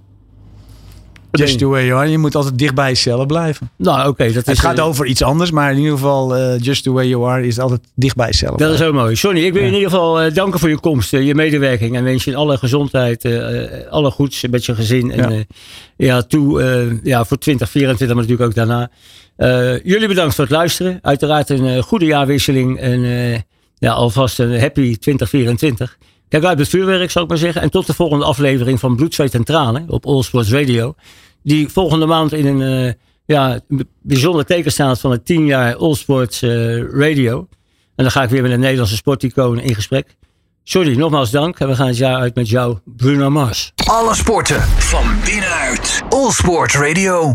Just 1.39 1.59
the 1.59 1.67
way 1.67 1.87
you 1.87 1.99
are. 1.99 2.11
Je 2.11 2.19
moet 2.19 2.35
altijd 2.35 2.59
dicht 2.59 2.75
bij 2.75 2.89
jezelf 2.89 3.27
blijven. 3.27 3.71
Nou, 3.77 4.09
oké. 4.09 4.25
dat 4.25 4.35
Het 4.35 4.49
is, 4.49 4.59
gaat 4.59 4.79
eh, 4.79 4.87
over 4.87 5.07
iets 5.07 5.23
anders, 5.23 5.51
maar 5.51 5.71
in 5.73 5.79
ieder 5.79 5.93
geval, 5.93 6.37
eh, 6.37 6.59
just 6.59 6.83
the 6.83 6.93
way 6.93 7.07
you 7.07 7.29
are 7.29 7.47
is 7.47 7.59
altijd 7.59 7.81
dicht 7.95 8.17
bij 8.17 8.27
jezelf. 8.27 8.57
Dat 8.57 8.75
is 8.75 8.83
ook 8.83 8.95
mooi. 8.95 9.15
Johnny, 9.15 9.41
ik 9.41 9.53
wil 9.53 9.63
je 9.63 9.69
in 9.69 9.75
ieder 9.75 9.91
geval 9.91 10.21
eh, 10.21 10.35
danken 10.35 10.61
voor 10.61 10.69
je 10.69 10.81
komst, 10.81 11.11
je 11.11 11.35
medewerking. 11.35 11.97
En 11.97 12.05
wens 12.05 12.25
je 12.25 12.37
alle 12.37 12.59
gezondheid, 12.59 13.29
alle 13.91 14.11
goeds 14.11 14.47
met 14.51 14.65
je 14.65 14.75
gezin. 14.75 15.11
En 15.11 15.31
Ja. 15.31 15.37
ja, 15.37 15.45
ja 15.97 16.23
toe 16.23 16.61
ja, 17.03 17.25
voor 17.25 17.39
2024, 17.39 18.17
maar 18.17 18.27
natuurlijk 18.27 18.49
ook 18.49 18.67
daarna. 18.67 18.91
Jullie 19.85 20.09
bedankt 20.09 20.35
voor 20.35 20.45
het 20.45 20.53
luisteren. 20.53 20.99
Uiteraard 21.03 21.51
een 21.51 21.83
goede 21.83 22.05
jaarwisseling. 22.05 22.79
En 22.79 23.01
ja, 23.79 23.93
alvast 23.93 24.39
een 24.39 24.61
happy 24.61 24.97
2024. 24.99 25.99
Kijk 26.29 26.45
uit 26.45 26.59
het 26.59 26.69
vuurwerk, 26.69 27.11
zou 27.11 27.25
ik 27.25 27.31
maar 27.31 27.41
zeggen. 27.41 27.63
En 27.63 27.71
tot 27.71 27.87
de 27.87 27.95
volgende 27.95 28.25
aflevering 28.25 28.81
van 28.81 28.97
Bloed, 28.97 29.15
Zweet 29.15 29.35
en 29.35 29.45
Tranen 29.45 29.85
op 29.89 30.07
All 30.07 30.23
Sports 30.23 30.51
Radio. 30.51 30.95
Die 31.47 31.69
volgende 31.69 32.07
maand 32.07 32.33
in 32.33 32.47
een 32.47 32.87
eh, 32.87 32.93
ja, 33.25 33.61
bijzonder 34.03 34.45
teken 34.45 34.73
staat 34.73 35.01
van 35.01 35.11
het 35.11 35.25
10 35.25 35.47
jaar 35.47 35.77
All 35.77 35.95
Sports 35.95 36.43
eh, 36.43 36.79
Radio. 36.83 37.39
En 37.95 38.05
dan 38.05 38.11
ga 38.11 38.23
ik 38.23 38.31
weer 38.31 38.43
met 38.43 38.51
een 38.51 38.61
Nederlandse 38.61 38.97
sporticoon 38.97 39.61
in 39.61 39.75
gesprek. 39.75 40.17
Sorry, 40.63 40.97
nogmaals 40.97 41.31
dank. 41.31 41.59
En 41.59 41.69
we 41.69 41.77
gaan 41.77 41.87
het 41.87 41.97
jaar 41.97 42.19
uit 42.19 42.35
met 42.35 42.49
jou, 42.49 42.79
Bruno 42.85 43.31
Mars. 43.31 43.73
Alle 43.85 44.15
sporten 44.15 44.63
van 44.63 45.05
binnenuit. 45.25 46.03
All 46.09 46.31
Sport 46.31 46.73
Radio. 46.73 47.35